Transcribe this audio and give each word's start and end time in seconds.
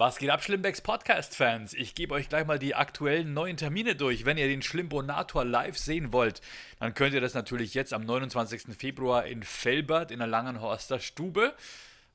Was 0.00 0.16
geht 0.16 0.30
ab, 0.30 0.42
Schlimmbecks 0.42 0.80
Podcast-Fans? 0.80 1.74
Ich 1.74 1.94
gebe 1.94 2.14
euch 2.14 2.30
gleich 2.30 2.46
mal 2.46 2.58
die 2.58 2.74
aktuellen 2.74 3.34
neuen 3.34 3.58
Termine 3.58 3.94
durch. 3.94 4.24
Wenn 4.24 4.38
ihr 4.38 4.48
den 4.48 4.62
Schlimbonator 4.62 5.44
live 5.44 5.76
sehen 5.76 6.10
wollt, 6.10 6.40
dann 6.78 6.94
könnt 6.94 7.12
ihr 7.12 7.20
das 7.20 7.34
natürlich 7.34 7.74
jetzt 7.74 7.92
am 7.92 8.06
29. 8.06 8.74
Februar 8.74 9.26
in 9.26 9.42
Felbert 9.42 10.10
in 10.10 10.20
der 10.20 10.26
Langenhorster 10.26 11.00
Stube. 11.00 11.54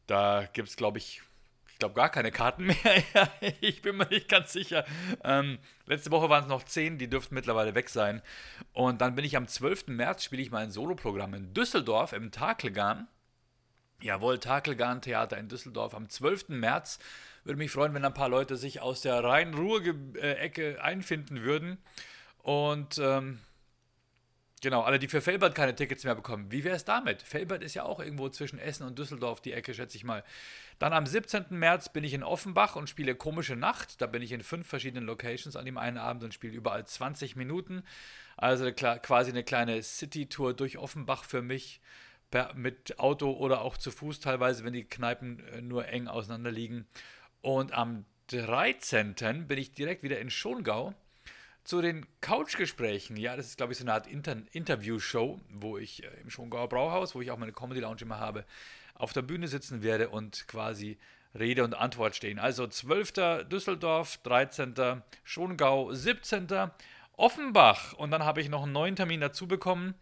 Da 0.08 0.50
gibt 0.52 0.68
es, 0.68 0.78
glaube 0.78 0.98
ich, 0.98 1.22
ich 1.70 1.78
glaube 1.78 1.94
gar 1.94 2.10
keine 2.10 2.32
Karten 2.32 2.66
mehr. 2.66 2.76
ich 3.62 3.84
bin 3.84 3.98
mir 3.98 4.08
nicht 4.08 4.30
ganz 4.30 4.52
sicher. 4.52 4.84
Ähm, 5.24 5.60
letzte 5.86 6.10
Woche 6.10 6.28
waren 6.28 6.46
es 6.46 6.50
noch 6.50 6.64
10, 6.64 6.98
die 6.98 7.08
dürften 7.08 7.36
mittlerweile 7.36 7.76
weg 7.76 7.90
sein. 7.90 8.24
Und 8.74 9.00
dann 9.00 9.14
bin 9.14 9.26
ich 9.26 9.38
am 9.38 9.48
12. 9.48 9.90
März, 9.90 10.24
spiele 10.24 10.42
ich 10.42 10.50
mein 10.50 10.72
Soloprogramm 10.72 11.36
in 11.36 11.54
Düsseldorf 11.54 12.14
im 12.14 12.32
Takelgarn. 12.32 13.08
Jawohl, 14.02 14.40
Takelgarn 14.40 15.04
Theater 15.04 15.38
in 15.38 15.50
Düsseldorf 15.50 15.94
am 15.94 16.10
12. 16.10 16.50
März. 16.50 16.98
Würde 17.46 17.60
mich 17.60 17.72
freuen, 17.72 17.94
wenn 17.94 18.04
ein 18.04 18.14
paar 18.14 18.28
Leute 18.28 18.58
sich 18.58 18.82
aus 18.82 19.02
der 19.02 19.24
Rhein-Ruhr-Ecke 19.24 20.84
einfinden 20.84 21.44
würden. 21.44 21.78
Und 22.40 22.98
ähm, 22.98 23.40
genau, 24.62 24.82
alle, 24.82 24.98
die 24.98 25.08
für 25.08 25.22
Felbert 25.22 25.54
keine 25.54 25.76
Tickets 25.76 26.04
mehr 26.04 26.16
bekommen. 26.16 26.52
Wie 26.52 26.64
wäre 26.64 26.76
es 26.76 26.86
damit? 26.86 27.22
Felbert 27.22 27.64
ist 27.64 27.76
ja 27.76 27.84
auch 27.84 28.00
irgendwo 28.00 28.30
zwischen 28.30 28.58
Essen 28.58 28.84
und 28.88 28.98
Düsseldorf, 28.98 29.42
die 29.42 29.54
Ecke, 29.54 29.76
schätze 29.76 29.96
ich 29.96 30.04
mal. 30.04 30.24
Dann 30.80 30.92
am 30.92 31.06
17. 31.06 31.46
März 31.52 31.94
bin 31.94 32.04
ich 32.04 32.16
in 32.16 32.24
Offenbach 32.24 32.76
und 32.76 32.90
spiele 32.90 33.14
Komische 33.14 33.56
Nacht. 33.56 34.02
Da 34.02 34.08
bin 34.08 34.24
ich 34.24 34.32
in 34.32 34.42
fünf 34.42 34.68
verschiedenen 34.68 35.06
Locations 35.06 35.56
an 35.56 35.66
dem 35.66 35.78
einen 35.78 36.00
Abend 36.00 36.24
und 36.24 36.34
spiele 36.34 36.54
überall 36.54 36.86
20 36.88 37.36
Minuten. 37.36 37.84
Also 38.38 38.72
quasi 38.74 39.30
eine 39.30 39.44
kleine 39.44 39.84
City-Tour 39.84 40.56
durch 40.56 40.80
Offenbach 40.80 41.24
für 41.24 41.44
mich. 41.44 41.80
Mit 42.56 43.00
Auto 43.00 43.32
oder 43.32 43.62
auch 43.62 43.78
zu 43.78 43.92
Fuß 43.92 44.20
teilweise, 44.20 44.66
wenn 44.66 44.74
die 44.74 44.84
Kneipen 44.84 45.40
äh, 45.54 45.62
nur 45.62 45.88
eng 45.88 46.08
auseinander 46.08 46.52
liegen. 46.52 46.86
Und 47.46 47.74
am 47.74 48.06
13. 48.30 49.46
bin 49.46 49.60
ich 49.60 49.72
direkt 49.72 50.02
wieder 50.02 50.20
in 50.20 50.32
Schongau 50.32 50.96
zu 51.64 51.80
den 51.80 52.08
Couchgesprächen. 52.20 53.18
Ja, 53.18 53.36
das 53.36 53.46
ist, 53.46 53.58
glaube 53.58 53.72
ich, 53.72 53.78
so 53.78 53.84
eine 53.84 53.94
Art 53.94 54.08
Inter 54.08 54.38
Interview-Show, 54.52 55.40
wo 55.50 55.78
ich 55.78 56.04
äh, 56.04 56.08
im 56.24 56.32
Schongauer 56.32 56.68
Brauhaus, 56.68 57.14
wo 57.14 57.22
ich 57.22 57.30
auch 57.30 57.38
meine 57.38 57.52
Comedy 57.52 57.82
Lounge 57.82 58.02
immer 58.02 58.20
habe, 58.20 58.46
auf 58.96 59.14
der 59.14 59.22
Bühne 59.22 59.48
sitzen 59.48 59.84
werde 59.84 60.10
und 60.10 60.48
quasi 60.48 60.98
Rede 61.36 61.64
und 61.64 61.76
Antwort 61.76 62.16
stehen. 62.16 62.40
Also 62.40 62.66
12. 62.66 63.48
Düsseldorf, 63.48 64.18
13. 64.24 65.04
Schongau, 65.24 65.94
17. 65.94 66.48
Offenbach. 67.16 67.94
Und 67.94 68.10
dann 68.10 68.26
habe 68.26 68.42
ich 68.42 68.50
noch 68.50 68.64
einen 68.64 68.72
neuen 68.72 68.96
Termin 68.96 69.22
dazu 69.22 69.48
bekommen. 69.48 69.94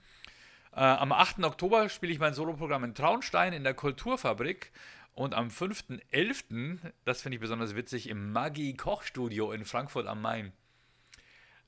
Äh, 0.72 0.80
am 0.80 1.12
8. 1.12 1.44
Oktober 1.44 1.90
spiele 1.90 2.14
ich 2.14 2.20
mein 2.20 2.34
Soloprogramm 2.34 2.86
in 2.86 2.96
Traunstein 2.96 3.52
in 3.52 3.66
der 3.66 3.74
Kulturfabrik. 3.74 4.72
Und 5.16 5.36
am 5.36 5.50
5.11., 5.50 6.92
das 7.06 7.22
finde 7.22 7.36
ich 7.36 7.42
besonders 7.42 7.76
witzig, 7.76 8.10
im 8.10 8.32
Maggi 8.32 8.74
Kochstudio 8.74 9.52
in 9.52 9.64
Frankfurt 9.64 10.08
am 10.08 10.22
Main. 10.22 10.54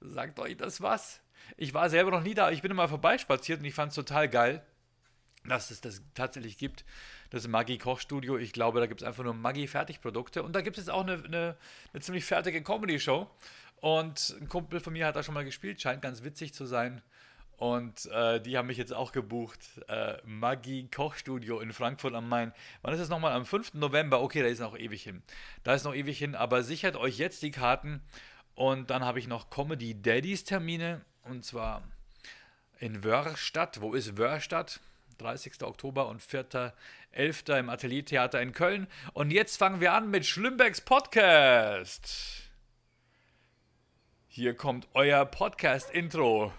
Sagt 0.01 0.39
euch 0.39 0.57
das 0.57 0.81
was? 0.81 1.21
Ich 1.57 1.73
war 1.73 1.89
selber 1.89 2.11
noch 2.11 2.23
nie 2.23 2.33
da, 2.33 2.49
ich 2.49 2.61
bin 2.61 2.71
immer 2.71 2.87
vorbeispaziert 2.87 3.59
und 3.59 3.65
ich 3.65 3.73
fand 3.73 3.89
es 3.89 3.95
total 3.95 4.29
geil, 4.29 4.65
dass 5.43 5.69
es 5.69 5.79
das 5.79 6.01
tatsächlich 6.15 6.57
gibt. 6.57 6.85
Das 7.29 7.47
Maggi 7.47 7.77
Kochstudio. 7.77 8.37
Ich 8.37 8.51
glaube, 8.51 8.79
da 8.79 8.87
gibt 8.87 9.01
es 9.01 9.07
einfach 9.07 9.23
nur 9.23 9.33
Maggi 9.33 9.67
Fertigprodukte. 9.67 10.41
Und 10.41 10.53
da 10.53 10.61
gibt 10.61 10.77
es 10.77 10.89
auch 10.89 11.03
eine, 11.03 11.23
eine, 11.23 11.57
eine 11.93 12.01
ziemlich 12.01 12.25
fertige 12.25 12.63
Comedy-Show. 12.63 13.29
Und 13.75 14.35
ein 14.41 14.49
Kumpel 14.49 14.79
von 14.79 14.93
mir 14.93 15.05
hat 15.05 15.15
da 15.15 15.21
schon 15.21 15.33
mal 15.33 15.45
gespielt, 15.45 15.81
scheint 15.81 16.01
ganz 16.01 16.23
witzig 16.23 16.53
zu 16.53 16.65
sein. 16.65 17.03
Und 17.57 18.07
äh, 18.07 18.41
die 18.41 18.57
haben 18.57 18.67
mich 18.67 18.77
jetzt 18.77 18.93
auch 18.93 19.11
gebucht. 19.11 19.59
Äh, 19.87 20.17
Maggi 20.25 20.89
Kochstudio 20.93 21.59
in 21.61 21.71
Frankfurt 21.71 22.13
am 22.13 22.27
Main. 22.27 22.51
Wann 22.81 22.93
ist 22.93 22.99
es 22.99 23.09
nochmal? 23.09 23.31
Am 23.31 23.45
5. 23.45 23.75
November. 23.75 24.21
Okay, 24.21 24.41
da 24.41 24.47
ist 24.47 24.59
noch 24.59 24.77
ewig 24.77 25.03
hin. 25.03 25.23
Da 25.63 25.73
ist 25.73 25.85
noch 25.85 25.95
ewig 25.95 26.17
hin, 26.17 26.35
aber 26.35 26.63
sichert 26.63 26.97
euch 26.97 27.17
jetzt 27.17 27.43
die 27.43 27.51
Karten. 27.51 28.01
Und 28.55 28.89
dann 28.89 29.05
habe 29.05 29.19
ich 29.19 29.27
noch 29.27 29.49
Comedy 29.49 30.01
Daddies 30.01 30.43
Termine. 30.43 31.01
Und 31.23 31.45
zwar 31.45 31.83
in 32.79 33.03
Wörstadt. 33.03 33.79
Wo 33.81 33.93
ist 33.93 34.17
Wörstadt? 34.17 34.81
30. 35.17 35.63
Oktober 35.63 36.07
und 36.07 36.21
4.11. 36.21 37.59
im 37.59 37.69
Ateliertheater 37.69 38.41
in 38.41 38.51
Köln. 38.51 38.87
Und 39.13 39.31
jetzt 39.31 39.57
fangen 39.57 39.79
wir 39.79 39.93
an 39.93 40.09
mit 40.09 40.25
Schlimmbecks 40.25 40.81
Podcast. 40.81 42.49
Hier 44.27 44.55
kommt 44.55 44.89
euer 44.93 45.25
Podcast-Intro. 45.25 46.51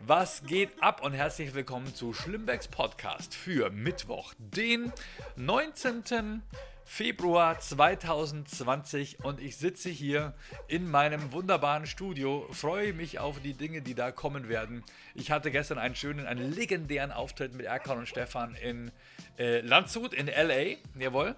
Was 0.00 0.44
geht 0.44 0.80
ab 0.80 1.02
und 1.02 1.12
herzlich 1.12 1.54
willkommen 1.54 1.92
zu 1.92 2.12
Schlimmbecks 2.12 2.68
Podcast 2.68 3.34
für 3.34 3.70
Mittwoch, 3.70 4.32
den 4.38 4.92
19. 5.36 6.42
Februar 6.84 7.58
2020 7.58 9.24
und 9.24 9.40
ich 9.40 9.56
sitze 9.56 9.90
hier 9.90 10.34
in 10.68 10.88
meinem 10.88 11.32
wunderbaren 11.32 11.84
Studio, 11.86 12.46
freue 12.52 12.92
mich 12.92 13.18
auf 13.18 13.40
die 13.40 13.54
Dinge, 13.54 13.82
die 13.82 13.94
da 13.94 14.12
kommen 14.12 14.48
werden. 14.48 14.84
Ich 15.14 15.32
hatte 15.32 15.50
gestern 15.50 15.78
einen 15.78 15.96
schönen, 15.96 16.26
einen 16.26 16.52
legendären 16.52 17.10
Auftritt 17.10 17.54
mit 17.54 17.66
Erkan 17.66 17.98
und 17.98 18.08
Stefan 18.08 18.54
in 18.54 18.92
äh, 19.36 19.60
Landshut 19.60 20.14
in 20.14 20.28
LA, 20.28 20.76
jawohl, 20.96 21.34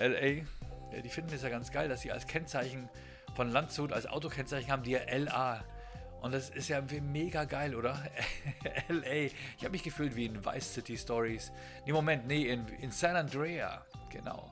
LA. 0.00 0.44
Ja, 0.92 1.02
die 1.04 1.10
finden 1.10 1.34
es 1.34 1.42
ja 1.42 1.50
ganz 1.50 1.70
geil, 1.70 1.88
dass 1.90 2.00
sie 2.00 2.10
als 2.10 2.26
Kennzeichen 2.26 2.88
von 3.36 3.50
Landshut, 3.52 3.92
als 3.92 4.06
Autokennzeichen 4.06 4.72
haben, 4.72 4.82
die 4.82 4.92
ja 4.92 5.00
LA 5.14 5.62
und 6.20 6.32
das 6.32 6.50
ist 6.50 6.68
ja 6.68 6.80
mega 6.80 7.44
geil, 7.44 7.74
oder? 7.74 8.02
LA. 8.88 9.26
Ich 9.56 9.60
habe 9.60 9.70
mich 9.70 9.82
gefühlt 9.82 10.16
wie 10.16 10.26
in 10.26 10.44
Vice 10.44 10.74
City 10.74 10.96
Stories. 10.96 11.52
Nee, 11.86 11.92
Moment, 11.92 12.26
nee, 12.26 12.48
in, 12.48 12.66
in 12.80 12.90
San 12.90 13.14
Andrea. 13.14 13.84
Genau. 14.10 14.50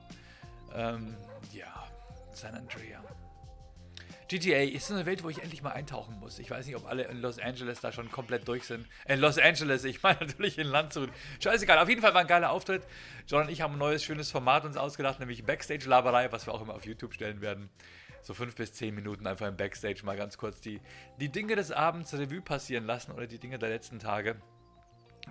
Ähm, 0.73 1.15
ja, 1.53 1.87
San 2.31 2.55
Andrea. 2.55 3.03
GTA 4.29 4.63
ist 4.63 4.91
eine 4.91 5.05
Welt, 5.05 5.23
wo 5.23 5.29
ich 5.29 5.41
endlich 5.41 5.61
mal 5.61 5.71
eintauchen 5.71 6.19
muss. 6.19 6.39
Ich 6.39 6.51
weiß 6.51 6.65
nicht, 6.65 6.75
ob 6.75 6.85
alle 6.85 7.03
in 7.03 7.21
Los 7.21 7.39
Angeles 7.39 7.79
da 7.79 7.93
schon 7.93 8.11
komplett 8.11 8.45
durch 8.47 8.63
sind. 8.63 8.85
In 9.05 9.19
Los 9.19 9.37
Angeles, 9.37 9.85
ich 9.85 10.03
meine 10.03 10.19
natürlich 10.25 10.57
in 10.57 10.67
Landshut. 10.67 11.09
Scheißegal, 11.41 11.79
auf 11.79 11.87
jeden 11.87 12.01
Fall 12.01 12.13
war 12.13 12.21
ein 12.21 12.27
geiler 12.27 12.51
Auftritt. 12.51 12.83
John 13.27 13.43
und 13.43 13.49
ich 13.49 13.61
haben 13.61 13.73
ein 13.73 13.79
neues, 13.79 14.03
schönes 14.03 14.29
Format 14.31 14.65
uns 14.65 14.75
ausgedacht, 14.75 15.19
nämlich 15.19 15.45
Backstage-Laberei, 15.45 16.31
was 16.31 16.45
wir 16.45 16.53
auch 16.53 16.61
immer 16.61 16.75
auf 16.75 16.85
YouTube 16.85 17.13
stellen 17.13 17.39
werden 17.39 17.69
so 18.27 18.33
fünf 18.33 18.55
bis 18.55 18.73
zehn 18.73 18.93
Minuten 18.93 19.25
einfach 19.25 19.47
im 19.47 19.55
Backstage 19.55 20.01
mal 20.03 20.17
ganz 20.17 20.37
kurz 20.37 20.59
die, 20.59 20.81
die 21.17 21.29
Dinge 21.29 21.55
des 21.55 21.71
Abends 21.71 22.13
Revue 22.13 22.41
passieren 22.41 22.85
lassen 22.85 23.13
oder 23.13 23.25
die 23.25 23.39
Dinge 23.39 23.57
der 23.57 23.69
letzten 23.69 23.99
Tage. 23.99 24.35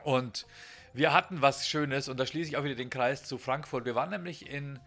Und 0.02 0.46
wir 0.94 1.12
hatten 1.12 1.42
was 1.42 1.68
Schönes 1.68 2.08
und 2.08 2.18
da 2.18 2.24
schließe 2.24 2.48
ich 2.48 2.56
auch 2.56 2.64
wieder 2.64 2.74
den 2.74 2.88
Kreis 2.88 3.24
zu 3.24 3.36
Frankfurt. 3.36 3.84
Wir 3.84 3.94
waren 3.94 4.08
nämlich 4.08 4.50
in 4.50 4.80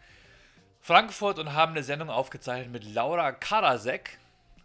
Frankfurt 0.79 1.37
und 1.37 1.53
haben 1.53 1.73
eine 1.73 1.83
Sendung 1.83 2.09
aufgezeichnet 2.09 2.71
mit 2.71 2.83
Laura 2.83 3.31
Karasek. 3.31 4.17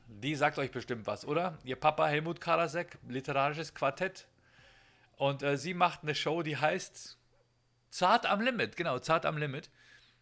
Die 0.09 0.35
sagt 0.37 0.59
euch 0.59 0.71
bestimmt 0.71 1.07
was, 1.07 1.27
oder? 1.27 1.59
Ihr 1.65 1.77
Papa 1.77 2.07
Helmut 2.07 2.41
Karasek, 2.41 2.97
literarisches 3.09 3.75
Quartett. 3.75 4.27
Und 5.17 5.43
äh, 5.43 5.59
sie 5.59 5.75
macht 5.75 6.03
eine 6.03 6.15
Show, 6.15 6.43
die 6.43 6.57
heißt 6.57 7.19
Zart 7.91 8.25
am 8.25 8.41
Limit. 8.41 8.77
Genau, 8.77 8.99
Zart 9.01 9.27
am 9.27 9.37
Limit. 9.37 9.69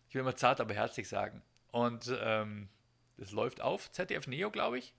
Ich 0.08 0.16
will 0.16 0.22
immer 0.22 0.34
zart, 0.34 0.60
aber 0.60 0.74
herzlich 0.74 1.08
sagen. 1.08 1.40
Und 1.70 2.12
ähm, 2.20 2.68
das 3.22 3.30
läuft 3.30 3.60
auf 3.60 3.90
ZDF 3.92 4.26
Neo, 4.26 4.50
glaube 4.50 4.78
ich. 4.78 4.94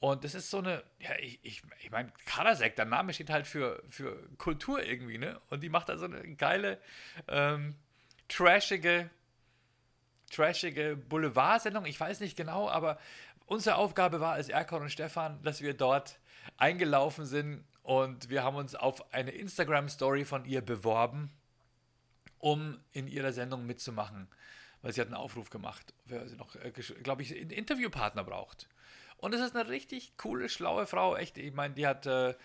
Und 0.00 0.24
das 0.24 0.34
ist 0.34 0.48
so 0.48 0.58
eine, 0.58 0.82
ja, 0.98 1.10
ich, 1.18 1.38
ich, 1.42 1.62
ich 1.80 1.90
meine, 1.90 2.10
Karasek, 2.24 2.74
der 2.76 2.86
Name 2.86 3.12
steht 3.12 3.28
halt 3.28 3.46
für, 3.46 3.82
für 3.86 4.16
Kultur 4.38 4.82
irgendwie, 4.82 5.18
ne? 5.18 5.38
Und 5.50 5.62
die 5.62 5.68
macht 5.68 5.90
da 5.90 5.98
so 5.98 6.06
eine 6.06 6.22
geile, 6.36 6.80
ähm, 7.26 7.74
trashige, 8.28 9.10
trashige 10.30 10.96
Boulevard-Sendung. 10.96 11.84
Ich 11.84 12.00
weiß 12.00 12.20
nicht 12.20 12.36
genau, 12.36 12.70
aber 12.70 12.98
unsere 13.44 13.76
Aufgabe 13.76 14.20
war 14.20 14.32
als 14.32 14.48
Erkon 14.48 14.82
und 14.82 14.90
Stefan, 14.90 15.42
dass 15.42 15.60
wir 15.60 15.74
dort 15.74 16.18
eingelaufen 16.56 17.26
sind 17.26 17.62
und 17.82 18.30
wir 18.30 18.42
haben 18.42 18.56
uns 18.56 18.74
auf 18.74 19.12
eine 19.12 19.32
Instagram-Story 19.32 20.24
von 20.24 20.46
ihr 20.46 20.62
beworben, 20.62 21.30
um 22.38 22.80
in 22.92 23.06
ihrer 23.06 23.32
Sendung 23.32 23.66
mitzumachen 23.66 24.28
weil 24.82 24.92
sie 24.92 25.00
hat 25.00 25.08
einen 25.08 25.16
Aufruf 25.16 25.50
gemacht, 25.50 25.94
wer 26.06 26.26
sie 26.28 26.36
noch, 26.36 26.54
äh, 26.56 26.70
glaube 27.02 27.22
ich, 27.22 27.34
einen 27.34 27.50
Interviewpartner 27.50 28.24
braucht. 28.24 28.68
Und 29.18 29.34
es 29.34 29.40
ist 29.40 29.56
eine 29.56 29.68
richtig 29.68 30.16
coole, 30.16 30.48
schlaue 30.48 30.86
Frau, 30.86 31.16
echt. 31.16 31.38
Ich 31.38 31.52
meine, 31.52 31.74
die 31.74 31.86
hat, 31.86 32.06
äh, 32.06 32.30
äh, 32.30 32.36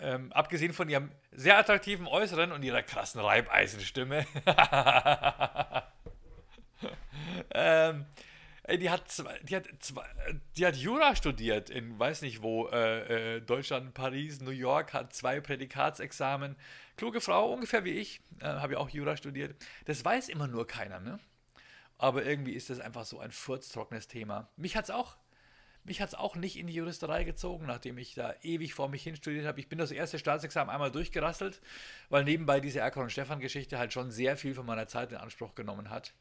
ähm, 0.00 0.32
abgesehen 0.32 0.72
von 0.72 0.88
ihrem 0.88 1.10
sehr 1.32 1.58
attraktiven 1.58 2.06
Äußeren 2.06 2.52
und 2.52 2.62
ihrer 2.62 2.82
krassen 2.82 3.20
Reibeisenstimme, 3.20 4.26
ähm, 7.54 8.06
die 8.78 8.88
hat, 8.88 9.02
die, 9.42 9.56
hat 9.56 9.66
die 10.56 10.66
hat 10.66 10.76
Jura 10.76 11.14
studiert 11.16 11.68
in, 11.68 11.98
weiß 11.98 12.22
nicht 12.22 12.42
wo, 12.42 12.68
äh, 12.68 13.36
äh, 13.36 13.40
Deutschland, 13.40 13.92
Paris, 13.92 14.40
New 14.40 14.50
York, 14.50 14.94
hat 14.94 15.12
zwei 15.12 15.40
Prädikatsexamen. 15.40 16.56
Kluge 16.96 17.20
Frau, 17.20 17.52
ungefähr 17.52 17.84
wie 17.84 17.98
ich, 17.98 18.20
äh, 18.40 18.46
habe 18.46 18.74
ja 18.74 18.78
auch 18.78 18.88
Jura 18.88 19.16
studiert. 19.16 19.54
Das 19.86 20.02
weiß 20.04 20.28
immer 20.28 20.46
nur 20.46 20.66
keiner, 20.66 21.00
ne? 21.00 21.18
Aber 22.00 22.24
irgendwie 22.24 22.52
ist 22.52 22.70
das 22.70 22.80
einfach 22.80 23.04
so 23.04 23.20
ein 23.20 23.30
furztrockenes 23.30 24.08
Thema. 24.08 24.48
Mich 24.56 24.74
hat 24.74 24.84
es 24.84 24.90
auch, 24.90 25.18
mich 25.84 26.00
hat's 26.00 26.14
auch 26.14 26.34
nicht 26.34 26.56
in 26.56 26.66
die 26.66 26.72
Juristerei 26.72 27.24
gezogen, 27.24 27.66
nachdem 27.66 27.98
ich 27.98 28.14
da 28.14 28.34
ewig 28.40 28.72
vor 28.72 28.88
mich 28.88 29.02
hin 29.02 29.16
studiert 29.16 29.44
habe. 29.44 29.60
Ich 29.60 29.68
bin 29.68 29.78
das 29.78 29.90
erste 29.90 30.18
Staatsexamen 30.18 30.72
einmal 30.72 30.90
durchgerasselt, 30.90 31.60
weil 32.08 32.24
nebenbei 32.24 32.60
diese 32.60 32.80
Erkan 32.80 33.02
und 33.02 33.12
Stefan-Geschichte 33.12 33.78
halt 33.78 33.92
schon 33.92 34.10
sehr 34.10 34.38
viel 34.38 34.54
von 34.54 34.64
meiner 34.64 34.86
Zeit 34.86 35.12
in 35.12 35.18
Anspruch 35.18 35.54
genommen 35.54 35.90
hat. 35.90 36.14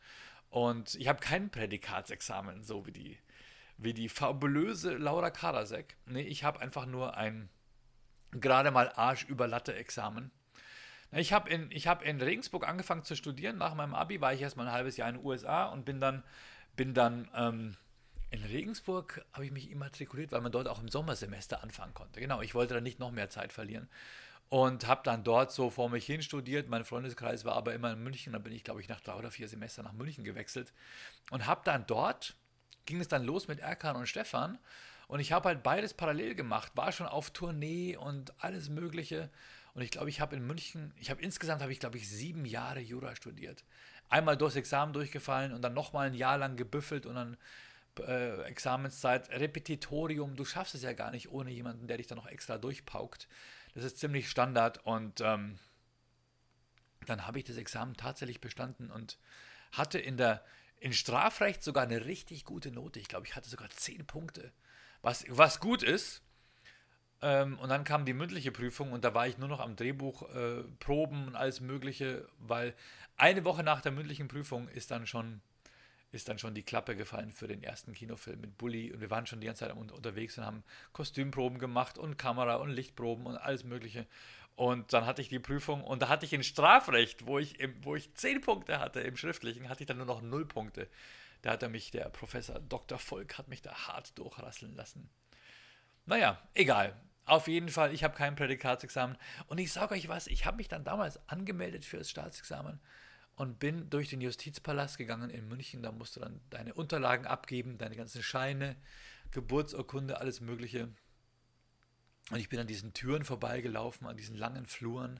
Und 0.50 0.96
ich 0.96 1.08
habe 1.08 1.22
kein 1.22 1.50
Prädikatsexamen, 1.50 2.62
so 2.62 2.86
wie 2.86 2.92
die, 2.92 3.18
wie 3.78 3.94
die 3.94 4.10
fabulöse 4.10 4.98
Laura 4.98 5.30
Karasek. 5.30 5.96
Nee, 6.08 6.24
ich 6.24 6.44
habe 6.44 6.60
einfach 6.60 6.88
nur 6.88 7.16
ein 7.16 7.48
gerade 8.32 8.72
mal 8.72 8.92
Arsch 8.98 9.24
über 9.30 9.48
Latte 9.48 9.76
Examen. 9.76 10.30
Ich 11.12 11.34
habe 11.34 11.50
in, 11.50 11.70
hab 11.72 12.04
in 12.04 12.22
Regensburg 12.22 12.68
angefangen 12.68 13.04
zu 13.04 13.16
studieren. 13.16 13.58
Nach 13.58 13.74
meinem 13.74 13.96
Abi 13.96 14.22
war 14.22 14.34
ich 14.34 14.42
erstmal 14.42 14.68
ein 14.68 14.74
halbes 14.74 14.98
Jahr 14.98 15.10
in 15.10 15.16
den 15.16 15.26
USA 15.26 15.66
und 15.66 15.86
bin 15.86 16.00
dann, 16.00 16.24
bin 16.76 16.94
dann 16.94 17.28
ähm, 17.36 17.76
in 18.32 18.44
Regensburg 18.44 19.26
habe 19.34 19.46
ich 19.46 19.52
mich 19.52 19.72
immatrikuliert, 19.72 20.32
weil 20.32 20.42
man 20.42 20.52
dort 20.52 20.68
auch 20.68 20.80
im 20.80 20.90
Sommersemester 20.90 21.64
anfangen 21.64 21.94
konnte. 21.94 22.20
Genau, 22.20 22.42
ich 22.42 22.54
wollte 22.54 22.76
da 22.76 22.82
nicht 22.82 23.00
noch 23.00 23.12
mehr 23.12 23.30
Zeit 23.30 23.52
verlieren. 23.52 23.90
Und 24.50 24.88
habe 24.88 25.02
dann 25.04 25.24
dort 25.24 25.52
so 25.52 25.70
vor 25.70 25.90
mich 25.90 26.06
hin 26.06 26.22
studiert. 26.22 26.70
Mein 26.70 26.84
Freundeskreis 26.84 27.46
war 27.46 27.56
aber 27.56 27.74
immer 27.74 27.94
in 27.94 28.04
München. 28.04 28.34
Da 28.34 28.40
bin 28.40 28.54
ich, 28.54 28.64
glaube 28.64 28.82
ich, 28.82 28.90
nach 28.90 29.00
drei 29.00 29.14
oder 29.14 29.30
vier 29.30 29.48
Semestern 29.48 29.86
nach 29.86 29.94
München 29.94 30.24
gewechselt. 30.24 30.74
Und 31.30 31.46
habe 31.46 31.62
dann 31.64 31.86
dort, 31.86 32.36
ging 32.86 33.00
es 33.00 33.08
dann 33.08 33.24
los 33.24 33.48
mit 33.48 33.60
Erkan 33.60 33.96
und 33.96 34.08
Stefan. 34.08 34.58
Und 35.08 35.20
ich 35.20 35.32
habe 35.32 35.50
halt 35.50 35.64
beides 35.64 35.94
parallel 35.94 36.34
gemacht. 36.34 36.72
War 36.76 36.92
schon 36.92 37.08
auf 37.08 37.32
Tournee 37.32 37.96
und 37.96 38.34
alles 38.44 38.70
Mögliche. 38.70 39.30
Und 39.80 39.86
ich 39.86 39.92
glaube, 39.92 40.10
ich 40.10 40.20
habe 40.20 40.36
in 40.36 40.46
München, 40.46 40.94
ich 40.98 41.10
habe 41.10 41.22
insgesamt, 41.22 41.62
habe 41.62 41.72
ich 41.72 41.80
glaube 41.80 41.98
ich 41.98 42.10
sieben 42.10 42.44
Jahre 42.44 42.82
Jura 42.82 43.16
studiert. 43.16 43.64
Einmal 44.10 44.36
durchs 44.36 44.58
Examen 44.58 44.92
durchgefallen 44.92 45.54
und 45.54 45.62
dann 45.62 45.74
nochmal 45.74 46.08
ein 46.08 46.16
Jahr 46.16 46.38
lang 46.38 46.58
gebüffelt 46.58 47.06
und 47.06 47.16
dann 47.16 47.38
äh, 48.00 48.42
Examenszeit, 48.42 49.30
Repetitorium. 49.30 50.36
Du 50.36 50.44
schaffst 50.44 50.76
es 50.76 50.82
ja 50.82 50.92
gar 50.92 51.12
nicht 51.12 51.32
ohne 51.32 51.52
jemanden, 51.52 51.88
der 51.88 51.96
dich 51.96 52.08
dann 52.08 52.18
noch 52.18 52.28
extra 52.28 52.58
durchpaukt. 52.58 53.30
Das 53.74 53.86
ist 53.86 54.00
ziemlich 54.00 54.30
Standard 54.30 54.86
und 54.86 55.22
ähm, 55.22 55.58
dann 57.06 57.26
habe 57.26 57.40
ich 57.40 57.46
das 57.46 57.56
Examen 57.56 57.96
tatsächlich 57.96 58.42
bestanden 58.42 58.92
und 58.92 59.18
hatte 59.72 59.98
in 59.98 60.18
der 60.18 60.44
in 60.82 60.92
Strafrecht 60.92 61.64
sogar 61.64 61.84
eine 61.84 62.04
richtig 62.04 62.44
gute 62.44 62.70
Note. 62.70 63.00
Ich 63.00 63.08
glaube, 63.08 63.28
ich 63.28 63.38
hatte 63.38 63.48
sogar 63.48 63.70
zehn 63.70 64.06
Punkte, 64.06 64.52
was, 65.02 65.24
was 65.30 65.62
gut 65.62 65.84
ist. 65.84 66.22
Ähm, 67.22 67.60
und 67.60 67.70
dann 67.70 67.84
kam 67.84 68.06
die 68.06 68.14
mündliche 68.14 68.52
Prüfung 68.52 68.92
und 68.92 69.04
da 69.04 69.14
war 69.14 69.28
ich 69.28 69.38
nur 69.38 69.50
noch 69.50 69.60
am 69.60 69.76
Drehbuch 69.76 70.34
äh, 70.34 70.64
proben 70.80 71.28
und 71.28 71.36
alles 71.36 71.60
Mögliche, 71.60 72.28
weil 72.40 72.74
eine 73.18 73.44
Woche 73.44 73.64
nach 73.64 73.82
der 73.82 73.92
mündlichen 73.92 74.28
Prüfung 74.28 74.70
ist 74.70 74.92
dann 74.92 75.06
schon 75.06 75.42
ist 76.12 76.28
dann 76.28 76.40
schon 76.40 76.56
die 76.56 76.64
Klappe 76.64 76.96
gefallen 76.96 77.32
für 77.32 77.48
den 77.48 77.62
ersten 77.62 77.94
Kinofilm 77.94 78.42
mit 78.42 78.58
Bully 78.58 78.92
und 78.92 79.00
wir 79.00 79.12
waren 79.12 79.28
schon 79.28 79.42
die 79.42 79.48
ganze 79.48 79.68
Zeit 79.68 79.76
unterwegs 79.76 80.38
und 80.38 80.46
haben 80.46 80.64
Kostümproben 80.92 81.60
gemacht 81.60 82.00
und 82.00 82.18
Kamera 82.18 82.56
und 82.56 82.70
Lichtproben 82.70 83.28
und 83.28 83.38
alles 83.38 83.64
Mögliche. 83.64 84.08
Und 84.56 84.92
dann 84.92 85.06
hatte 85.06 85.22
ich 85.22 85.30
die 85.30 85.40
Prüfung 85.40 85.84
und 85.84 86.02
da 86.02 86.10
hatte 86.10 86.26
ich 86.26 86.34
in 86.34 86.44
Strafrecht, 86.44 87.28
wo 87.28 87.38
ich, 87.38 87.60
im, 87.60 87.76
wo 87.84 87.96
ich 87.96 88.14
zehn 88.16 88.42
Punkte 88.42 88.80
hatte 88.80 89.02
im 89.02 89.18
Schriftlichen, 89.18 89.70
hatte 89.70 89.84
ich 89.84 89.88
dann 89.88 89.98
nur 89.98 90.06
noch 90.06 90.22
null 90.22 90.46
Punkte. 90.46 90.90
Da 91.44 91.52
hat 91.52 91.64
er 91.64 91.70
mich, 91.70 91.92
der 91.92 92.10
Professor 92.10 92.60
Dr. 92.60 92.98
Volk, 92.98 93.38
hat 93.38 93.48
mich 93.48 93.62
da 93.62 93.88
hart 93.88 94.18
durchrasseln 94.18 94.76
lassen. 94.76 95.10
Naja, 96.06 96.42
egal. 96.56 97.00
Auf 97.30 97.48
jeden 97.48 97.70
Fall, 97.70 97.94
ich 97.94 98.04
habe 98.04 98.16
kein 98.16 98.36
Prädikatsexamen. 98.36 99.16
Und 99.46 99.60
ich 99.60 99.72
sage 99.72 99.94
euch 99.94 100.08
was, 100.08 100.26
ich 100.26 100.48
habe 100.48 100.58
mich 100.58 100.68
dann 100.68 100.84
damals 100.84 101.20
angemeldet 101.30 101.86
für 101.86 101.98
das 101.98 102.10
Staatsexamen 102.10 102.80
und 103.36 103.60
bin 103.60 103.88
durch 103.92 104.10
den 104.10 104.20
Justizpalast 104.20 104.98
gegangen 104.98 105.30
in 105.30 105.48
München. 105.48 105.84
Da 105.84 105.92
musst 105.92 106.16
du 106.16 106.22
dann 106.22 106.42
deine 106.50 106.74
Unterlagen 106.74 107.28
abgeben, 107.28 107.78
deine 107.78 107.96
ganzen 107.96 108.24
Scheine, 108.24 108.76
Geburtsurkunde, 109.30 110.20
alles 110.20 110.42
Mögliche. 110.42 110.90
Und 112.32 112.40
ich 112.40 112.50
bin 112.50 112.60
an 112.60 112.66
diesen 112.66 112.94
Türen 112.94 113.24
vorbeigelaufen, 113.24 114.08
an 114.08 114.18
diesen 114.18 114.36
langen 114.36 114.66
Fluren, 114.66 115.20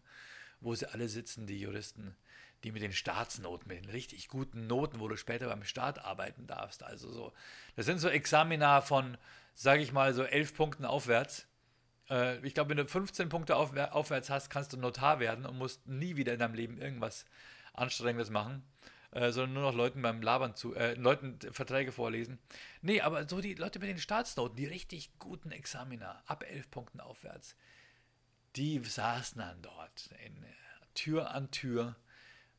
wo 0.62 0.74
sie 0.74 0.92
alle 0.92 1.10
sitzen, 1.10 1.46
die 1.46 1.60
Juristen, 1.60 2.16
die 2.64 2.72
mit 2.72 2.82
den 2.82 2.92
Staatsnoten, 2.92 3.68
mit 3.68 3.84
den 3.84 3.92
richtig 3.92 4.30
guten 4.30 4.66
Noten, 4.66 5.00
wo 5.00 5.08
du 5.08 5.16
später 5.16 5.48
beim 5.48 5.64
Staat 5.64 6.04
arbeiten 6.04 6.48
darfst. 6.48 6.82
Also 6.82 7.12
so, 7.12 7.34
das 7.76 7.86
sind 7.86 8.00
so 8.00 8.10
Examina 8.10 8.82
von, 8.82 9.16
sage 9.54 9.84
ich 9.84 9.92
mal, 9.92 10.16
so 10.16 10.24
elf 10.24 10.56
Punkten 10.56 10.86
aufwärts. 10.86 11.46
Äh, 12.10 12.46
ich 12.46 12.54
glaube, 12.54 12.70
wenn 12.72 12.78
du 12.78 12.86
15 12.86 13.30
Punkte 13.30 13.56
aufwärts 13.56 14.30
hast, 14.30 14.50
kannst 14.50 14.74
du 14.74 14.78
Notar 14.78 15.20
werden 15.20 15.46
und 15.46 15.58
musst 15.58 15.88
nie 15.88 16.16
wieder 16.16 16.34
in 16.34 16.40
deinem 16.40 16.56
Leben 16.56 16.78
irgendwas 16.78 17.26
Anstrengendes 17.74 18.30
machen, 18.30 18.64
äh, 19.12 19.32
sondern 19.32 19.54
nur 19.54 19.64
noch 19.64 19.76
Leuten 19.76 20.02
beim 20.02 20.22
Labern 20.22 20.56
zu, 20.56 20.76
äh, 20.76 20.94
Leuten 20.96 21.40
Verträge 21.52 21.92
vorlesen. 21.92 22.40
Nee, 22.82 23.02
aber 23.02 23.28
so 23.28 23.42
die 23.42 23.54
Leute 23.56 23.80
mit 23.80 23.90
den 23.90 24.00
Staatsnoten, 24.00 24.56
die 24.56 24.66
richtig 24.66 25.12
guten 25.20 25.52
Examiner, 25.52 26.22
ab 26.26 26.44
elf 26.50 26.70
Punkten 26.72 27.00
aufwärts, 27.00 27.56
die 28.56 28.80
saßen 28.80 29.40
dann 29.40 29.62
dort 29.62 30.10
in, 30.26 30.46
Tür 30.96 31.32
an 31.32 31.50
Tür. 31.52 31.96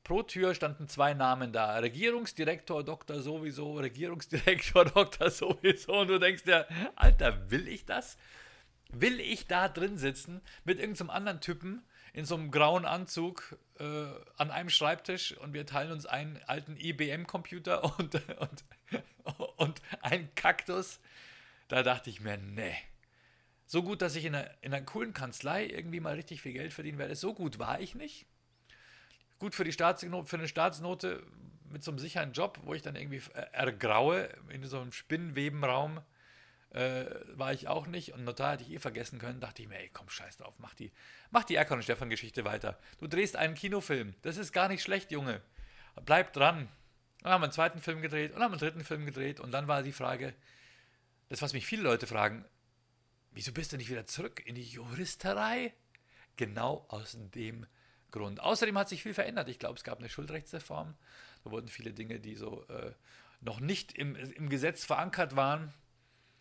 Pro 0.03 0.23
Tür 0.23 0.55
standen 0.55 0.89
zwei 0.89 1.13
Namen 1.13 1.53
da. 1.53 1.77
Regierungsdirektor 1.77 2.83
Dr. 2.85 3.21
sowieso, 3.21 3.75
Regierungsdirektor 3.75 4.85
Dr. 4.95 5.31
sowieso. 5.31 6.01
Und 6.01 6.09
du 6.09 6.19
denkst 6.19 6.45
dir, 6.45 6.67
Alter, 6.97 7.51
will 7.51 7.69
ich 7.69 7.85
das? 7.85 8.17
Will 8.93 9.21
ich 9.21 9.47
da 9.47 9.69
drin 9.69 9.99
sitzen 9.99 10.41
mit 10.65 10.79
irgendeinem 10.79 11.11
anderen 11.11 11.41
Typen, 11.41 11.83
in 12.13 12.25
so 12.25 12.35
einem 12.35 12.51
grauen 12.51 12.85
Anzug 12.85 13.57
äh, 13.79 13.85
an 14.37 14.51
einem 14.51 14.71
Schreibtisch 14.71 15.37
und 15.39 15.55
wir 15.55 15.67
teilen 15.67 15.93
uns 15.93 16.07
einen 16.07 16.41
alten 16.47 16.77
IBM-Computer 16.77 17.85
und, 17.99 18.15
und, 18.39 18.65
und 19.57 19.83
einen 20.03 20.35
Kaktus. 20.35 21.01
Da 21.69 21.83
dachte 21.83 22.11
ich 22.11 22.21
mir, 22.21 22.37
nee. 22.37 22.75
So 23.67 23.83
gut, 23.85 24.03
dass 24.03 24.17
ich 24.17 24.25
in 24.25 24.35
einer, 24.35 24.51
in 24.63 24.75
einer 24.75 24.85
coolen 24.85 25.13
Kanzlei 25.13 25.67
irgendwie 25.67 26.01
mal 26.01 26.15
richtig 26.15 26.43
viel 26.43 26.53
Geld 26.53 26.73
verdienen 26.73 26.99
werde, 26.99 27.15
so 27.15 27.35
gut 27.35 27.61
war 27.61 27.81
ich 27.81 27.95
nicht. 27.95 28.27
Gut 29.39 29.55
für, 29.55 29.65
die 29.65 29.73
Staatsnote, 29.73 30.27
für 30.27 30.37
eine 30.37 30.49
Staatsnote 30.49 31.23
mit 31.71 31.85
so 31.85 31.93
einem 31.93 31.99
sicheren 32.01 32.33
Job, 32.33 32.59
wo 32.65 32.75
ich 32.75 32.83
dann 32.83 32.97
irgendwie 32.97 33.23
ergraue 33.53 34.29
in 34.49 34.65
so 34.65 34.81
einem 34.81 34.91
Spinnenwebenraum 34.91 36.01
äh, 36.71 37.07
war 37.35 37.53
ich 37.53 37.69
auch 37.69 37.87
nicht 37.87 38.13
und 38.13 38.25
Notar 38.25 38.53
hätte 38.53 38.65
ich 38.65 38.71
eh 38.71 38.79
vergessen 38.79 39.19
können. 39.19 39.41
Dachte 39.41 39.63
ich 39.63 39.69
mir, 39.69 39.79
ey, 39.79 39.91
komm, 39.93 40.09
scheiß 40.09 40.37
drauf, 40.37 40.55
mach 40.59 40.75
die, 40.75 40.93
mach 41.31 41.45
die 41.45 41.57
Erkan 41.57 41.79
und 41.79 41.83
Stefan 41.83 42.11
Geschichte 42.11 42.45
weiter. 42.45 42.79
Du 42.99 43.07
drehst 43.07 43.37
einen 43.37 43.55
Kinofilm. 43.55 44.15
Das 44.23 44.37
ist 44.37 44.53
gar 44.53 44.69
nicht 44.69 44.83
schlecht, 44.83 45.11
Junge. 45.11 45.43
Bleib 46.05 46.33
dran. 46.33 46.69
Dann 47.23 47.33
haben 47.33 47.41
wir 47.43 47.47
einen 47.47 47.53
zweiten 47.53 47.81
Film 47.81 48.03
gedreht 48.03 48.33
und 48.33 48.43
haben 48.43 48.53
einen 48.53 48.61
dritten 48.61 48.85
Film 48.85 49.05
gedreht 49.05 49.41
und 49.41 49.51
dann 49.51 49.69
war 49.69 49.83
die 49.83 49.93
Frage, 49.93 50.35
das, 51.29 51.43
was 51.43 51.53
mich 51.53 51.67
viele 51.67 51.83
Leute 51.83 52.07
fragen, 52.07 52.45
wieso 53.33 53.53
bist 53.53 53.73
du 53.73 53.77
nicht 53.77 53.91
wieder 53.91 54.07
zurück 54.07 54.43
in 54.47 54.55
die 54.55 54.63
Juristerei? 54.63 55.75
Genau 56.37 56.87
aus 56.89 57.19
dem 57.35 57.67
Grund. 58.11 58.41
Außerdem 58.41 58.79
hat 58.79 58.89
sich 58.89 59.03
viel 59.03 59.15
verändert. 59.15 59.49
Ich 59.49 59.59
glaube, 59.59 59.77
es 59.77 59.85
gab 59.85 59.99
eine 59.99 60.09
Schuldrechtsreform. 60.09 60.95
Da 61.45 61.51
wurden 61.51 61.69
viele 61.69 61.93
Dinge, 61.93 62.21
die 62.21 62.35
so 62.37 62.67
äh, 62.69 62.93
noch 63.41 63.61
nicht 63.61 63.93
im, 63.93 64.17
im 64.17 64.49
Gesetz 64.49 64.85
verankert 64.85 65.37
waren, 65.37 65.73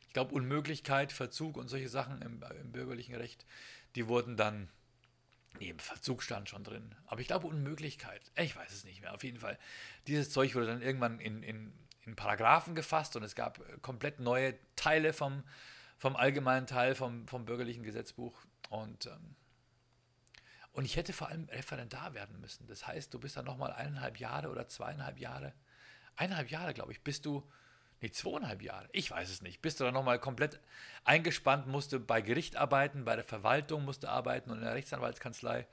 ich 0.09 0.13
glaube, 0.13 0.33
Unmöglichkeit, 0.33 1.11
Verzug 1.11 1.55
und 1.55 1.67
solche 1.67 1.87
Sachen 1.87 2.23
im, 2.23 2.43
im, 2.59 2.71
bürgerlichen 2.71 3.13
Recht, 3.13 3.45
die 3.93 4.07
wurden 4.07 4.37
dann, 4.37 4.67
nee, 5.59 5.69
im 5.69 5.77
Verzug 5.77 6.23
stand 6.23 6.49
schon 6.49 6.63
drin. 6.63 6.95
Aber 7.05 7.21
ich 7.21 7.27
glaube, 7.27 7.45
Unmöglichkeit, 7.45 8.31
ich 8.35 8.55
weiß 8.55 8.71
es 8.71 8.83
nicht 8.85 9.01
mehr, 9.01 9.13
auf 9.13 9.23
jeden 9.23 9.37
Fall. 9.37 9.59
Dieses 10.07 10.31
Zeug 10.31 10.55
wurde 10.55 10.65
dann 10.65 10.81
irgendwann 10.81 11.19
in, 11.19 11.43
in, 11.43 11.71
in 12.07 12.15
Paragraphen 12.15 12.73
gefasst 12.73 13.15
und 13.17 13.21
es 13.23 13.35
gab 13.35 13.61
komplett 13.83 14.19
neue 14.19 14.55
Teile 14.75 15.13
vom, 15.13 15.43
vom 15.99 16.15
allgemeinen 16.15 16.65
Teil 16.65 16.95
vom, 16.95 17.27
vom 17.27 17.45
bürgerlichen 17.45 17.83
Gesetzbuch. 17.83 18.35
Und, 18.71 19.05
ähm, 19.05 19.35
und 20.71 20.85
ich 20.85 20.95
hätte 20.95 21.13
vor 21.13 21.27
allem 21.27 21.47
Referendar 21.49 22.15
werden 22.15 22.41
müssen. 22.41 22.65
Das 22.65 22.87
heißt, 22.87 23.13
du 23.13 23.19
bist 23.19 23.37
dann 23.37 23.45
nochmal 23.45 23.73
eineinhalb 23.73 24.17
Jahre 24.17 24.49
oder 24.49 24.67
zweieinhalb 24.67 25.19
Jahre, 25.19 25.53
eineinhalb 26.15 26.49
Jahre, 26.49 26.73
glaube 26.73 26.93
ich, 26.93 27.03
bist 27.03 27.27
du 27.27 27.47
nee, 28.01 28.11
zweieinhalb 28.11 28.61
Jahre, 28.61 28.87
ich 28.91 29.11
weiß 29.11 29.29
es 29.29 29.41
nicht, 29.41 29.61
bist 29.61 29.79
du 29.79 29.83
dann 29.83 29.93
nochmal 29.93 30.19
komplett 30.19 30.59
eingespannt, 31.03 31.67
musste 31.67 31.99
bei 31.99 32.21
Gericht 32.21 32.55
arbeiten, 32.55 33.05
bei 33.05 33.15
der 33.15 33.25
Verwaltung 33.25 33.85
musste 33.85 34.09
arbeiten 34.09 34.51
und 34.51 34.57
in 34.57 34.63
der 34.63 34.75
Rechtsanwaltskanzlei 34.75 35.67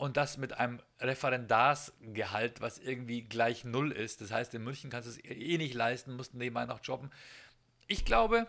und 0.00 0.16
das 0.16 0.38
mit 0.38 0.54
einem 0.54 0.80
Referendarsgehalt, 0.98 2.62
was 2.62 2.78
irgendwie 2.78 3.22
gleich 3.22 3.64
null 3.64 3.92
ist. 3.92 4.22
Das 4.22 4.32
heißt, 4.32 4.54
in 4.54 4.64
München 4.64 4.88
kannst 4.88 5.08
du 5.08 5.12
es 5.12 5.24
eh 5.24 5.58
nicht 5.58 5.74
leisten, 5.74 6.16
musst 6.16 6.34
nebenbei 6.34 6.64
noch 6.64 6.80
jobben. 6.82 7.10
Ich 7.86 8.06
glaube, 8.06 8.46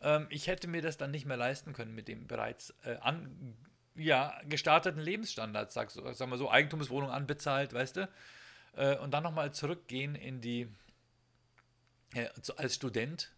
ähm, 0.00 0.26
ich 0.30 0.46
hätte 0.46 0.66
mir 0.66 0.80
das 0.80 0.96
dann 0.96 1.10
nicht 1.10 1.26
mehr 1.26 1.36
leisten 1.36 1.74
können 1.74 1.94
mit 1.94 2.08
dem 2.08 2.26
bereits 2.26 2.74
äh, 2.84 2.96
an, 3.00 3.54
ja, 3.96 4.40
gestarteten 4.48 5.02
Lebensstandard, 5.02 5.72
sag, 5.72 5.90
sagen 5.90 6.30
wir 6.30 6.38
so, 6.38 6.50
Eigentumswohnung 6.50 7.10
anbezahlt, 7.10 7.74
weißt 7.74 7.96
du, 7.96 8.08
äh, 8.76 8.96
und 8.96 9.12
dann 9.12 9.24
nochmal 9.24 9.52
zurückgehen 9.52 10.14
in 10.14 10.40
die 10.40 10.68
äh, 12.14 12.28
als 12.56 12.74
Student 12.74 13.32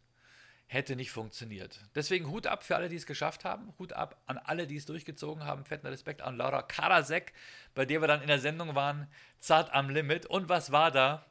hätte 0.67 0.95
nicht 0.95 1.11
funktioniert. 1.11 1.81
Deswegen 1.97 2.31
Hut 2.31 2.47
ab 2.47 2.63
für 2.63 2.77
alle, 2.77 2.89
die 2.89 2.97
es 2.97 3.07
geschafft 3.07 3.45
haben. 3.45 3.75
Hut 3.79 3.93
ab 3.93 4.23
an 4.27 4.39
alle, 4.39 4.69
die 4.69 4.77
es 4.77 4.87
durchgezogen 4.87 5.45
haben. 5.45 5.65
Fetten 5.65 5.89
Respekt 5.89 6.23
an 6.23 6.37
Laura 6.37 6.63
Karasek, 6.63 7.33
bei 7.75 7.85
der 7.85 8.01
wir 8.01 8.07
dann 8.07 8.23
in 8.23 8.29
der 8.29 8.39
Sendung 8.39 8.77
waren, 8.77 9.09
zart 9.41 9.73
am 9.75 9.91
Limit. 9.91 10.27
Und 10.27 10.49
was 10.49 10.71
war 10.71 10.93
da? 10.93 11.27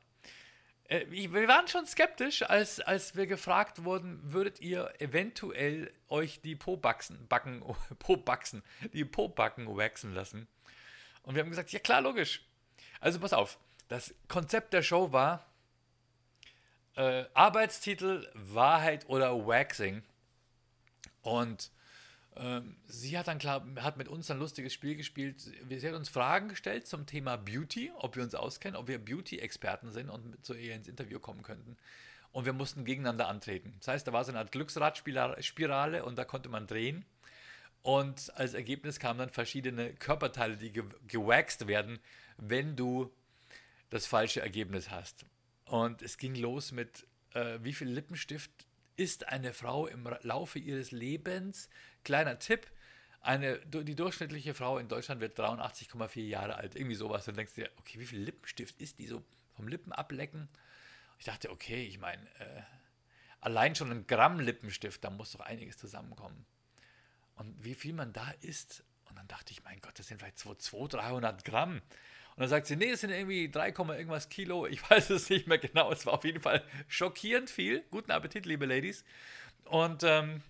Äh, 0.89 1.05
wir 1.09 1.47
waren 1.47 1.69
schon 1.69 1.85
skeptisch, 1.85 2.41
als, 2.41 2.81
als 2.81 3.15
wir 3.15 3.27
gefragt 3.27 3.85
wurden, 3.85 4.19
würdet 4.23 4.59
ihr 4.59 4.91
eventuell 4.99 5.93
euch 6.09 6.41
die 6.41 6.57
Po-Backen, 6.57 7.27
Backen, 7.29 7.63
Po-Backen 7.99 9.77
waxen 9.77 10.13
lassen? 10.13 10.47
Und 11.21 11.35
wir 11.35 11.43
haben 11.43 11.49
gesagt, 11.49 11.71
ja 11.71 11.79
klar, 11.79 12.01
logisch. 12.01 12.43
Also 12.99 13.19
pass 13.19 13.31
auf, 13.31 13.57
das 13.87 14.13
Konzept 14.27 14.73
der 14.73 14.81
Show 14.81 15.13
war, 15.13 15.48
Äh, 16.99 17.29
Arbeitstitel 17.33 18.27
Wahrheit 18.33 19.07
oder 19.07 19.47
Waxing. 19.47 20.03
Und 21.21 21.71
ähm, 22.35 22.75
sie 22.87 23.17
hat 23.17 23.29
dann 23.29 23.39
klar, 23.39 23.65
hat 23.77 23.95
mit 23.95 24.09
uns 24.09 24.29
ein 24.29 24.37
lustiges 24.37 24.73
Spiel 24.73 24.97
gespielt. 24.97 25.39
Sie 25.39 25.87
hat 25.87 25.95
uns 25.95 26.09
Fragen 26.09 26.49
gestellt 26.49 26.87
zum 26.87 27.05
Thema 27.05 27.37
Beauty, 27.37 27.89
ob 27.95 28.17
wir 28.17 28.23
uns 28.23 28.35
auskennen, 28.35 28.75
ob 28.75 28.89
wir 28.89 28.99
Beauty-Experten 28.99 29.93
sind 29.93 30.09
und 30.09 30.45
zu 30.45 30.53
ihr 30.53 30.75
ins 30.75 30.89
Interview 30.89 31.21
kommen 31.21 31.41
könnten. 31.41 31.77
Und 32.33 32.43
wir 32.43 32.51
mussten 32.51 32.83
gegeneinander 32.83 33.29
antreten. 33.29 33.75
Das 33.79 33.87
heißt, 33.87 34.05
da 34.05 34.11
war 34.11 34.25
so 34.25 34.33
eine 34.33 34.39
Art 34.39 34.51
Glücksradspirale 34.51 36.03
und 36.03 36.17
da 36.17 36.25
konnte 36.25 36.49
man 36.49 36.67
drehen. 36.67 37.05
Und 37.81 38.29
als 38.35 38.53
Ergebnis 38.53 38.99
kamen 38.99 39.19
dann 39.19 39.29
verschiedene 39.29 39.93
Körperteile, 39.93 40.57
die 40.57 40.73
ge 40.73 40.83
gewaxt 41.07 41.65
werden, 41.67 41.99
wenn 42.35 42.75
du 42.75 43.09
das 43.89 44.05
falsche 44.05 44.41
Ergebnis 44.41 44.91
hast. 44.91 45.25
Und 45.69 46.01
es 46.01 46.17
ging 46.17 46.33
los 46.33 46.71
mit, 46.71 47.05
äh, 47.35 47.59
wie 47.61 47.73
viel 47.73 47.89
Lippenstift 47.89 48.49
ist 48.95 49.27
eine 49.27 49.53
Frau 49.53 49.85
im 49.85 50.03
Laufe 50.23 50.57
ihres 50.57 50.89
Lebens? 50.89 51.69
Kleiner 52.03 52.39
Tipp, 52.39 52.65
eine, 53.21 53.59
die 53.59 53.95
durchschnittliche 53.95 54.55
Frau 54.55 54.79
in 54.79 54.87
Deutschland 54.87 55.21
wird 55.21 55.39
83,4 55.39 56.21
Jahre 56.21 56.55
alt, 56.55 56.75
irgendwie 56.75 56.95
sowas. 56.95 57.25
Dann 57.25 57.35
denkst 57.35 57.53
du 57.53 57.61
dir, 57.61 57.71
okay, 57.77 57.99
wie 57.99 58.07
viel 58.07 58.19
Lippenstift 58.19 58.81
ist 58.81 58.97
die 58.97 59.05
so 59.05 59.23
vom 59.55 59.67
Lippen 59.67 59.91
ablecken? 59.91 60.49
Ich 61.19 61.25
dachte, 61.25 61.51
okay, 61.51 61.85
ich 61.85 61.99
meine, 61.99 62.23
äh, 62.39 62.63
allein 63.39 63.75
schon 63.75 63.91
ein 63.91 64.07
Gramm 64.07 64.39
Lippenstift, 64.39 65.03
da 65.03 65.11
muss 65.11 65.33
doch 65.33 65.41
einiges 65.41 65.77
zusammenkommen. 65.77 66.47
Und 67.35 67.63
wie 67.63 67.75
viel 67.75 67.93
man 67.93 68.11
da 68.11 68.31
isst. 68.41 68.83
Und 69.07 69.19
dann 69.19 69.27
dachte 69.27 69.51
ich, 69.51 69.63
mein 69.63 69.79
Gott, 69.81 69.99
das 69.99 70.07
sind 70.07 70.17
vielleicht 70.17 70.39
200, 70.39 70.93
300 70.93 71.45
Gramm. 71.45 71.83
Und 72.39 72.43
dann 72.43 72.51
sagt 72.51 72.67
sie, 72.67 72.77
nee, 72.77 72.91
es 72.91 73.01
sind 73.01 73.09
irgendwie 73.09 73.51
3, 73.51 73.67
irgendwas 73.67 74.29
Kilo. 74.29 74.65
Ich 74.71 74.89
weiß 74.89 75.09
es 75.09 75.29
nicht 75.29 75.47
mehr 75.47 75.57
genau. 75.57 75.91
Es 75.91 76.05
war 76.05 76.13
auf 76.13 76.23
jeden 76.23 76.39
Fall 76.39 76.63
schockierend 76.87 77.49
viel. 77.49 77.83
Guten 77.91 78.11
Appetit, 78.11 78.45
liebe 78.45 78.65
Ladies. 78.65 79.03
Und, 79.65 80.03
ähm, 80.03 80.41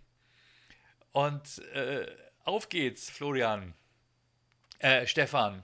und 1.14 1.58
äh, 1.74 2.06
auf 2.44 2.70
geht's, 2.70 3.10
Florian. 3.10 3.74
Äh, 4.78 5.08
Stefan. 5.08 5.64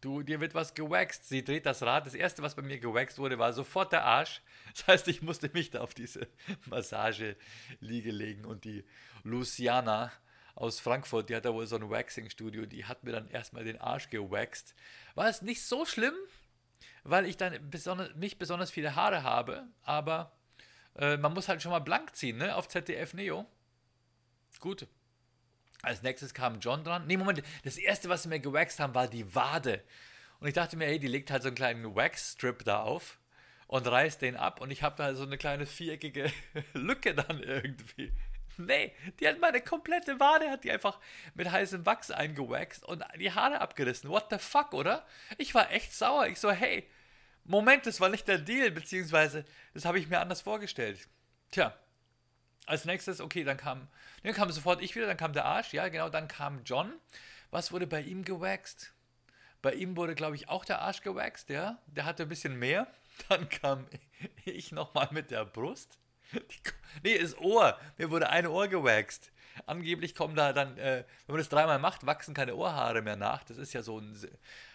Du, 0.00 0.22
dir 0.22 0.40
wird 0.40 0.54
was 0.54 0.72
gewaxt. 0.72 1.28
Sie 1.28 1.44
dreht 1.44 1.66
das 1.66 1.82
Rad. 1.82 2.06
Das 2.06 2.14
erste, 2.14 2.42
was 2.42 2.54
bei 2.54 2.62
mir 2.62 2.78
gewaxt 2.78 3.18
wurde, 3.18 3.38
war 3.38 3.52
sofort 3.52 3.92
der 3.92 4.06
Arsch. 4.06 4.40
Das 4.74 4.86
heißt, 4.86 5.08
ich 5.08 5.20
musste 5.20 5.50
mich 5.52 5.70
da 5.70 5.82
auf 5.82 5.92
diese 5.92 6.26
Massage-Liege 6.70 8.12
legen 8.12 8.46
und 8.46 8.64
die 8.64 8.82
Luciana 9.24 10.10
aus 10.54 10.80
Frankfurt, 10.80 11.28
die 11.28 11.36
hat 11.36 11.44
da 11.44 11.52
wohl 11.52 11.66
so 11.66 11.76
ein 11.76 11.90
Waxing-Studio, 11.90 12.66
die 12.66 12.84
hat 12.84 13.04
mir 13.04 13.12
dann 13.12 13.28
erstmal 13.28 13.64
den 13.64 13.80
Arsch 13.80 14.10
gewaxt. 14.10 14.74
War 15.14 15.28
es 15.28 15.42
nicht 15.42 15.62
so 15.62 15.84
schlimm, 15.84 16.14
weil 17.02 17.26
ich 17.26 17.36
dann 17.36 17.70
besonders, 17.70 18.14
nicht 18.14 18.38
besonders 18.38 18.70
viele 18.70 18.94
Haare 18.94 19.22
habe, 19.22 19.66
aber 19.82 20.32
äh, 20.96 21.16
man 21.16 21.34
muss 21.34 21.48
halt 21.48 21.62
schon 21.62 21.72
mal 21.72 21.80
blank 21.80 22.14
ziehen, 22.14 22.38
ne, 22.38 22.54
auf 22.54 22.68
ZDF 22.68 23.14
Neo. 23.14 23.46
Gut. 24.60 24.86
Als 25.82 26.02
nächstes 26.02 26.32
kam 26.32 26.60
John 26.60 26.84
dran. 26.84 27.06
Nee, 27.06 27.16
Moment, 27.16 27.42
das 27.64 27.76
erste, 27.76 28.08
was 28.08 28.22
sie 28.22 28.28
mir 28.28 28.40
gewaxt 28.40 28.80
haben, 28.80 28.94
war 28.94 29.08
die 29.08 29.34
Wade. 29.34 29.82
Und 30.40 30.48
ich 30.48 30.54
dachte 30.54 30.76
mir, 30.76 30.86
hey, 30.86 30.98
die 30.98 31.08
legt 31.08 31.30
halt 31.30 31.42
so 31.42 31.48
einen 31.48 31.56
kleinen 31.56 31.94
Wax-Strip 31.94 32.64
da 32.64 32.82
auf 32.82 33.18
und 33.66 33.86
reißt 33.86 34.22
den 34.22 34.36
ab 34.36 34.60
und 34.60 34.70
ich 34.70 34.82
habe 34.82 34.96
da 34.96 35.14
so 35.14 35.24
eine 35.24 35.36
kleine 35.36 35.66
viereckige 35.66 36.30
Lücke 36.74 37.14
dann 37.14 37.42
irgendwie. 37.42 38.12
Nee, 38.56 38.94
die 39.18 39.28
hat 39.28 39.40
meine 39.40 39.60
komplette 39.60 40.18
Wade, 40.20 40.50
hat 40.50 40.64
die 40.64 40.70
einfach 40.70 40.98
mit 41.34 41.50
heißem 41.50 41.84
Wachs 41.86 42.10
eingewaxt 42.10 42.84
und 42.84 43.04
die 43.18 43.32
Haare 43.32 43.60
abgerissen. 43.60 44.10
What 44.10 44.26
the 44.30 44.38
fuck, 44.38 44.72
oder? 44.72 45.06
Ich 45.38 45.54
war 45.54 45.70
echt 45.70 45.92
sauer. 45.92 46.26
Ich 46.26 46.40
so, 46.40 46.50
hey, 46.50 46.88
Moment, 47.44 47.86
das 47.86 48.00
war 48.00 48.08
nicht 48.08 48.28
der 48.28 48.38
Deal, 48.38 48.70
beziehungsweise 48.70 49.44
das 49.74 49.84
habe 49.84 49.98
ich 49.98 50.08
mir 50.08 50.20
anders 50.20 50.40
vorgestellt. 50.40 51.08
Tja, 51.50 51.76
als 52.66 52.84
nächstes, 52.84 53.20
okay, 53.20 53.44
dann 53.44 53.56
kam, 53.56 53.88
dann 54.22 54.32
kam 54.32 54.50
sofort 54.50 54.82
ich 54.82 54.94
wieder, 54.94 55.06
dann 55.06 55.16
kam 55.16 55.32
der 55.32 55.44
Arsch, 55.44 55.72
ja, 55.72 55.88
genau, 55.88 56.08
dann 56.08 56.28
kam 56.28 56.62
John. 56.64 56.92
Was 57.50 57.72
wurde 57.72 57.86
bei 57.86 58.00
ihm 58.00 58.24
gewaxt? 58.24 58.94
Bei 59.62 59.72
ihm 59.72 59.96
wurde, 59.96 60.14
glaube 60.14 60.36
ich, 60.36 60.48
auch 60.48 60.64
der 60.64 60.80
Arsch 60.80 61.00
gewaxt, 61.02 61.48
ja. 61.48 61.78
Der 61.86 62.04
hatte 62.04 62.24
ein 62.24 62.28
bisschen 62.28 62.58
mehr. 62.58 62.86
Dann 63.28 63.48
kam 63.48 63.86
ich 64.44 64.72
nochmal 64.72 65.08
mit 65.12 65.30
der 65.30 65.44
Brust. 65.44 65.98
Nee, 67.02 67.18
das 67.18 67.36
Ohr. 67.38 67.78
Mir 67.98 68.10
wurde 68.10 68.28
ein 68.28 68.46
Ohr 68.46 68.68
gewaxt. 68.68 69.30
Angeblich 69.66 70.14
kommen 70.14 70.34
da 70.34 70.52
dann, 70.52 70.76
äh, 70.78 71.04
wenn 71.26 71.34
man 71.34 71.38
das 71.38 71.48
dreimal 71.48 71.78
macht, 71.78 72.06
wachsen 72.06 72.34
keine 72.34 72.56
Ohrhaare 72.56 73.02
mehr 73.02 73.16
nach. 73.16 73.44
Das 73.44 73.56
ist 73.56 73.72
ja 73.72 73.82
so 73.82 74.00
ein, 74.00 74.16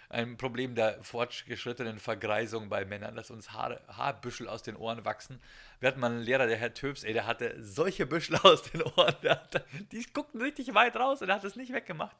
ein 0.10 0.38
Problem 0.38 0.74
der 0.74 1.04
fortgeschrittenen 1.04 2.00
Vergreisung 2.00 2.70
bei 2.70 2.86
Männern, 2.86 3.16
dass 3.16 3.30
uns 3.30 3.52
Haare, 3.52 3.82
Haarbüschel 3.90 4.48
aus 4.48 4.64
den 4.64 4.78
Ohren 4.78 5.04
wachsen. 5.04 5.42
Wir 5.80 5.90
hatten 5.90 6.00
mal 6.00 6.12
einen 6.12 6.22
Lehrer, 6.22 6.48
der 6.48 6.58
Herr 6.58 6.74
Töbs, 6.74 7.04
ey, 7.04 7.14
der 7.14 7.28
hatte 7.28 7.56
solche 7.62 8.06
Büschel 8.06 8.38
aus 8.44 8.64
den 8.64 8.84
Ohren. 8.84 9.16
Hatte, 9.26 9.66
die 9.92 10.06
guckten 10.14 10.42
richtig 10.42 10.74
weit 10.74 10.96
raus 10.96 11.22
und 11.22 11.30
er 11.30 11.36
hat 11.36 11.44
es 11.44 11.58
nicht 11.58 11.74
weggemacht. 11.74 12.16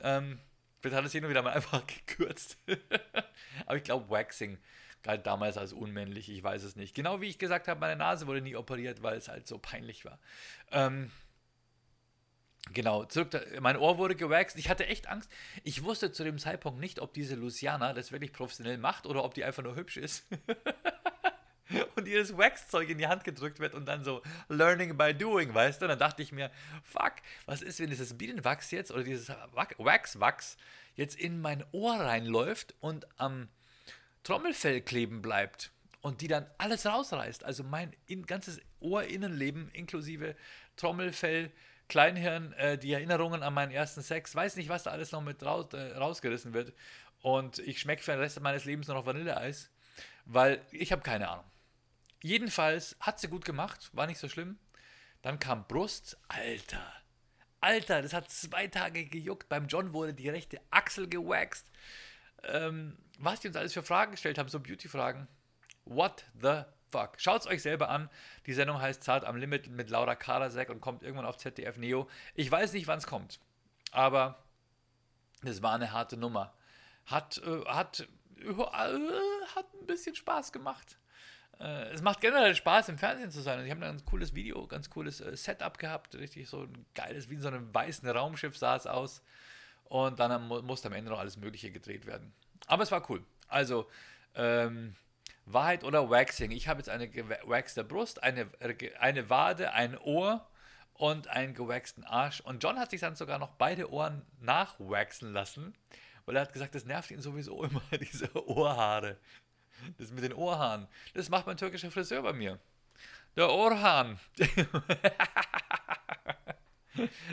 Ähm, 0.00 0.38
Vielleicht 0.82 0.96
hat 0.96 1.04
es 1.04 1.12
hin 1.12 1.24
und 1.24 1.30
wieder 1.30 1.42
mal 1.42 1.52
einfach 1.54 1.86
gekürzt. 1.86 2.58
Aber 3.66 3.76
ich 3.76 3.84
glaube, 3.84 4.10
Waxing 4.10 4.58
galt 5.02 5.26
damals 5.26 5.56
als 5.56 5.72
unmännlich, 5.72 6.30
ich 6.30 6.42
weiß 6.42 6.62
es 6.62 6.76
nicht. 6.76 6.94
Genau 6.94 7.20
wie 7.20 7.28
ich 7.28 7.38
gesagt 7.38 7.68
habe, 7.68 7.80
meine 7.80 7.96
Nase 7.96 8.26
wurde 8.26 8.40
nie 8.40 8.56
operiert, 8.56 9.02
weil 9.02 9.16
es 9.16 9.28
halt 9.28 9.46
so 9.46 9.58
peinlich 9.58 10.04
war. 10.04 10.18
Ähm, 10.70 11.10
Genau, 12.70 13.04
zurück, 13.04 13.44
mein 13.60 13.76
Ohr 13.76 13.98
wurde 13.98 14.14
gewaxt. 14.14 14.56
Ich 14.56 14.70
hatte 14.70 14.86
echt 14.86 15.08
Angst. 15.08 15.28
Ich 15.64 15.82
wusste 15.82 16.12
zu 16.12 16.22
dem 16.22 16.38
Zeitpunkt 16.38 16.78
nicht, 16.78 17.00
ob 17.00 17.12
diese 17.12 17.34
Luciana 17.34 17.92
das 17.92 18.12
wirklich 18.12 18.32
professionell 18.32 18.78
macht 18.78 19.04
oder 19.04 19.24
ob 19.24 19.34
die 19.34 19.42
einfach 19.42 19.64
nur 19.64 19.74
hübsch 19.74 19.96
ist. 19.96 20.24
und 21.96 22.06
ihr 22.06 22.20
das 22.20 22.36
Waxzeug 22.36 22.88
in 22.88 22.98
die 22.98 23.08
Hand 23.08 23.24
gedrückt 23.24 23.58
wird 23.58 23.74
und 23.74 23.86
dann 23.86 24.04
so 24.04 24.22
Learning 24.48 24.96
by 24.96 25.12
Doing, 25.12 25.52
weißt 25.52 25.80
du? 25.80 25.86
Und 25.86 25.90
dann 25.90 25.98
dachte 25.98 26.22
ich 26.22 26.30
mir, 26.30 26.50
fuck, 26.84 27.14
was 27.46 27.62
ist, 27.62 27.80
wenn 27.80 27.90
dieses 27.90 28.16
Bienenwachs 28.16 28.70
jetzt 28.70 28.92
oder 28.92 29.02
dieses 29.02 29.28
Wax-Wachs 29.78 30.56
jetzt 30.94 31.18
in 31.18 31.40
mein 31.40 31.64
Ohr 31.72 31.98
reinläuft 31.98 32.74
und 32.80 33.06
am 33.18 33.48
Trommelfell 34.22 34.80
kleben 34.80 35.22
bleibt 35.22 35.72
und 36.00 36.20
die 36.20 36.28
dann 36.28 36.46
alles 36.58 36.86
rausreißt. 36.86 37.44
Also 37.44 37.64
mein 37.64 37.92
in, 38.06 38.26
ganzes 38.26 38.60
Ohrinnenleben 38.80 39.70
inklusive 39.72 40.36
Trommelfell, 40.76 41.50
Kleinhirn, 41.88 42.52
äh, 42.54 42.78
die 42.78 42.92
Erinnerungen 42.92 43.42
an 43.42 43.54
meinen 43.54 43.72
ersten 43.72 44.02
Sex, 44.02 44.34
weiß 44.34 44.56
nicht, 44.56 44.68
was 44.68 44.84
da 44.84 44.90
alles 44.90 45.12
noch 45.12 45.22
mit 45.22 45.42
raus, 45.42 45.72
äh, 45.72 45.96
rausgerissen 45.96 46.54
wird. 46.54 46.72
Und 47.20 47.58
ich 47.60 47.80
schmecke 47.80 48.02
für 48.02 48.12
den 48.12 48.20
Rest 48.20 48.40
meines 48.40 48.64
Lebens 48.64 48.88
nur 48.88 48.96
noch 48.96 49.06
Vanilleeis, 49.06 49.70
weil 50.24 50.60
ich 50.72 50.92
habe 50.92 51.02
keine 51.02 51.28
Ahnung. 51.28 51.44
Jedenfalls 52.22 52.96
hat 53.00 53.18
sie 53.20 53.28
gut 53.28 53.44
gemacht, 53.44 53.90
war 53.92 54.06
nicht 54.06 54.18
so 54.18 54.28
schlimm. 54.28 54.58
Dann 55.22 55.38
kam 55.38 55.66
Brust, 55.66 56.18
Alter. 56.28 56.92
Alter, 57.60 58.02
das 58.02 58.12
hat 58.12 58.28
zwei 58.30 58.66
Tage 58.66 59.04
gejuckt. 59.04 59.48
Beim 59.48 59.68
John 59.68 59.92
wurde 59.92 60.14
die 60.14 60.28
rechte 60.28 60.60
Achsel 60.70 61.08
gewaxt. 61.08 61.70
Ähm, 62.42 62.98
was 63.22 63.40
die 63.40 63.48
uns 63.48 63.56
alles 63.56 63.72
für 63.72 63.82
Fragen 63.82 64.12
gestellt 64.12 64.38
haben, 64.38 64.48
so 64.48 64.60
Beauty-Fragen. 64.60 65.28
What 65.84 66.24
the 66.40 66.62
fuck? 66.90 67.14
Schaut 67.18 67.42
es 67.42 67.46
euch 67.46 67.62
selber 67.62 67.88
an. 67.88 68.10
Die 68.46 68.52
Sendung 68.52 68.80
heißt 68.80 69.02
Zart 69.02 69.24
am 69.24 69.36
Limit 69.36 69.68
mit 69.68 69.90
Laura 69.90 70.14
Karasek 70.14 70.68
und 70.70 70.80
kommt 70.80 71.02
irgendwann 71.02 71.26
auf 71.26 71.36
ZDF 71.36 71.78
Neo. 71.78 72.08
Ich 72.34 72.50
weiß 72.50 72.72
nicht, 72.72 72.86
wann 72.86 72.98
es 72.98 73.06
kommt, 73.06 73.40
aber 73.92 74.42
das 75.42 75.62
war 75.62 75.74
eine 75.74 75.92
harte 75.92 76.16
Nummer. 76.16 76.52
Hat, 77.06 77.38
äh, 77.38 77.64
hat, 77.66 78.06
äh, 78.40 78.54
hat 78.54 79.66
ein 79.74 79.86
bisschen 79.86 80.14
Spaß 80.14 80.52
gemacht. 80.52 80.98
Äh, 81.58 81.90
es 81.90 82.02
macht 82.02 82.20
generell 82.20 82.54
Spaß, 82.54 82.88
im 82.88 82.98
Fernsehen 82.98 83.30
zu 83.30 83.40
sein. 83.40 83.58
Und 83.58 83.64
ich 83.64 83.70
habe 83.70 83.80
ein 83.80 83.92
ganz 83.92 84.04
cooles 84.04 84.34
Video, 84.34 84.66
ganz 84.66 84.90
cooles 84.90 85.20
äh, 85.20 85.36
Setup 85.36 85.78
gehabt. 85.78 86.14
Richtig 86.14 86.48
so 86.48 86.62
ein 86.62 86.86
geiles, 86.94 87.28
wie 87.28 87.34
in 87.34 87.40
so 87.40 87.48
einem 87.48 87.72
weißen 87.72 88.08
Raumschiff 88.08 88.56
sah 88.56 88.76
es 88.76 88.86
aus. 88.86 89.22
Und 89.84 90.20
dann 90.20 90.48
musste 90.48 90.88
am 90.88 90.94
Ende 90.94 91.10
noch 91.10 91.18
alles 91.18 91.36
Mögliche 91.36 91.70
gedreht 91.70 92.06
werden. 92.06 92.32
Aber 92.66 92.82
es 92.82 92.90
war 92.90 93.08
cool. 93.10 93.24
Also, 93.48 93.88
ähm, 94.34 94.94
Wahrheit 95.46 95.84
oder 95.84 96.08
Waxing. 96.10 96.50
Ich 96.52 96.68
habe 96.68 96.78
jetzt 96.78 96.88
eine 96.88 97.08
gewaxte 97.08 97.84
Brust, 97.84 98.22
eine, 98.22 98.48
eine 98.98 99.28
Wade, 99.28 99.72
ein 99.72 99.98
Ohr 99.98 100.48
und 100.94 101.28
einen 101.28 101.54
gewaxten 101.54 102.04
Arsch. 102.04 102.40
Und 102.40 102.62
John 102.62 102.78
hat 102.78 102.90
sich 102.90 103.00
dann 103.00 103.16
sogar 103.16 103.38
noch 103.38 103.50
beide 103.50 103.90
Ohren 103.90 104.24
nachwaxen 104.40 105.32
lassen, 105.32 105.74
weil 106.24 106.36
er 106.36 106.42
hat 106.42 106.52
gesagt, 106.52 106.74
das 106.74 106.84
nervt 106.84 107.10
ihn 107.10 107.20
sowieso 107.20 107.64
immer, 107.64 107.82
diese 108.00 108.32
Ohrhaare. 108.48 109.18
Das 109.98 110.12
mit 110.12 110.22
den 110.22 110.34
Ohrhaaren. 110.34 110.86
Das 111.14 111.28
macht 111.28 111.46
mein 111.46 111.56
türkischer 111.56 111.90
Friseur 111.90 112.22
bei 112.22 112.32
mir. 112.32 112.60
Der 113.36 113.50
Ohrhahn. 113.50 114.20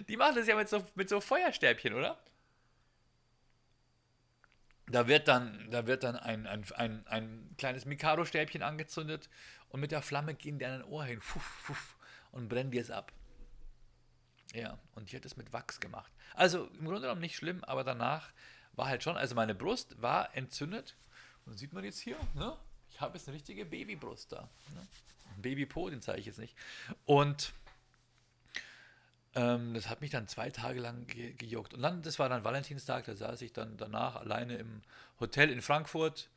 Die 0.07 0.17
machen 0.17 0.36
das 0.36 0.48
ja 0.48 0.55
mit 0.55 0.69
so, 0.69 0.83
mit 0.95 1.09
so 1.09 1.19
Feuerstäbchen, 1.21 1.93
oder? 1.93 2.17
Da 4.91 5.08
wird 5.08 5.27
dann, 5.27 5.69
da 5.69 5.86
wird 5.88 6.03
dann 6.03 6.15
ein, 6.15 6.48
ein, 6.48 6.65
ein, 6.75 7.08
ein 7.08 7.55
kleines 7.58 7.86
Mikado-Stäbchen 7.86 8.63
angezündet 8.63 9.29
und 9.69 9.79
mit 9.79 9.91
der 9.91 10.01
Flamme 10.01 10.34
gehen 10.34 10.60
die 10.60 10.65
an 10.65 10.81
ein 10.81 10.84
Ohr 10.84 11.05
hin 11.05 11.22
fuff, 11.22 11.43
fuff, 11.43 11.98
und 12.31 12.50
brennen 12.50 12.72
die 12.72 12.79
es 12.79 12.91
ab. 12.91 13.12
Ja, 14.53 14.79
und 14.96 15.12
die 15.12 15.15
hat 15.15 15.25
es 15.25 15.38
mit 15.38 15.53
Wachs 15.53 15.79
gemacht. 15.79 16.12
Also 16.34 16.65
im 16.79 16.86
Grunde 16.86 17.01
genommen 17.01 17.22
nicht 17.22 17.36
schlimm, 17.36 17.63
aber 17.63 17.84
danach 17.84 18.31
war 18.74 18.88
halt 18.88 19.03
schon, 19.03 19.15
also 19.15 19.36
meine 19.36 19.53
Brust 19.53 20.01
war 20.01 20.36
entzündet. 20.36 20.96
Und 21.46 21.58
sieht 21.58 21.74
man 21.74 21.84
jetzt 21.84 22.00
hier, 22.00 22.17
ne? 22.36 22.55
Ich 22.91 23.00
habe 23.01 23.17
jetzt 23.17 23.27
eine 23.27 23.36
richtige 23.36 23.65
Babybrust 23.65 24.31
da. 24.31 24.50
Ne? 24.74 24.88
Babypo, 25.38 25.89
den 25.89 26.01
zeige 26.01 26.19
ich 26.19 26.25
jetzt 26.25 26.39
nicht. 26.39 26.55
Und 27.05 27.53
ähm, 29.36 29.74
das 29.74 29.89
hat 29.89 30.01
mich 30.01 30.09
dann 30.09 30.27
zwei 30.27 30.50
Tage 30.50 30.79
lang 30.79 31.05
ge 31.07 31.33
gejuckt. 31.33 31.74
Und 31.74 31.81
dann, 31.81 32.01
das 32.01 32.19
war 32.19 32.29
dann 32.29 32.43
Valentinstag, 32.43 33.05
da 33.05 33.15
saß 33.15 33.41
ich 33.41 33.53
dann 33.53 33.77
danach 33.77 34.15
alleine 34.15 34.57
im 34.57 34.81
Hotel 35.19 35.50
in 35.50 35.62
Frankfurt 35.62 36.29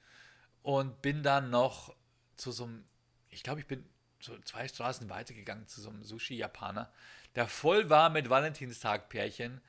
und 0.62 1.02
bin 1.02 1.22
dann 1.22 1.50
noch 1.50 1.94
zu 2.36 2.52
so 2.52 2.64
einem, 2.64 2.84
ich 3.30 3.42
glaube, 3.42 3.60
ich 3.60 3.66
bin 3.66 3.84
so 4.20 4.38
zwei 4.40 4.68
Straßen 4.68 5.10
weitergegangen 5.10 5.66
zu 5.66 5.80
so 5.80 5.90
einem 5.90 6.04
Sushi-Japaner, 6.04 6.92
der 7.34 7.48
voll 7.48 7.90
war 7.90 8.10
mit 8.10 8.28
Valentinstag-Pärchen, 8.30 9.60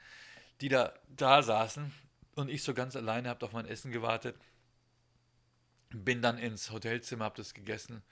die 0.61 0.69
da, 0.69 0.93
da 1.07 1.41
saßen 1.41 1.91
und 2.35 2.49
ich 2.49 2.63
so 2.63 2.73
ganz 2.73 2.95
alleine 2.95 3.29
habe 3.29 3.45
auf 3.45 3.53
mein 3.53 3.65
Essen 3.65 3.91
gewartet. 3.91 4.35
Bin 5.89 6.21
dann 6.21 6.37
ins 6.37 6.71
Hotelzimmer, 6.71 7.25
habe 7.25 7.37
das 7.37 7.53
gegessen, 7.53 8.03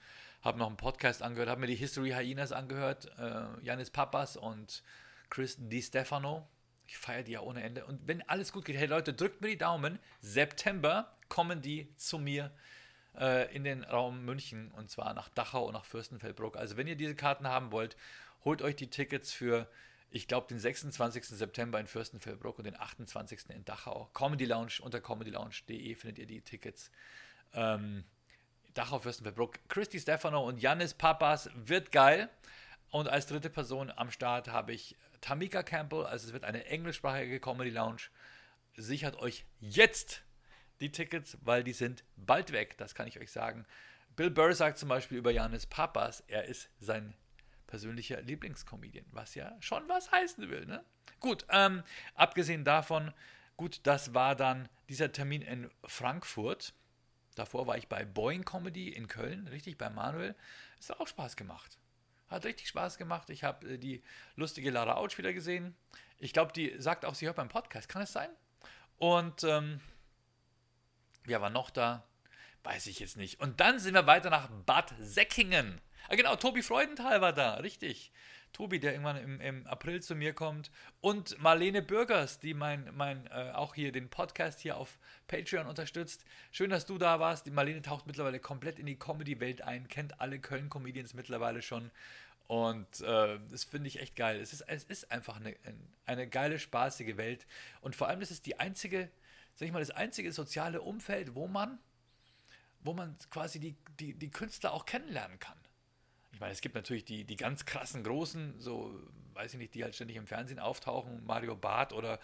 habe 0.42 0.58
noch 0.58 0.66
einen 0.66 0.76
Podcast 0.76 1.22
angehört, 1.22 1.48
habe 1.48 1.60
mir 1.60 1.66
die 1.68 1.76
History 1.76 2.10
Hyenas 2.10 2.52
angehört, 2.52 3.10
äh, 3.18 3.44
Janis 3.62 3.90
Papas 3.90 4.36
und 4.36 4.82
Chris 5.30 5.56
Di 5.58 5.80
Stefano. 5.80 6.48
Ich 6.86 6.98
feiere 6.98 7.22
die 7.22 7.32
ja 7.32 7.40
ohne 7.40 7.62
Ende. 7.62 7.86
Und 7.86 8.06
wenn 8.06 8.28
alles 8.28 8.52
gut 8.52 8.64
geht, 8.64 8.76
hey 8.76 8.86
Leute, 8.86 9.14
drückt 9.14 9.40
mir 9.40 9.48
die 9.48 9.58
Daumen. 9.58 9.98
September 10.20 11.16
kommen 11.28 11.62
die 11.62 11.94
zu 11.96 12.18
mir 12.18 12.50
äh, 13.16 13.54
in 13.54 13.64
den 13.64 13.84
Raum 13.84 14.24
München 14.24 14.70
und 14.72 14.90
zwar 14.90 15.14
nach 15.14 15.28
Dachau 15.28 15.66
und 15.66 15.74
nach 15.74 15.84
Fürstenfeldbruck. 15.84 16.56
Also 16.56 16.76
wenn 16.76 16.86
ihr 16.86 16.96
diese 16.96 17.14
Karten 17.14 17.46
haben 17.46 17.72
wollt, 17.72 17.96
holt 18.44 18.62
euch 18.62 18.76
die 18.76 18.90
Tickets 18.90 19.32
für, 19.32 19.68
ich 20.10 20.26
glaube, 20.26 20.48
den 20.48 20.58
26. 20.58 21.24
September 21.24 21.78
in 21.78 21.86
Fürstenfeldbruck 21.86 22.58
und 22.58 22.64
den 22.64 22.78
28. 22.78 23.50
in 23.50 23.64
Dachau. 23.64 24.10
Comedy 24.12 24.44
Lounge 24.44 24.80
unter 24.82 25.00
comedylounge.de 25.00 25.94
findet 25.94 26.18
ihr 26.18 26.26
die 26.26 26.40
Tickets. 26.40 26.90
Ähm, 27.54 28.04
Dachau, 28.74 28.98
Fürstenfeldbruck. 28.98 29.58
Christy 29.68 30.00
Stefano 30.00 30.46
und 30.46 30.60
Janis 30.60 30.94
Papas 30.94 31.50
wird 31.54 31.92
geil. 31.92 32.30
Und 32.90 33.08
als 33.08 33.26
dritte 33.26 33.50
Person 33.50 33.90
am 33.94 34.10
Start 34.10 34.48
habe 34.48 34.72
ich 34.72 34.96
Tamika 35.20 35.62
Campbell. 35.62 36.04
Also 36.04 36.26
es 36.26 36.32
wird 36.32 36.44
eine 36.44 36.66
englischsprachige 36.66 37.40
Comedy 37.40 37.70
Lounge. 37.70 38.02
Sichert 38.74 39.16
euch 39.18 39.44
jetzt 39.60 40.22
die 40.80 40.90
Tickets, 40.90 41.38
weil 41.42 41.64
die 41.64 41.72
sind 41.72 42.04
bald 42.16 42.52
weg. 42.52 42.76
Das 42.78 42.94
kann 42.94 43.06
ich 43.06 43.18
euch 43.18 43.30
sagen. 43.30 43.66
Bill 44.16 44.30
Burr 44.30 44.54
sagt 44.54 44.78
zum 44.78 44.88
Beispiel 44.88 45.18
über 45.18 45.30
Janis 45.30 45.66
Papas, 45.66 46.22
er 46.26 46.44
ist 46.44 46.68
sein 46.78 47.14
persönlicher 47.66 48.20
Lieblingscomedian, 48.20 49.06
was 49.12 49.34
ja 49.34 49.56
schon 49.60 49.88
was 49.88 50.10
heißen 50.12 50.50
will. 50.50 50.66
Ne? 50.66 50.84
Gut, 51.20 51.46
ähm, 51.48 51.82
abgesehen 52.14 52.64
davon, 52.64 53.12
gut, 53.56 53.80
das 53.84 54.12
war 54.12 54.36
dann 54.36 54.68
dieser 54.90 55.10
Termin 55.12 55.40
in 55.40 55.70
Frankfurt. 55.84 56.74
Davor 57.34 57.66
war 57.66 57.78
ich 57.78 57.88
bei 57.88 58.04
Boeing 58.04 58.44
Comedy 58.44 58.88
in 58.88 59.08
Köln, 59.08 59.48
richtig, 59.48 59.78
bei 59.78 59.88
Manuel. 59.88 60.34
Es 60.78 60.90
hat 60.90 61.00
auch 61.00 61.08
Spaß 61.08 61.36
gemacht. 61.36 61.78
Hat 62.28 62.44
richtig 62.44 62.68
Spaß 62.68 62.98
gemacht. 62.98 63.30
Ich 63.30 63.44
habe 63.44 63.74
äh, 63.74 63.78
die 63.78 64.02
lustige 64.36 64.70
Lara 64.70 64.94
Autsch 64.94 65.18
wieder 65.18 65.32
gesehen. 65.32 65.76
Ich 66.18 66.32
glaube, 66.32 66.52
die 66.52 66.74
sagt 66.78 67.04
auch, 67.04 67.14
sie 67.14 67.26
hört 67.26 67.36
beim 67.36 67.48
Podcast. 67.48 67.88
Kann 67.88 68.02
es 68.02 68.12
sein? 68.12 68.30
Und 68.98 69.44
ähm, 69.44 69.80
wer 71.24 71.40
war 71.40 71.50
noch 71.50 71.70
da? 71.70 72.04
Weiß 72.64 72.86
ich 72.86 73.00
jetzt 73.00 73.16
nicht. 73.16 73.40
Und 73.40 73.60
dann 73.60 73.78
sind 73.78 73.94
wir 73.94 74.06
weiter 74.06 74.30
nach 74.30 74.48
Bad 74.66 74.94
Säckingen. 75.00 75.80
Ah, 76.08 76.14
genau, 76.14 76.36
Tobi 76.36 76.62
Freudenthal 76.62 77.20
war 77.20 77.32
da, 77.32 77.54
richtig. 77.54 78.12
Tobi, 78.52 78.78
der 78.78 78.92
irgendwann 78.92 79.16
im, 79.16 79.40
im 79.40 79.66
April 79.66 80.02
zu 80.02 80.14
mir 80.14 80.34
kommt. 80.34 80.70
Und 81.00 81.40
Marlene 81.40 81.82
Bürgers, 81.82 82.38
die 82.38 82.54
mein, 82.54 82.88
mein 82.94 83.26
äh, 83.28 83.50
auch 83.54 83.74
hier 83.74 83.92
den 83.92 84.10
Podcast 84.10 84.60
hier 84.60 84.76
auf 84.76 84.98
Patreon 85.26 85.66
unterstützt. 85.66 86.24
Schön, 86.50 86.70
dass 86.70 86.86
du 86.86 86.98
da 86.98 87.18
warst. 87.18 87.46
Die 87.46 87.50
Marlene 87.50 87.82
taucht 87.82 88.06
mittlerweile 88.06 88.40
komplett 88.40 88.78
in 88.78 88.86
die 88.86 88.98
Comedy-Welt 88.98 89.62
ein, 89.62 89.88
kennt 89.88 90.20
alle 90.20 90.38
Köln-Comedians 90.38 91.14
mittlerweile 91.14 91.62
schon. 91.62 91.90
Und 92.46 93.00
äh, 93.00 93.38
das 93.50 93.64
finde 93.64 93.88
ich 93.88 94.00
echt 94.00 94.16
geil. 94.16 94.38
Es 94.38 94.52
ist, 94.52 94.60
es 94.62 94.84
ist 94.84 95.10
einfach 95.10 95.36
eine, 95.36 95.56
eine 96.04 96.28
geile, 96.28 96.58
spaßige 96.58 97.16
Welt. 97.16 97.46
Und 97.80 97.96
vor 97.96 98.08
allem 98.08 98.20
ist 98.20 98.30
es 98.30 98.42
die 98.42 98.60
einzige, 98.60 99.10
sag 99.54 99.66
ich 99.66 99.72
mal, 99.72 99.78
das 99.78 99.90
einzige 99.90 100.30
soziale 100.32 100.82
Umfeld, 100.82 101.34
wo 101.34 101.48
man, 101.48 101.78
wo 102.82 102.92
man 102.92 103.16
quasi 103.30 103.60
die, 103.60 103.76
die, 104.00 104.14
die 104.14 104.30
Künstler 104.30 104.72
auch 104.72 104.86
kennenlernen 104.86 105.38
kann 105.38 105.56
ich 106.32 106.40
meine, 106.40 106.52
es 106.52 106.60
gibt 106.60 106.74
natürlich 106.74 107.04
die, 107.04 107.24
die 107.24 107.36
ganz 107.36 107.64
krassen 107.64 108.02
Großen, 108.02 108.58
so, 108.58 108.98
weiß 109.34 109.52
ich 109.54 109.58
nicht, 109.58 109.74
die 109.74 109.84
halt 109.84 109.94
ständig 109.94 110.16
im 110.16 110.26
Fernsehen 110.26 110.58
auftauchen, 110.58 111.24
Mario 111.24 111.54
Barth 111.54 111.92
oder 111.92 112.18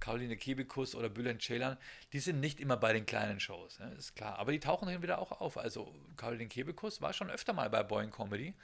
Caroline 0.00 0.36
Kebekus 0.36 0.94
oder 0.94 1.10
Bülent 1.10 1.42
Ceylan, 1.42 1.76
die 2.14 2.20
sind 2.20 2.40
nicht 2.40 2.58
immer 2.58 2.78
bei 2.78 2.94
den 2.94 3.04
kleinen 3.04 3.38
Shows, 3.38 3.78
ne? 3.78 3.92
ist 3.98 4.16
klar. 4.16 4.38
Aber 4.38 4.52
die 4.52 4.60
tauchen 4.60 4.88
hin 4.88 5.02
wieder 5.02 5.18
auch 5.18 5.40
auf. 5.40 5.58
Also 5.58 5.94
Caroline 6.16 6.48
Kebekus 6.48 7.02
war 7.02 7.12
schon 7.12 7.30
öfter 7.30 7.52
mal 7.52 7.68
bei 7.68 7.82
Boeing 7.82 8.10
Comedy. 8.10 8.54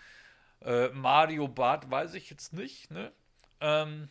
Äh, 0.63 0.89
Mario 0.89 1.47
Barth 1.47 1.91
weiß 1.91 2.15
ich 2.15 2.31
jetzt 2.31 2.55
nicht, 2.55 2.91
ne? 2.91 3.13
Ähm, 3.61 4.09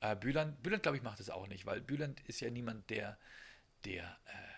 äh, 0.00 0.14
Bülent 0.14 0.82
glaube 0.82 0.98
ich, 0.98 1.02
macht 1.02 1.18
das 1.18 1.30
auch 1.30 1.46
nicht, 1.46 1.64
weil 1.64 1.80
Bülent 1.80 2.20
ist 2.28 2.40
ja 2.40 2.50
niemand, 2.50 2.90
der, 2.90 3.16
der 3.86 4.04
äh, 4.26 4.53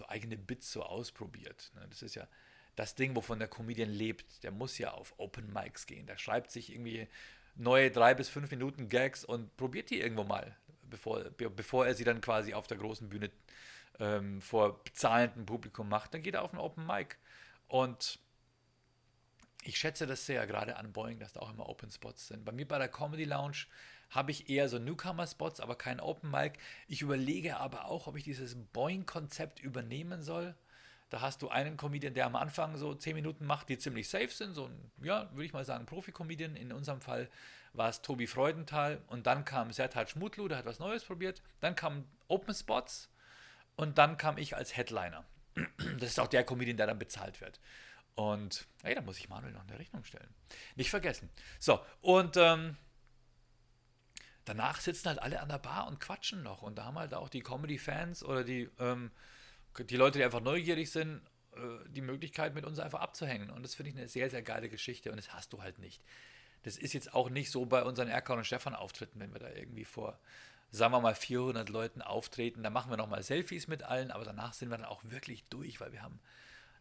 so 0.00 0.08
eigene 0.08 0.36
Bits 0.36 0.72
so 0.72 0.82
ausprobiert. 0.82 1.70
Ne? 1.74 1.86
Das 1.90 2.02
ist 2.02 2.14
ja, 2.14 2.26
das 2.74 2.94
Ding, 2.94 3.14
wovon 3.14 3.38
der 3.38 3.48
Comedian 3.48 3.90
lebt, 3.90 4.42
der 4.42 4.50
muss 4.50 4.78
ja 4.78 4.92
auf 4.92 5.14
Open 5.18 5.52
Mics 5.52 5.86
gehen. 5.86 6.06
Der 6.06 6.16
schreibt 6.16 6.50
sich 6.50 6.72
irgendwie 6.72 7.06
neue 7.54 7.90
drei 7.90 8.14
bis 8.14 8.28
fünf 8.30 8.50
Minuten 8.50 8.88
Gags 8.88 9.24
und 9.24 9.54
probiert 9.58 9.90
die 9.90 10.00
irgendwo 10.00 10.24
mal, 10.24 10.56
bevor, 10.82 11.24
bevor 11.30 11.86
er 11.86 11.94
sie 11.94 12.04
dann 12.04 12.22
quasi 12.22 12.54
auf 12.54 12.66
der 12.66 12.78
großen 12.78 13.10
Bühne 13.10 13.30
ähm, 13.98 14.40
vor 14.40 14.82
bezahlendem 14.82 15.44
Publikum 15.44 15.88
macht. 15.88 16.14
Dann 16.14 16.22
geht 16.22 16.34
er 16.34 16.42
auf 16.42 16.54
ein 16.54 16.58
Open 16.58 16.86
Mic. 16.86 17.16
Und 17.68 18.18
ich 19.62 19.76
schätze 19.78 20.06
das 20.06 20.24
sehr, 20.24 20.46
gerade 20.46 20.76
an 20.76 20.92
Boeing, 20.92 21.18
dass 21.18 21.34
da 21.34 21.40
auch 21.40 21.52
immer 21.52 21.68
Open 21.68 21.90
Spots 21.90 22.28
sind. 22.28 22.46
Bei 22.46 22.52
mir 22.52 22.66
bei 22.66 22.78
der 22.78 22.88
Comedy 22.88 23.24
Lounge 23.24 23.66
habe 24.10 24.32
ich 24.32 24.50
eher 24.50 24.68
so 24.68 24.78
Newcomer-Spots, 24.78 25.60
aber 25.60 25.76
kein 25.76 26.00
Open 26.00 26.30
Mic. 26.30 26.58
Ich 26.88 27.02
überlege 27.02 27.58
aber 27.58 27.86
auch, 27.86 28.06
ob 28.06 28.16
ich 28.16 28.24
dieses 28.24 28.56
Boeing-Konzept 28.72 29.60
übernehmen 29.60 30.22
soll. 30.22 30.54
Da 31.10 31.20
hast 31.20 31.42
du 31.42 31.48
einen 31.48 31.76
Comedian, 31.76 32.14
der 32.14 32.26
am 32.26 32.36
Anfang 32.36 32.76
so 32.76 32.94
10 32.94 33.14
Minuten 33.14 33.44
macht, 33.44 33.68
die 33.68 33.78
ziemlich 33.78 34.08
safe 34.08 34.28
sind, 34.28 34.54
so 34.54 34.66
ein, 34.66 34.90
ja, 35.02 35.28
würde 35.32 35.44
ich 35.44 35.52
mal 35.52 35.64
sagen, 35.64 35.86
Profi-Comedian. 35.86 36.54
In 36.54 36.72
unserem 36.72 37.00
Fall 37.00 37.28
war 37.72 37.88
es 37.88 38.02
Tobi 38.02 38.26
Freudenthal 38.26 39.02
und 39.08 39.26
dann 39.26 39.44
kam 39.44 39.72
Sertac 39.72 40.10
Schmutlu, 40.10 40.48
der 40.48 40.58
hat 40.58 40.66
was 40.66 40.78
Neues 40.78 41.04
probiert. 41.04 41.42
Dann 41.60 41.74
kamen 41.74 42.04
Open 42.28 42.54
Spots 42.54 43.10
und 43.76 43.98
dann 43.98 44.16
kam 44.16 44.38
ich 44.38 44.56
als 44.56 44.76
Headliner. 44.76 45.24
Das 45.98 46.10
ist 46.10 46.20
auch 46.20 46.28
der 46.28 46.44
Comedian, 46.44 46.76
der 46.76 46.86
dann 46.86 46.98
bezahlt 46.98 47.40
wird. 47.40 47.60
Und 48.14 48.66
hey, 48.82 48.94
da 48.94 49.00
muss 49.00 49.18
ich 49.18 49.28
Manuel 49.28 49.52
noch 49.52 49.66
eine 49.66 49.78
Rechnung 49.78 50.04
stellen. 50.04 50.28
Nicht 50.76 50.90
vergessen. 50.90 51.28
So, 51.58 51.80
und 52.02 52.36
ähm, 52.36 52.76
danach 54.44 54.80
sitzen 54.80 55.08
halt 55.08 55.20
alle 55.20 55.40
an 55.40 55.48
der 55.48 55.58
Bar 55.58 55.86
und 55.86 56.00
quatschen 56.00 56.42
noch. 56.42 56.62
Und 56.62 56.76
da 56.76 56.84
haben 56.84 56.98
halt 56.98 57.14
auch 57.14 57.28
die 57.28 57.40
Comedy-Fans 57.40 58.24
oder 58.24 58.44
die 58.44 58.68
ähm, 58.78 59.10
die 59.78 59.96
Leute, 59.96 60.18
die 60.18 60.24
einfach 60.24 60.40
neugierig 60.40 60.90
sind, 60.90 61.22
äh, 61.52 61.88
die 61.88 62.00
Möglichkeit, 62.00 62.54
mit 62.54 62.64
uns 62.64 62.78
einfach 62.78 63.00
abzuhängen. 63.00 63.50
Und 63.50 63.62
das 63.62 63.74
finde 63.74 63.90
ich 63.90 63.96
eine 63.96 64.08
sehr, 64.08 64.30
sehr 64.30 64.42
geile 64.42 64.68
Geschichte 64.68 65.10
und 65.10 65.16
das 65.16 65.32
hast 65.32 65.52
du 65.52 65.62
halt 65.62 65.78
nicht. 65.78 66.02
Das 66.62 66.76
ist 66.76 66.92
jetzt 66.92 67.14
auch 67.14 67.30
nicht 67.30 67.50
so 67.50 67.64
bei 67.66 67.82
unseren 67.82 68.08
Erkan 68.08 68.38
und 68.38 68.44
Stefan 68.44 68.74
Auftritten, 68.74 69.20
wenn 69.20 69.32
wir 69.32 69.40
da 69.40 69.48
irgendwie 69.50 69.84
vor, 69.84 70.18
sagen 70.70 70.92
wir 70.92 71.00
mal, 71.00 71.14
400 71.14 71.68
Leuten 71.68 72.02
auftreten. 72.02 72.62
Da 72.62 72.70
machen 72.70 72.90
wir 72.90 72.96
nochmal 72.96 73.22
Selfies 73.22 73.66
mit 73.66 73.82
allen, 73.82 74.10
aber 74.10 74.24
danach 74.24 74.52
sind 74.52 74.70
wir 74.70 74.76
dann 74.76 74.86
auch 74.86 75.02
wirklich 75.04 75.44
durch, 75.44 75.80
weil 75.80 75.92
wir 75.92 76.02
haben 76.02 76.20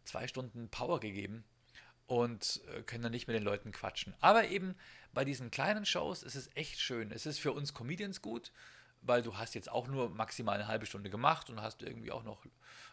zwei 0.03 0.27
Stunden 0.27 0.69
Power 0.69 0.99
gegeben 0.99 1.45
und 2.09 2.61
äh, 2.75 2.81
können 2.81 3.03
dann 3.03 3.11
nicht 3.11 3.27
mit 3.27 3.35
den 3.35 3.43
Leuten 3.43 3.71
quatschen. 3.71 4.13
Aber 4.19 4.47
eben 4.49 4.75
bei 5.13 5.23
diesen 5.23 5.51
kleinen 5.51 5.85
Shows 5.85 6.23
ist 6.23 6.35
es 6.35 6.49
echt 6.55 6.79
schön. 6.79 7.11
Es 7.11 7.25
ist 7.25 7.39
für 7.39 7.53
uns 7.53 7.73
Comedians 7.73 8.21
gut 8.21 8.51
weil 9.01 9.21
du 9.21 9.37
hast 9.37 9.55
jetzt 9.55 9.71
auch 9.71 9.87
nur 9.87 10.09
maximal 10.09 10.55
eine 10.55 10.67
halbe 10.67 10.85
Stunde 10.85 11.09
gemacht 11.09 11.49
und 11.49 11.61
hast 11.61 11.81
irgendwie 11.81 12.11
auch 12.11 12.23
noch 12.23 12.45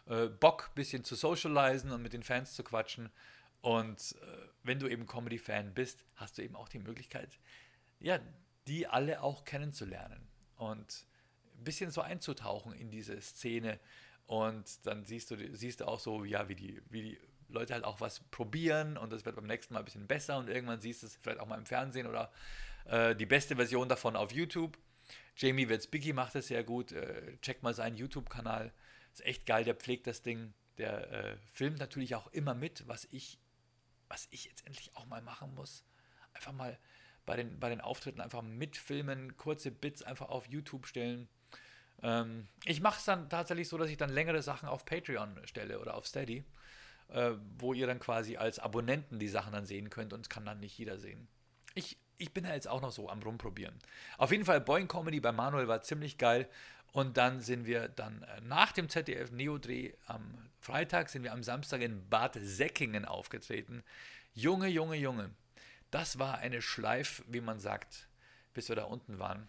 äh, 0.07 0.27
Bock, 0.27 0.69
ein 0.69 0.75
bisschen 0.75 1.03
zu 1.03 1.15
socialisen 1.15 1.91
und 1.91 2.01
mit 2.01 2.13
den 2.13 2.23
Fans 2.23 2.53
zu 2.53 2.63
quatschen. 2.63 3.09
Und 3.61 4.15
äh, 4.21 4.47
wenn 4.63 4.79
du 4.79 4.87
eben 4.87 5.05
Comedy-Fan 5.05 5.73
bist, 5.73 6.05
hast 6.15 6.37
du 6.37 6.43
eben 6.43 6.55
auch 6.55 6.69
die 6.69 6.79
Möglichkeit, 6.79 7.39
ja, 7.99 8.19
die 8.67 8.87
alle 8.87 9.21
auch 9.21 9.43
kennenzulernen 9.43 10.27
und 10.55 11.05
ein 11.57 11.63
bisschen 11.63 11.91
so 11.91 12.01
einzutauchen 12.01 12.73
in 12.73 12.89
diese 12.89 13.19
Szene. 13.21 13.79
Und 14.27 14.85
dann 14.85 15.05
siehst 15.05 15.31
du, 15.31 15.55
siehst 15.55 15.81
du 15.81 15.87
auch 15.87 15.99
so, 15.99 16.23
ja, 16.23 16.47
wie 16.49 16.55
die, 16.55 16.81
wie 16.89 17.01
die 17.01 17.19
Leute 17.49 17.73
halt 17.73 17.83
auch 17.83 18.01
was 18.01 18.19
probieren 18.31 18.97
und 18.97 19.11
das 19.11 19.25
wird 19.25 19.35
beim 19.35 19.47
nächsten 19.47 19.73
Mal 19.73 19.79
ein 19.79 19.85
bisschen 19.85 20.07
besser 20.07 20.37
und 20.37 20.49
irgendwann 20.49 20.79
siehst 20.79 21.03
du 21.03 21.07
es 21.07 21.15
vielleicht 21.15 21.39
auch 21.39 21.47
mal 21.47 21.57
im 21.57 21.65
Fernsehen 21.65 22.07
oder 22.07 22.31
äh, 22.85 23.15
die 23.15 23.25
beste 23.25 23.55
Version 23.55 23.89
davon 23.89 24.15
auf 24.15 24.31
YouTube. 24.31 24.77
Jamie 25.35 25.69
Witzbicki 25.69 26.13
macht 26.13 26.35
das 26.35 26.47
sehr 26.47 26.63
gut. 26.63 26.91
Äh, 26.91 27.37
checkt 27.41 27.63
mal 27.63 27.73
seinen 27.73 27.95
YouTube-Kanal. 27.95 28.73
Ist 29.13 29.25
echt 29.25 29.45
geil, 29.45 29.63
der 29.63 29.75
pflegt 29.75 30.07
das 30.07 30.21
Ding. 30.21 30.53
Der 30.77 31.11
äh, 31.11 31.37
filmt 31.45 31.79
natürlich 31.79 32.15
auch 32.15 32.27
immer 32.27 32.53
mit, 32.53 32.87
was 32.87 33.07
ich, 33.11 33.39
was 34.07 34.27
ich 34.31 34.45
jetzt 34.45 34.65
endlich 34.65 34.95
auch 34.95 35.05
mal 35.05 35.21
machen 35.21 35.53
muss. 35.53 35.83
Einfach 36.33 36.53
mal 36.53 36.77
bei 37.25 37.35
den, 37.35 37.59
bei 37.59 37.69
den 37.69 37.81
Auftritten 37.81 38.21
einfach 38.21 38.41
mitfilmen, 38.41 39.37
kurze 39.37 39.71
Bits 39.71 40.01
einfach 40.01 40.29
auf 40.29 40.47
YouTube 40.47 40.87
stellen. 40.87 41.27
Ähm, 42.01 42.47
ich 42.63 42.81
mache 42.81 42.99
es 42.99 43.05
dann 43.05 43.29
tatsächlich 43.29 43.67
so, 43.67 43.77
dass 43.77 43.89
ich 43.89 43.97
dann 43.97 44.09
längere 44.09 44.41
Sachen 44.41 44.69
auf 44.69 44.85
Patreon 44.85 45.39
stelle 45.45 45.79
oder 45.79 45.95
auf 45.95 46.07
Steady. 46.07 46.43
Äh, 47.09 47.31
wo 47.57 47.73
ihr 47.73 47.87
dann 47.87 47.99
quasi 47.99 48.37
als 48.37 48.59
Abonnenten 48.59 49.19
die 49.19 49.27
Sachen 49.27 49.53
dann 49.53 49.65
sehen 49.65 49.89
könnt 49.89 50.13
und 50.13 50.29
kann 50.29 50.45
dann 50.45 50.59
nicht 50.59 50.77
jeder 50.77 50.97
sehen. 50.99 51.27
Ich, 51.73 51.97
ich 52.17 52.33
bin 52.33 52.45
ja 52.45 52.53
jetzt 52.53 52.67
auch 52.67 52.81
noch 52.81 52.91
so 52.91 53.09
am 53.09 53.21
Rumprobieren. 53.21 53.75
Auf 54.17 54.31
jeden 54.31 54.45
Fall, 54.45 54.61
Boeing 54.61 54.87
Comedy 54.87 55.19
bei 55.19 55.31
Manuel 55.31 55.67
war 55.67 55.81
ziemlich 55.81 56.17
geil. 56.17 56.49
Und 56.93 57.17
dann 57.17 57.41
sind 57.41 57.65
wir 57.65 57.89
dann 57.89 58.23
äh, 58.23 58.41
nach 58.41 58.71
dem 58.71 58.89
ZDF 58.89 59.31
Neo-Dreh 59.31 59.93
am 60.07 60.49
Freitag, 60.59 61.09
sind 61.09 61.23
wir 61.23 61.33
am 61.33 61.43
Samstag 61.43 61.81
in 61.81 62.09
Bad 62.09 62.37
Säckingen 62.41 63.05
aufgetreten. 63.05 63.83
Junge, 64.33 64.67
Junge, 64.67 64.95
Junge. 64.95 65.31
Das 65.91 66.19
war 66.19 66.39
eine 66.39 66.61
Schleif, 66.61 67.23
wie 67.27 67.41
man 67.41 67.59
sagt, 67.59 68.07
bis 68.53 68.69
wir 68.69 68.75
da 68.75 68.85
unten 68.85 69.19
waren. 69.19 69.47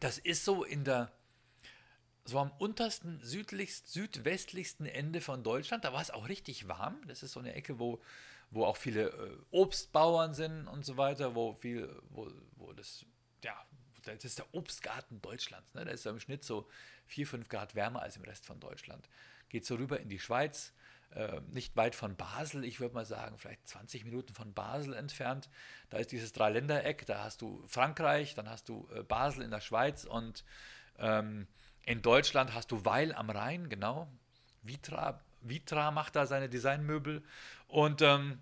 Das 0.00 0.18
ist 0.18 0.44
so 0.44 0.64
in 0.64 0.84
der, 0.84 1.10
so 2.28 2.38
am 2.38 2.52
untersten, 2.58 3.20
südlichst, 3.22 3.88
südwestlichsten 3.88 4.84
Ende 4.84 5.22
von 5.22 5.42
Deutschland. 5.42 5.84
Da 5.84 5.94
war 5.94 6.02
es 6.02 6.10
auch 6.10 6.28
richtig 6.28 6.68
warm. 6.68 7.00
Das 7.08 7.22
ist 7.22 7.32
so 7.32 7.40
eine 7.40 7.54
Ecke, 7.54 7.78
wo, 7.78 8.02
wo 8.50 8.66
auch 8.66 8.76
viele 8.76 9.08
äh, 9.08 9.36
Obstbauern 9.50 10.34
sind 10.34 10.68
und 10.68 10.84
so 10.84 10.98
weiter, 10.98 11.34
wo 11.34 11.54
viel, 11.54 11.88
wo, 12.10 12.30
wo 12.56 12.74
das, 12.74 13.06
ja, 13.42 13.56
das 14.04 14.24
ist 14.24 14.38
der 14.38 14.46
Obstgarten 14.52 15.22
Deutschlands. 15.22 15.72
Ne? 15.72 15.86
Da 15.86 15.90
ist 15.90 16.04
im 16.04 16.20
Schnitt 16.20 16.44
so 16.44 16.68
4, 17.06 17.26
5 17.26 17.48
Grad 17.48 17.74
wärmer 17.74 18.02
als 18.02 18.16
im 18.16 18.24
Rest 18.24 18.44
von 18.44 18.60
Deutschland. 18.60 19.08
Geht 19.48 19.64
so 19.64 19.76
rüber 19.76 19.98
in 19.98 20.10
die 20.10 20.18
Schweiz, 20.18 20.74
äh, 21.14 21.40
nicht 21.50 21.76
weit 21.76 21.94
von 21.94 22.14
Basel, 22.14 22.62
ich 22.62 22.78
würde 22.78 22.94
mal 22.94 23.06
sagen, 23.06 23.38
vielleicht 23.38 23.66
20 23.66 24.04
Minuten 24.04 24.34
von 24.34 24.52
Basel 24.52 24.92
entfernt. 24.92 25.48
Da 25.88 25.96
ist 25.96 26.12
dieses 26.12 26.34
Dreiländereck, 26.34 27.06
da 27.06 27.24
hast 27.24 27.40
du 27.40 27.64
Frankreich, 27.66 28.34
dann 28.34 28.50
hast 28.50 28.68
du 28.68 28.86
äh, 28.94 29.02
Basel 29.02 29.44
in 29.44 29.50
der 29.50 29.62
Schweiz 29.62 30.04
und 30.04 30.44
ähm, 30.98 31.46
in 31.84 32.02
Deutschland 32.02 32.54
hast 32.54 32.70
du 32.70 32.84
Weil 32.84 33.14
am 33.14 33.30
Rhein, 33.30 33.68
genau. 33.68 34.08
Vitra, 34.62 35.20
Vitra 35.40 35.90
macht 35.90 36.16
da 36.16 36.26
seine 36.26 36.48
Designmöbel. 36.48 37.22
Und 37.66 38.02
ähm, 38.02 38.40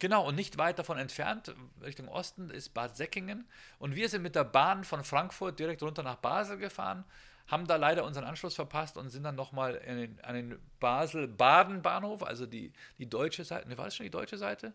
genau, 0.00 0.26
und 0.26 0.34
nicht 0.34 0.58
weit 0.58 0.78
davon 0.78 0.98
entfernt, 0.98 1.54
Richtung 1.80 2.08
Osten, 2.08 2.50
ist 2.50 2.70
Bad 2.70 2.96
Säckingen. 2.96 3.48
Und 3.78 3.94
wir 3.94 4.08
sind 4.08 4.22
mit 4.22 4.34
der 4.34 4.44
Bahn 4.44 4.84
von 4.84 5.04
Frankfurt 5.04 5.58
direkt 5.58 5.82
runter 5.82 6.02
nach 6.02 6.16
Basel 6.16 6.58
gefahren, 6.58 7.04
haben 7.46 7.66
da 7.66 7.76
leider 7.76 8.04
unseren 8.04 8.24
Anschluss 8.24 8.54
verpasst 8.54 8.96
und 8.96 9.10
sind 9.10 9.24
dann 9.24 9.34
nochmal 9.34 9.80
an 10.22 10.34
den 10.34 10.58
Basel-Baden-Bahnhof, 10.80 12.22
also 12.22 12.46
die, 12.46 12.72
die 12.98 13.08
deutsche 13.08 13.44
Seite. 13.44 13.68
Ne, 13.68 13.76
war 13.76 13.86
das 13.86 13.96
schon 13.96 14.04
die 14.04 14.10
deutsche 14.10 14.38
Seite? 14.38 14.72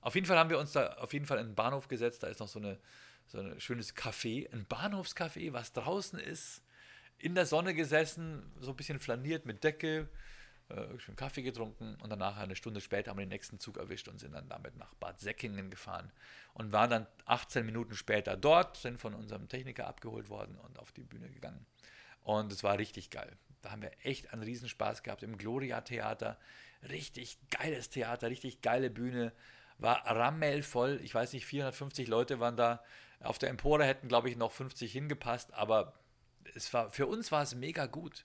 Auf 0.00 0.14
jeden 0.14 0.26
Fall 0.26 0.38
haben 0.38 0.50
wir 0.50 0.58
uns 0.58 0.72
da 0.72 0.94
auf 0.94 1.12
jeden 1.12 1.26
Fall 1.26 1.38
in 1.38 1.48
den 1.48 1.54
Bahnhof 1.54 1.88
gesetzt. 1.88 2.22
Da 2.22 2.28
ist 2.28 2.40
noch 2.40 2.48
so, 2.48 2.58
eine, 2.58 2.78
so 3.26 3.38
ein 3.38 3.60
schönes 3.60 3.94
Café, 3.94 4.50
ein 4.52 4.66
Bahnhofscafé, 4.66 5.52
was 5.52 5.72
draußen 5.72 6.18
ist 6.18 6.62
in 7.18 7.34
der 7.34 7.46
Sonne 7.46 7.74
gesessen, 7.74 8.50
so 8.60 8.70
ein 8.70 8.76
bisschen 8.76 8.98
flaniert 8.98 9.44
mit 9.44 9.64
Decke, 9.64 10.08
äh, 10.68 10.98
schön 10.98 11.16
Kaffee 11.16 11.42
getrunken 11.42 11.96
und 12.02 12.10
danach 12.10 12.36
eine 12.36 12.54
Stunde 12.54 12.80
später 12.80 13.10
haben 13.10 13.18
wir 13.18 13.24
den 13.24 13.30
nächsten 13.30 13.58
Zug 13.58 13.78
erwischt 13.78 14.08
und 14.08 14.20
sind 14.20 14.32
dann 14.32 14.48
damit 14.48 14.76
nach 14.76 14.94
Bad 14.94 15.18
Säckingen 15.18 15.70
gefahren 15.70 16.12
und 16.54 16.72
waren 16.72 16.90
dann 16.90 17.06
18 17.24 17.64
Minuten 17.64 17.94
später 17.94 18.36
dort, 18.36 18.76
sind 18.76 19.00
von 19.00 19.14
unserem 19.14 19.48
Techniker 19.48 19.86
abgeholt 19.86 20.28
worden 20.28 20.56
und 20.58 20.78
auf 20.78 20.92
die 20.92 21.04
Bühne 21.04 21.30
gegangen. 21.30 21.64
Und 22.22 22.52
es 22.52 22.62
war 22.62 22.78
richtig 22.78 23.10
geil. 23.10 23.36
Da 23.62 23.70
haben 23.70 23.82
wir 23.82 23.92
echt 24.02 24.32
einen 24.32 24.42
Riesenspaß 24.42 25.02
gehabt 25.02 25.22
im 25.22 25.38
Gloria 25.38 25.80
Theater. 25.80 26.38
Richtig 26.88 27.38
geiles 27.50 27.88
Theater, 27.88 28.28
richtig 28.28 28.60
geile 28.60 28.90
Bühne. 28.90 29.32
War 29.78 30.06
rammelvoll. 30.06 31.00
Ich 31.02 31.14
weiß 31.14 31.32
nicht, 31.32 31.46
450 31.46 32.06
Leute 32.06 32.38
waren 32.38 32.56
da. 32.56 32.82
Auf 33.20 33.38
der 33.38 33.48
Empore 33.48 33.84
hätten, 33.84 34.08
glaube 34.08 34.28
ich, 34.28 34.36
noch 34.36 34.52
50 34.52 34.92
hingepasst, 34.92 35.54
aber 35.54 35.94
es 36.54 36.72
war, 36.72 36.90
für 36.90 37.06
uns 37.06 37.32
war 37.32 37.42
es 37.42 37.54
mega 37.54 37.86
gut, 37.86 38.24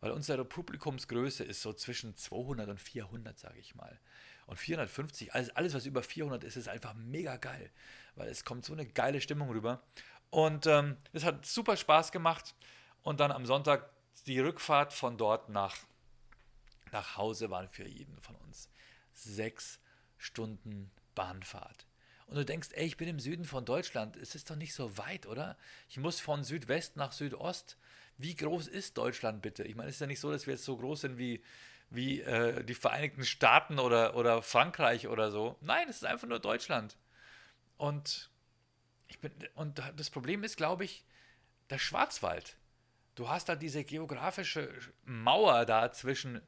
weil 0.00 0.12
unsere 0.12 0.44
Publikumsgröße 0.44 1.44
ist 1.44 1.62
so 1.62 1.72
zwischen 1.72 2.16
200 2.16 2.68
und 2.68 2.80
400, 2.80 3.38
sage 3.38 3.58
ich 3.58 3.74
mal. 3.74 3.98
Und 4.46 4.56
450, 4.56 5.34
alles, 5.34 5.50
alles, 5.50 5.74
was 5.74 5.86
über 5.86 6.02
400 6.02 6.44
ist, 6.44 6.56
ist 6.56 6.68
einfach 6.68 6.94
mega 6.94 7.36
geil, 7.36 7.70
weil 8.14 8.28
es 8.28 8.44
kommt 8.44 8.64
so 8.64 8.72
eine 8.72 8.86
geile 8.86 9.20
Stimmung 9.20 9.50
rüber. 9.50 9.82
Und 10.30 10.66
ähm, 10.66 10.96
es 11.12 11.24
hat 11.24 11.44
super 11.44 11.76
Spaß 11.76 12.12
gemacht. 12.12 12.54
Und 13.02 13.20
dann 13.20 13.32
am 13.32 13.46
Sonntag 13.46 13.90
die 14.26 14.40
Rückfahrt 14.40 14.92
von 14.92 15.16
dort 15.16 15.48
nach, 15.48 15.76
nach 16.92 17.16
Hause 17.16 17.50
waren 17.50 17.68
für 17.68 17.86
jeden 17.86 18.18
von 18.20 18.36
uns 18.36 18.70
sechs 19.12 19.80
Stunden 20.16 20.90
Bahnfahrt 21.14 21.87
und 22.28 22.36
du 22.36 22.44
denkst, 22.44 22.68
ey, 22.72 22.86
ich 22.86 22.98
bin 22.98 23.08
im 23.08 23.20
Süden 23.20 23.46
von 23.46 23.64
Deutschland, 23.64 24.16
es 24.16 24.34
ist 24.34 24.50
doch 24.50 24.56
nicht 24.56 24.74
so 24.74 24.98
weit, 24.98 25.26
oder? 25.26 25.56
Ich 25.88 25.96
muss 25.96 26.20
von 26.20 26.44
Südwest 26.44 26.96
nach 26.96 27.12
Südost. 27.12 27.78
Wie 28.18 28.36
groß 28.36 28.68
ist 28.68 28.98
Deutschland 28.98 29.40
bitte? 29.40 29.64
Ich 29.64 29.74
meine, 29.74 29.88
es 29.88 29.96
ist 29.96 30.00
ja 30.02 30.06
nicht 30.06 30.20
so, 30.20 30.30
dass 30.30 30.46
wir 30.46 30.54
jetzt 30.54 30.64
so 30.64 30.76
groß 30.76 31.00
sind 31.00 31.16
wie, 31.16 31.42
wie 31.88 32.20
äh, 32.20 32.62
die 32.64 32.74
Vereinigten 32.74 33.24
Staaten 33.24 33.78
oder, 33.78 34.14
oder 34.14 34.42
Frankreich 34.42 35.08
oder 35.08 35.30
so. 35.30 35.56
Nein, 35.62 35.88
es 35.88 35.96
ist 35.96 36.04
einfach 36.04 36.28
nur 36.28 36.38
Deutschland. 36.38 36.98
Und, 37.78 38.28
ich 39.06 39.20
bin, 39.20 39.32
und 39.54 39.82
das 39.96 40.10
Problem 40.10 40.44
ist, 40.44 40.58
glaube 40.58 40.84
ich, 40.84 41.04
der 41.70 41.78
Schwarzwald. 41.78 42.56
Du 43.14 43.30
hast 43.30 43.48
da 43.48 43.56
diese 43.56 43.84
geografische 43.84 44.70
Mauer 45.04 45.64
da 45.64 45.92
zwischen, 45.92 46.42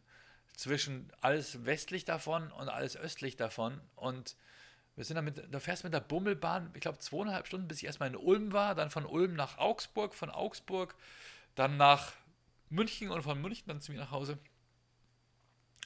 zwischen 0.55 1.11
alles 1.23 1.65
westlich 1.65 2.05
davon 2.05 2.53
und 2.53 2.69
alles 2.69 2.99
östlich 2.99 3.37
davon. 3.37 3.81
Und 3.97 4.37
wir 5.01 5.07
sind 5.07 5.17
damit, 5.17 5.43
da 5.51 5.61
fährst 5.61 5.83
mit 5.83 5.95
der 5.95 6.01
Bummelbahn, 6.01 6.73
ich 6.75 6.83
glaube, 6.83 6.99
zweieinhalb 6.99 7.47
Stunden, 7.47 7.69
bis 7.69 7.79
ich 7.79 7.87
erstmal 7.87 8.11
in 8.11 8.17
Ulm 8.17 8.53
war, 8.53 8.75
dann 8.75 8.91
von 8.91 9.07
Ulm 9.07 9.33
nach 9.33 9.57
Augsburg, 9.57 10.15
von 10.15 10.29
Augsburg 10.29 10.95
dann 11.55 11.79
nach 11.79 12.13
München 12.69 13.11
und 13.11 13.23
von 13.23 13.41
München 13.41 13.67
dann 13.69 13.81
zu 13.81 13.93
mir 13.93 13.99
nach 13.99 14.11
Hause. 14.11 14.37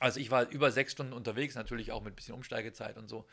Also 0.01 0.19
ich 0.19 0.33
war 0.33 0.49
über 0.49 0.73
sechs 0.73 0.91
Stunden 0.91 1.13
unterwegs, 1.13 1.55
natürlich 1.55 1.93
auch 1.93 2.03
mit 2.03 2.15
ein 2.15 2.17
bisschen 2.17 2.35
Umsteigezeit 2.35 2.97
und 2.97 3.07
so, 3.07 3.25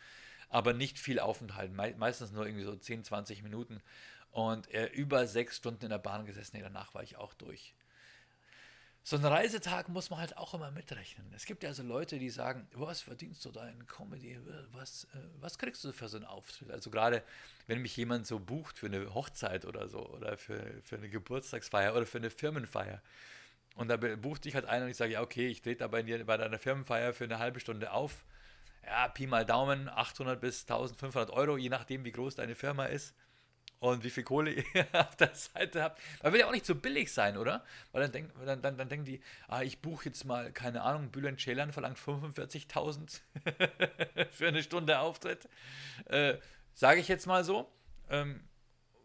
aber 0.50 0.74
nicht 0.74 1.00
viel 1.00 1.20
Aufenthalt, 1.20 1.74
meistens 1.74 2.32
nur 2.32 2.46
irgendwie 2.46 2.66
so 2.66 2.76
10, 2.76 3.04
20 3.04 3.42
Minuten. 3.42 3.82
Und 4.30 4.72
äh, 4.72 4.86
über 4.86 5.26
sechs 5.26 5.58
Stunden 5.58 5.86
in 5.86 5.90
der 5.90 5.98
Bahn 5.98 6.28
gesessen, 6.28 6.58
nee, 6.58 6.62
danach 6.62 6.94
war 6.94 7.02
ich 7.02 7.18
auch 7.18 7.34
durch 7.34 7.74
so 9.04 9.16
ein 9.16 9.26
Reisetag 9.26 9.90
muss 9.90 10.12
man 10.12 10.20
halt 10.20 10.38
auch 10.38 10.54
immer 10.54 10.70
mitrechnen. 10.70 11.26
Es 11.36 11.46
gibt 11.46 11.64
ja 11.64 11.70
also 11.70 11.82
Leute, 11.82 12.20
die 12.20 12.30
sagen, 12.30 12.68
was 12.74 13.02
verdienst 13.02 13.44
du 13.44 13.52
da 13.52 13.68
in 13.68 13.88
Comedy? 13.88 14.40
Was, 14.74 15.06
äh, 15.16 15.18
was 15.40 15.58
kriegst 15.58 15.84
du 15.84 15.92
für 15.92 16.08
so 16.08 16.18
einen 16.18 16.26
Auftritt? 16.26 16.70
Also 16.70 16.92
gerade, 16.92 17.24
wenn 17.66 17.82
mich 17.82 17.98
jemand 17.98 18.28
so 18.28 18.40
bucht 18.40 18.78
für 18.78 18.86
eine 18.86 19.14
Hochzeit 19.14 19.66
oder 19.66 19.88
so 19.88 20.06
oder 20.08 20.38
für, 20.38 20.82
für 20.84 20.98
eine 20.98 21.10
Geburtstagsfeier 21.10 21.96
oder 21.96 22.06
für 22.06 22.20
eine 22.20 22.30
Firmenfeier. 22.30 23.02
Und 23.76 23.88
da 23.88 23.98
bucht 23.98 24.46
dich 24.46 24.54
halt 24.54 24.66
einer 24.66 24.86
und 24.86 24.92
ich 24.92 24.98
sage, 24.98 25.14
ja 25.14 25.22
okay, 25.22 25.48
ich 25.48 25.62
trete 25.62 25.80
da 25.80 25.88
bei, 25.88 26.04
dir, 26.04 26.24
bei 26.26 26.38
deiner 26.38 26.60
Firmenfeier 26.60 27.14
für 27.14 27.24
eine 27.24 27.40
halbe 27.40 27.60
Stunde 27.60 27.92
auf. 27.92 28.26
Ja, 28.86 29.08
Pi 29.08 29.26
mal 29.26 29.46
Daumen, 29.46 29.90
800 29.90 30.40
bis 30.40 30.62
1500 30.62 31.32
Euro, 31.32 31.58
je 31.58 31.70
nachdem, 31.70 32.04
wie 32.04 32.12
groß 32.12 32.36
deine 32.36 32.56
Firma 32.56 32.86
ist 32.86 33.16
und 33.82 34.04
wie 34.04 34.12
viel 34.12 34.24
Kohle 34.24 34.52
ihr 34.74 34.88
auf 34.94 35.16
der 35.16 35.34
Seite 35.34 35.82
habt. 35.82 36.00
Man 36.22 36.32
will 36.32 36.40
ja 36.40 36.48
auch 36.48 36.52
nicht 36.52 36.68
so 36.68 36.76
billig 36.76 37.12
sein, 37.12 37.36
oder? 37.36 37.66
Weil 37.92 38.04
dann, 38.04 38.12
denk, 38.12 38.32
dann, 38.46 38.62
dann, 38.62 38.78
dann 38.78 38.90
denken 38.90 39.06
die, 39.06 39.22
ah, 39.48 39.64
ich 39.64 39.80
buche 39.80 40.06
jetzt 40.06 40.24
mal, 40.24 40.52
keine 40.52 40.84
Ahnung, 40.84 41.10
Bülent 41.10 41.40
Ceylan 41.42 41.74
verlangt 41.74 41.98
45.000 41.98 43.22
für 44.32 44.48
eine 44.48 44.62
Stunde 44.62 45.00
Auftritt. 45.00 45.50
Äh, 46.06 46.38
Sage 46.74 47.02
ich 47.02 47.08
jetzt 47.08 47.26
mal 47.26 47.44
so. 47.44 47.70
Ähm, 48.10 48.48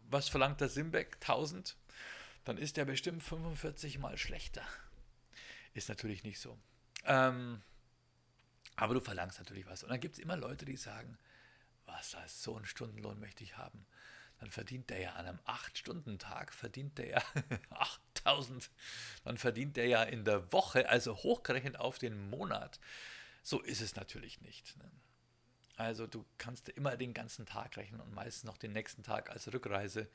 was 0.09 0.29
verlangt 0.29 0.61
der 0.61 0.69
Simbeck? 0.69 1.15
1000? 1.21 1.75
Dann 2.45 2.57
ist 2.57 2.77
der 2.77 2.85
bestimmt 2.85 3.23
45 3.23 3.97
mal 3.97 4.17
schlechter. 4.17 4.63
Ist 5.73 5.89
natürlich 5.89 6.23
nicht 6.23 6.39
so. 6.39 6.57
Ähm, 7.05 7.61
aber 8.75 8.93
du 8.93 8.99
verlangst 8.99 9.39
natürlich 9.39 9.65
was. 9.65 9.83
Und 9.83 9.89
dann 9.89 9.99
gibt 9.99 10.15
es 10.15 10.19
immer 10.19 10.37
Leute, 10.37 10.65
die 10.65 10.77
sagen, 10.77 11.17
was, 11.87 12.15
so 12.27 12.55
einen 12.55 12.65
Stundenlohn 12.65 13.19
möchte 13.19 13.43
ich 13.43 13.57
haben 13.57 13.85
dann 14.39 14.51
verdient 14.51 14.89
der 14.89 14.99
ja 14.99 15.13
an 15.13 15.25
einem 15.25 15.39
8-Stunden-Tag, 15.45 16.53
verdient 16.53 16.97
der 16.97 17.07
ja 17.09 17.21
8000, 17.69 18.69
dann 19.23 19.37
verdient 19.37 19.77
der 19.77 19.87
ja 19.87 20.03
in 20.03 20.25
der 20.25 20.51
Woche, 20.51 20.89
also 20.89 21.15
hochgerechnet 21.15 21.79
auf 21.79 21.97
den 21.97 22.29
Monat. 22.29 22.79
So 23.43 23.61
ist 23.61 23.81
es 23.81 23.95
natürlich 23.95 24.41
nicht. 24.41 24.77
Ne? 24.77 24.91
Also 25.77 26.07
du 26.07 26.25
kannst 26.37 26.69
immer 26.69 26.97
den 26.97 27.13
ganzen 27.13 27.45
Tag 27.45 27.77
rechnen 27.77 28.01
und 28.01 28.13
meistens 28.13 28.43
noch 28.43 28.57
den 28.57 28.73
nächsten 28.73 29.03
Tag 29.03 29.29
als 29.29 29.51
Rückreise. 29.53 30.09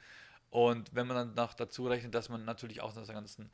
Und 0.51 0.95
wenn 0.95 1.07
man 1.07 1.17
dann 1.17 1.35
noch 1.35 1.55
dazu 1.55 1.87
rechnet, 1.87 2.15
dass 2.15 2.29
man 2.29 2.45
natürlich 2.45 2.83
auch 2.83 2.93
das, 2.93 3.09
ganzen, 3.09 3.51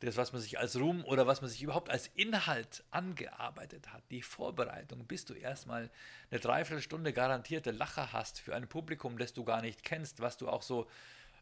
das, 0.00 0.16
was 0.16 0.32
man 0.32 0.40
sich 0.40 0.58
als 0.58 0.76
Ruhm 0.76 1.04
oder 1.04 1.26
was 1.26 1.42
man 1.42 1.50
sich 1.50 1.62
überhaupt 1.62 1.90
als 1.90 2.08
Inhalt 2.14 2.84
angearbeitet 2.90 3.92
hat, 3.92 4.02
die 4.10 4.22
Vorbereitung, 4.22 5.06
bis 5.06 5.24
du 5.26 5.34
erstmal 5.34 5.90
eine 6.30 6.40
Dreiviertelstunde 6.40 7.12
garantierte 7.12 7.70
Lacher 7.70 8.12
hast 8.12 8.40
für 8.40 8.54
ein 8.54 8.68
Publikum, 8.68 9.18
das 9.18 9.34
du 9.34 9.44
gar 9.44 9.60
nicht 9.60 9.84
kennst, 9.84 10.20
was 10.20 10.38
du 10.38 10.48
auch 10.48 10.62
so 10.62 10.88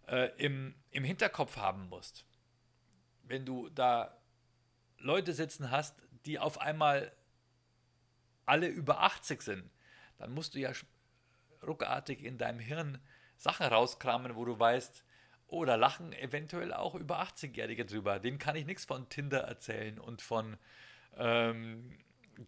äh, 0.09 0.31
im, 0.37 0.75
im 0.91 1.05
Hinterkopf 1.05 1.57
haben 1.57 1.89
musst. 1.89 2.25
Wenn 3.23 3.47
du 3.47 3.69
da 3.69 4.17
Leute 4.99 5.33
sitzen 5.33 5.71
hast, 5.71 6.03
die 6.27 6.39
auf 6.39 6.61
einmal 6.61 7.13
alle 8.45 8.67
über 8.67 9.03
80 9.03 9.43
sind, 9.43 9.71
dann 10.19 10.33
musst 10.33 10.55
du 10.55 10.59
ja 10.59 10.73
ruckartig 11.65 12.25
in 12.25 12.39
deinem 12.39 12.59
Hirn 12.59 12.99
Sachen 13.37 13.67
rauskramen, 13.67 14.35
wo 14.35 14.45
du 14.45 14.59
weißt, 14.59 15.05
da 15.65 15.77
lachen 15.77 16.13
eventuell 16.13 16.73
auch 16.73 16.95
über 16.95 17.23
80-Jährige 17.23 17.87
drüber. 17.87 18.19
Denen 18.19 18.39
kann 18.39 18.57
ich 18.57 18.67
nichts 18.67 18.85
von 18.85 19.09
Tinder 19.09 19.41
erzählen 19.41 19.99
und 19.99 20.21
von, 20.21 20.59
ähm, 21.17 21.99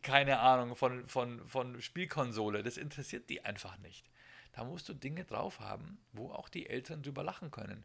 keine 0.02 0.40
Ahnung, 0.40 0.76
von, 0.76 1.06
von, 1.06 1.46
von 1.48 1.80
Spielkonsole. 1.80 2.62
Das 2.62 2.76
interessiert 2.76 3.30
die 3.30 3.44
einfach 3.44 3.78
nicht. 3.78 4.10
Da 4.52 4.64
musst 4.64 4.88
du 4.88 4.94
Dinge 4.94 5.24
drauf 5.24 5.60
haben, 5.60 5.98
wo 6.12 6.30
auch 6.30 6.48
die 6.48 6.68
Eltern 6.68 7.02
drüber 7.02 7.22
lachen 7.22 7.50
können. 7.50 7.84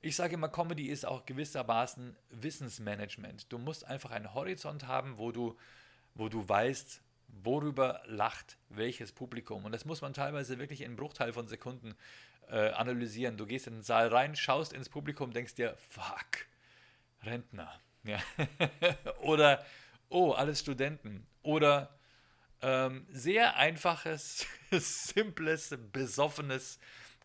Ich 0.00 0.16
sage 0.16 0.34
immer, 0.34 0.48
Comedy 0.48 0.88
ist 0.88 1.06
auch 1.06 1.26
gewissermaßen 1.26 2.16
Wissensmanagement. 2.30 3.52
Du 3.52 3.58
musst 3.58 3.86
einfach 3.86 4.10
einen 4.10 4.34
Horizont 4.34 4.86
haben, 4.86 5.18
wo 5.18 5.32
du, 5.32 5.56
wo 6.14 6.28
du 6.28 6.46
weißt, 6.48 7.02
worüber 7.28 8.02
lacht 8.06 8.58
welches 8.68 9.12
Publikum. 9.12 9.64
Und 9.64 9.72
das 9.72 9.84
muss 9.84 10.02
man 10.02 10.12
teilweise 10.12 10.58
wirklich 10.58 10.80
in 10.80 10.86
einem 10.86 10.96
Bruchteil 10.96 11.32
von 11.32 11.48
Sekunden 11.48 11.94
äh, 12.48 12.70
analysieren. 12.70 13.36
Du 13.36 13.46
gehst 13.46 13.66
in 13.66 13.74
den 13.74 13.82
Saal 13.82 14.08
rein, 14.08 14.36
schaust 14.36 14.72
ins 14.72 14.88
Publikum, 14.88 15.32
denkst 15.32 15.54
dir, 15.54 15.76
fuck, 15.76 16.46
Rentner. 17.22 17.72
Ja. 18.06 18.18
Oder, 19.22 19.64
oh, 20.10 20.32
alles 20.32 20.60
Studenten. 20.60 21.26
Oder 21.40 21.98
ähm, 22.60 23.06
sehr 23.10 23.56
einfaches, 23.56 24.46
simples, 24.70 25.74
besoffenes 25.90 26.78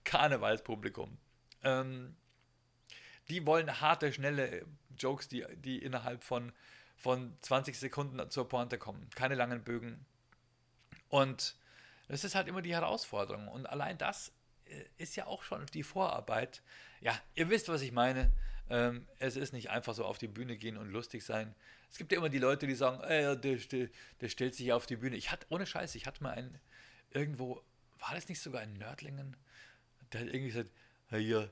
Karnevalspublikum. 0.06 1.18
Ähm, 1.64 2.16
die 3.30 3.46
wollen 3.46 3.82
harte, 3.82 4.14
schnelle 4.14 4.66
Jokes, 4.98 5.28
die, 5.28 5.46
die 5.58 5.80
innerhalb 5.80 6.24
von, 6.24 6.54
von 7.00 7.34
20 7.42 7.80
Sekunden 7.80 8.30
zur 8.30 8.48
Pointe 8.50 8.78
kommen. 8.78 9.10
Keine 9.16 9.36
langen 9.36 9.64
Bögen. 9.64 10.06
Und 11.08 11.56
das 12.10 12.26
ist 12.26 12.36
halt 12.36 12.48
immer 12.48 12.62
die 12.62 12.74
Herausforderung. 12.74 13.48
Und 13.48 13.68
allein 13.68 13.98
das 13.98 14.34
äh, 14.66 14.84
ist 14.98 15.16
ja 15.16 15.26
auch 15.26 15.44
schon 15.44 15.66
die 15.68 15.84
Vorarbeit. 15.84 16.62
Ja, 17.00 17.18
ihr 17.36 17.50
wisst, 17.50 17.70
was 17.70 17.82
ich 17.82 17.94
meine. 17.94 18.32
Ähm, 18.70 19.08
es 19.18 19.38
ist 19.38 19.54
nicht 19.54 19.70
einfach 19.70 19.96
so 19.96 20.04
auf 20.04 20.18
die 20.18 20.28
Bühne 20.28 20.58
gehen 20.58 20.78
und 20.78 20.92
lustig 20.92 21.24
sein. 21.24 21.56
Es 21.90 21.98
gibt 21.98 22.12
ja 22.12 22.18
immer 22.18 22.30
die 22.30 22.38
Leute, 22.38 22.68
die 22.68 22.76
sagen, 22.76 23.02
äh, 23.04 23.36
der, 23.40 23.56
der, 23.56 23.88
der 24.20 24.30
stellt 24.30 24.54
sich 24.54 24.74
auf 24.74 24.86
die 24.86 24.98
Bühne. 24.98 25.16
Ich 25.16 25.32
hatte, 25.32 25.48
ohne 25.50 25.66
Scheiß, 25.66 25.96
ich 25.96 26.06
hatte 26.06 26.22
mal 26.22 26.34
einen, 26.34 26.60
irgendwo, 27.12 27.64
war 28.00 28.14
das 28.14 28.28
nicht 28.28 28.42
sogar 28.42 28.62
in 28.62 28.74
Nördlingen? 28.74 29.38
Der 30.12 30.22
hat 30.22 30.28
irgendwie 30.28 30.52
gesagt, 30.52 30.72
ja, 31.12 31.48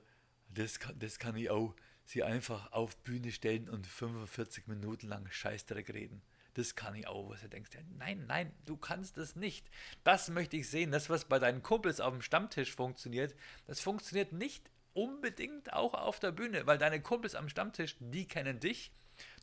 das 0.49 0.79
das 0.99 1.17
kann 1.17 1.35
ich 1.37 1.49
auch, 1.49 1.73
sie 2.09 2.23
einfach 2.23 2.71
auf 2.71 2.97
Bühne 2.97 3.31
stellen 3.31 3.69
und 3.69 3.85
45 3.85 4.67
Minuten 4.67 5.07
lang 5.07 5.29
Scheißdreck 5.29 5.93
reden 5.93 6.21
das 6.57 6.75
kann 6.75 6.95
ich 6.95 7.07
auch, 7.07 7.29
was 7.29 7.41
du 7.41 7.49
denkst, 7.49 7.69
nein, 7.97 8.25
nein, 8.27 8.51
du 8.65 8.77
kannst 8.77 9.17
das 9.17 9.35
nicht. 9.35 9.69
Das 10.03 10.29
möchte 10.29 10.57
ich 10.57 10.69
sehen. 10.69 10.91
Das, 10.91 11.09
was 11.09 11.25
bei 11.25 11.37
deinen 11.37 11.61
Kumpels 11.61 11.99
auf 11.99 12.11
dem 12.13 12.21
Stammtisch 12.21 12.73
funktioniert, 12.73 13.35
das 13.67 13.79
funktioniert 13.79 14.33
nicht 14.33 14.69
unbedingt 14.93 15.71
auch 15.73 15.93
auf 15.93 16.19
der 16.19 16.31
Bühne, 16.31 16.65
weil 16.65 16.79
deine 16.79 16.99
Kumpels 16.99 17.35
am 17.35 17.49
Stammtisch, 17.49 17.95
die 17.99 18.27
kennen 18.27 18.59
dich. 18.59 18.91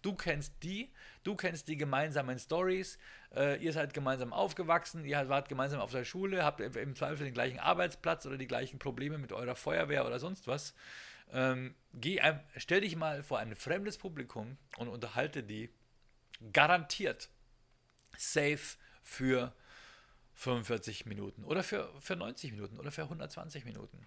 Du 0.02 0.14
kennst 0.14 0.54
die, 0.62 0.90
du 1.22 1.36
kennst 1.36 1.68
die 1.68 1.76
gemeinsamen 1.76 2.38
Stories, 2.38 2.98
äh, 3.34 3.62
ihr 3.62 3.72
seid 3.72 3.94
gemeinsam 3.94 4.32
aufgewachsen, 4.32 5.04
ihr 5.04 5.28
wart 5.28 5.48
gemeinsam 5.48 5.80
auf 5.80 5.92
der 5.92 6.04
Schule, 6.04 6.44
habt 6.44 6.60
im 6.60 6.94
Zweifel 6.94 7.24
den 7.24 7.34
gleichen 7.34 7.58
Arbeitsplatz 7.58 8.26
oder 8.26 8.36
die 8.36 8.46
gleichen 8.46 8.78
Probleme 8.78 9.18
mit 9.18 9.32
eurer 9.32 9.56
Feuerwehr 9.56 10.06
oder 10.06 10.18
sonst 10.18 10.46
was. 10.46 10.74
Ähm, 11.32 11.74
geh, 11.92 12.20
stell 12.56 12.82
dich 12.82 12.96
mal 12.96 13.22
vor 13.22 13.38
ein 13.38 13.54
fremdes 13.54 13.98
Publikum 13.98 14.56
und 14.76 14.88
unterhalte 14.88 15.42
die 15.42 15.70
garantiert 16.52 17.28
safe 18.16 18.76
für 19.02 19.54
45 20.34 21.06
Minuten 21.06 21.44
oder 21.44 21.62
für, 21.62 21.90
für 22.00 22.16
90 22.16 22.52
Minuten 22.52 22.78
oder 22.78 22.90
für 22.90 23.02
120 23.02 23.64
Minuten. 23.64 24.06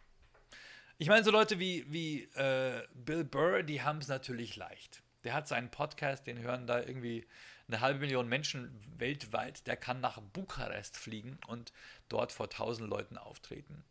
Ich 0.98 1.10
meine, 1.10 1.24
so 1.24 1.32
Leute 1.32 1.60
wie, 1.60 1.86
wie 1.92 2.24
äh, 2.36 2.84
Bill 2.94 3.24
Burr, 3.24 3.64
die 3.64 3.82
haben 3.82 4.00
es 4.00 4.08
natürlich 4.08 4.56
leicht. 4.56 5.04
Der 5.24 5.34
hat 5.34 5.48
seinen 5.48 5.70
Podcast, 5.70 6.26
den 6.26 6.40
hören 6.40 6.68
da 6.68 6.82
irgendwie 6.82 7.28
eine 7.68 7.82
halbe 7.82 8.00
Million 8.00 8.28
Menschen 8.28 8.80
weltweit. 8.98 9.68
Der 9.68 9.78
kann 9.78 10.00
nach 10.02 10.20
Bukarest 10.20 10.98
fliegen 10.98 11.38
und 11.48 11.72
dort 12.10 12.32
vor 12.32 12.50
tausend 12.50 12.90
Leuten 12.90 13.18
auftreten, 13.18 13.84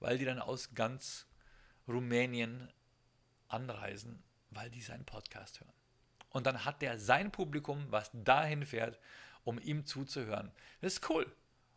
weil 0.00 0.18
die 0.18 0.24
dann 0.24 0.38
aus 0.38 0.74
ganz 0.74 1.26
Rumänien 1.88 2.68
anreisen, 3.48 4.22
weil 4.50 4.70
die 4.70 4.80
seinen 4.80 5.04
Podcast 5.04 5.60
hören. 5.60 5.72
Und 6.30 6.46
dann 6.46 6.64
hat 6.64 6.82
der 6.82 6.98
sein 6.98 7.30
Publikum, 7.30 7.86
was 7.90 8.10
dahin 8.12 8.64
fährt, 8.64 8.98
um 9.44 9.58
ihm 9.58 9.86
zuzuhören. 9.86 10.50
Das 10.80 10.94
ist 10.94 11.08
cool. 11.08 11.30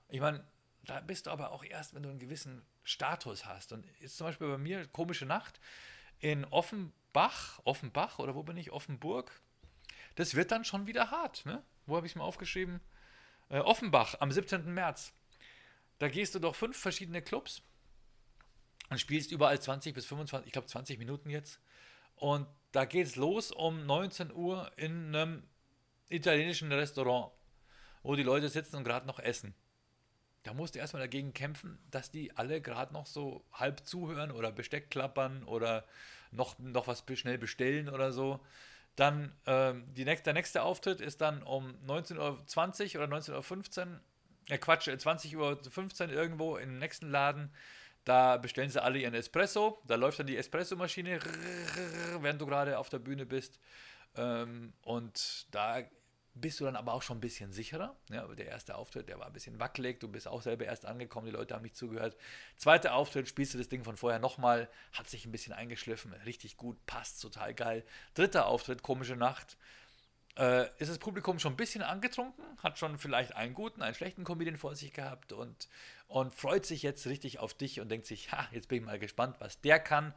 Ich 0.10 0.20
meine, 0.20 0.44
da 0.84 1.00
bist 1.02 1.28
du 1.28 1.32
aber 1.32 1.52
auch 1.52 1.64
erst, 1.64 1.94
wenn 1.94 2.04
du 2.04 2.10
einen 2.10 2.20
gewissen 2.20 2.66
Status 2.84 3.46
hast. 3.46 3.72
Und 3.74 3.86
jetzt 4.00 4.18
zum 4.18 4.28
Beispiel 4.28 4.48
bei 4.48 4.58
mir, 4.58 4.88
komische 4.88 5.26
Nacht 5.26 5.60
in 6.20 6.46
Offenbach, 6.46 7.60
Offenbach 7.66 8.20
oder 8.20 8.36
wo 8.36 8.44
bin 8.44 8.58
ich? 8.58 8.72
Offenburg. 8.72 9.42
Das 10.16 10.34
wird 10.34 10.52
dann 10.52 10.64
schon 10.64 10.88
wieder 10.88 11.12
hart. 11.12 11.46
Ne? 11.46 11.62
Wo 11.86 11.96
habe 11.98 12.08
ich 12.08 12.14
es 12.14 12.16
mal 12.16 12.24
aufgeschrieben? 12.24 12.80
Äh, 13.50 13.60
Offenbach 13.60 14.16
am 14.20 14.32
17. 14.32 14.74
März. 14.74 15.14
Da 16.00 16.08
gehst 16.08 16.36
du 16.36 16.40
doch 16.40 16.56
fünf 16.56 16.78
verschiedene 16.78 17.22
Clubs 17.22 17.62
und 18.90 19.00
spielst 19.00 19.32
überall 19.32 19.60
20 19.60 19.94
bis 19.94 20.06
25, 20.06 20.48
ich 20.48 20.54
glaube 20.54 20.68
20 20.68 20.98
Minuten 21.00 21.30
jetzt. 21.30 21.60
Und 22.16 22.48
da 22.72 22.86
geht 22.86 23.08
es 23.08 23.16
los 23.16 23.52
um 23.52 23.86
19 23.86 24.34
Uhr 24.34 24.72
in 24.76 25.16
einem 25.16 25.44
italienischen 26.10 26.72
Restaurant, 26.72 27.32
wo 28.04 28.16
die 28.16 28.24
Leute 28.24 28.50
sitzen 28.50 28.78
und 28.78 28.84
gerade 28.84 29.08
noch 29.08 29.20
essen. 29.20 29.54
Da 30.44 30.54
musst 30.54 30.76
du 30.76 30.80
erstmal 30.80 31.02
dagegen 31.02 31.34
kämpfen, 31.34 31.78
dass 31.92 32.10
die 32.10 32.36
alle 32.38 32.62
gerade 32.62 32.94
noch 32.94 33.06
so 33.06 33.44
halb 33.52 33.86
zuhören 33.86 34.32
oder 34.32 34.52
Besteck 34.52 34.90
klappern 34.90 35.44
oder 35.44 35.86
noch, 36.32 36.58
noch 36.60 36.88
was 36.88 37.04
schnell 37.16 37.38
bestellen 37.38 37.90
oder 37.90 38.12
so. 38.12 38.40
Dann 38.96 39.36
ähm, 39.46 39.84
die, 39.94 40.06
der 40.06 40.34
nächste 40.34 40.64
Auftritt 40.64 41.02
ist 41.02 41.22
dann 41.22 41.44
um 41.44 41.76
19.20 41.86 42.98
Uhr 42.98 43.04
oder 43.04 43.18
19.15 43.18 43.88
Uhr. 43.88 44.00
Äh, 44.50 44.58
Quatsch, 44.58 44.88
20.15 44.88 45.36
Uhr 46.08 46.10
irgendwo 46.10 46.58
im 46.58 46.80
nächsten 46.80 47.12
Laden. 47.12 47.52
Da 48.08 48.38
bestellen 48.38 48.70
sie 48.70 48.82
alle 48.82 49.00
ihren 49.00 49.14
Espresso. 49.14 49.82
Da 49.86 49.96
läuft 49.96 50.20
dann 50.20 50.28
die 50.28 50.38
Espressomaschine, 50.38 51.20
während 52.22 52.40
du 52.40 52.46
gerade 52.46 52.80
auf 52.80 52.88
der 52.88 53.00
Bühne 53.00 53.26
bist. 53.26 53.60
Und 54.16 55.48
da 55.52 55.82
bist 56.34 56.62
du 56.62 56.64
dann 56.64 56.78
aber 56.78 56.94
auch 56.94 57.02
schon 57.02 57.18
ein 57.18 57.20
bisschen 57.20 57.52
sicherer. 57.52 57.98
Ja, 58.10 58.26
der 58.28 58.46
erste 58.46 58.76
Auftritt, 58.76 59.10
der 59.10 59.20
war 59.20 59.28
ein 59.28 59.34
bisschen 59.34 59.60
wackelig. 59.60 60.00
Du 60.00 60.08
bist 60.08 60.26
auch 60.26 60.42
selber 60.42 60.64
erst 60.64 60.86
angekommen, 60.86 61.26
die 61.26 61.34
Leute 61.34 61.54
haben 61.54 61.64
nicht 61.64 61.76
zugehört. 61.76 62.16
Zweiter 62.56 62.96
Auftritt, 62.96 63.28
spielst 63.28 63.56
du 63.56 63.58
das 63.58 63.68
Ding 63.68 63.84
von 63.84 63.98
vorher 63.98 64.20
nochmal, 64.20 64.70
hat 64.94 65.10
sich 65.10 65.26
ein 65.26 65.34
bisschen 65.34 65.52
eingeschliffen, 65.52 66.14
richtig 66.26 66.56
gut, 66.56 66.78
passt, 66.86 67.22
total 67.22 67.54
geil. 67.54 67.84
Dritter 68.14 68.46
Auftritt, 68.46 68.84
komische 68.84 69.18
Nacht 69.18 69.58
äh, 70.38 70.68
ist 70.78 70.90
das 70.90 71.00
Publikum 71.00 71.40
schon 71.40 71.54
ein 71.54 71.58
bisschen 71.58 71.82
angetrunken, 71.82 72.44
hat 72.62 72.78
schon 72.78 72.98
vielleicht 72.98 73.36
einen 73.36 73.54
guten, 73.54 73.82
einen 73.82 73.96
schlechten 73.96 74.24
Comedian 74.24 74.58
vor 74.58 74.76
sich 74.76 74.94
gehabt 74.94 75.34
und, 75.34 75.68
und 76.08 76.34
freut 76.34 76.66
sich 76.66 76.84
jetzt 76.84 77.08
richtig 77.08 77.40
auf 77.40 77.54
dich 77.54 77.80
und 77.80 77.90
denkt 77.90 78.06
sich, 78.06 78.32
ha, 78.32 78.48
jetzt 78.52 78.68
bin 78.68 78.80
ich 78.80 78.86
mal 78.86 79.00
gespannt, 79.00 79.38
was 79.40 79.60
der 79.62 79.80
kann. 79.80 80.14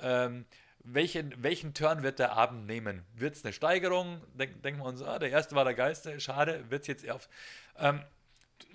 Ähm, 0.00 0.46
welchen, 0.84 1.42
welchen 1.42 1.74
Turn 1.74 2.02
wird 2.02 2.18
der 2.18 2.32
Abend 2.32 2.66
nehmen? 2.66 3.04
Wird 3.14 3.34
es 3.34 3.44
eine 3.44 3.52
Steigerung? 3.52 4.22
Denk, 4.34 4.62
denken 4.62 4.80
wir 4.80 4.86
uns, 4.86 5.02
ah, 5.02 5.18
der 5.18 5.30
erste 5.30 5.54
war 5.54 5.64
der 5.64 5.74
geilste, 5.74 6.18
schade, 6.20 6.64
wird 6.70 6.82
es 6.82 6.86
jetzt 6.86 7.04
eher 7.04 7.16
auf. 7.16 7.28
Ähm, 7.76 8.02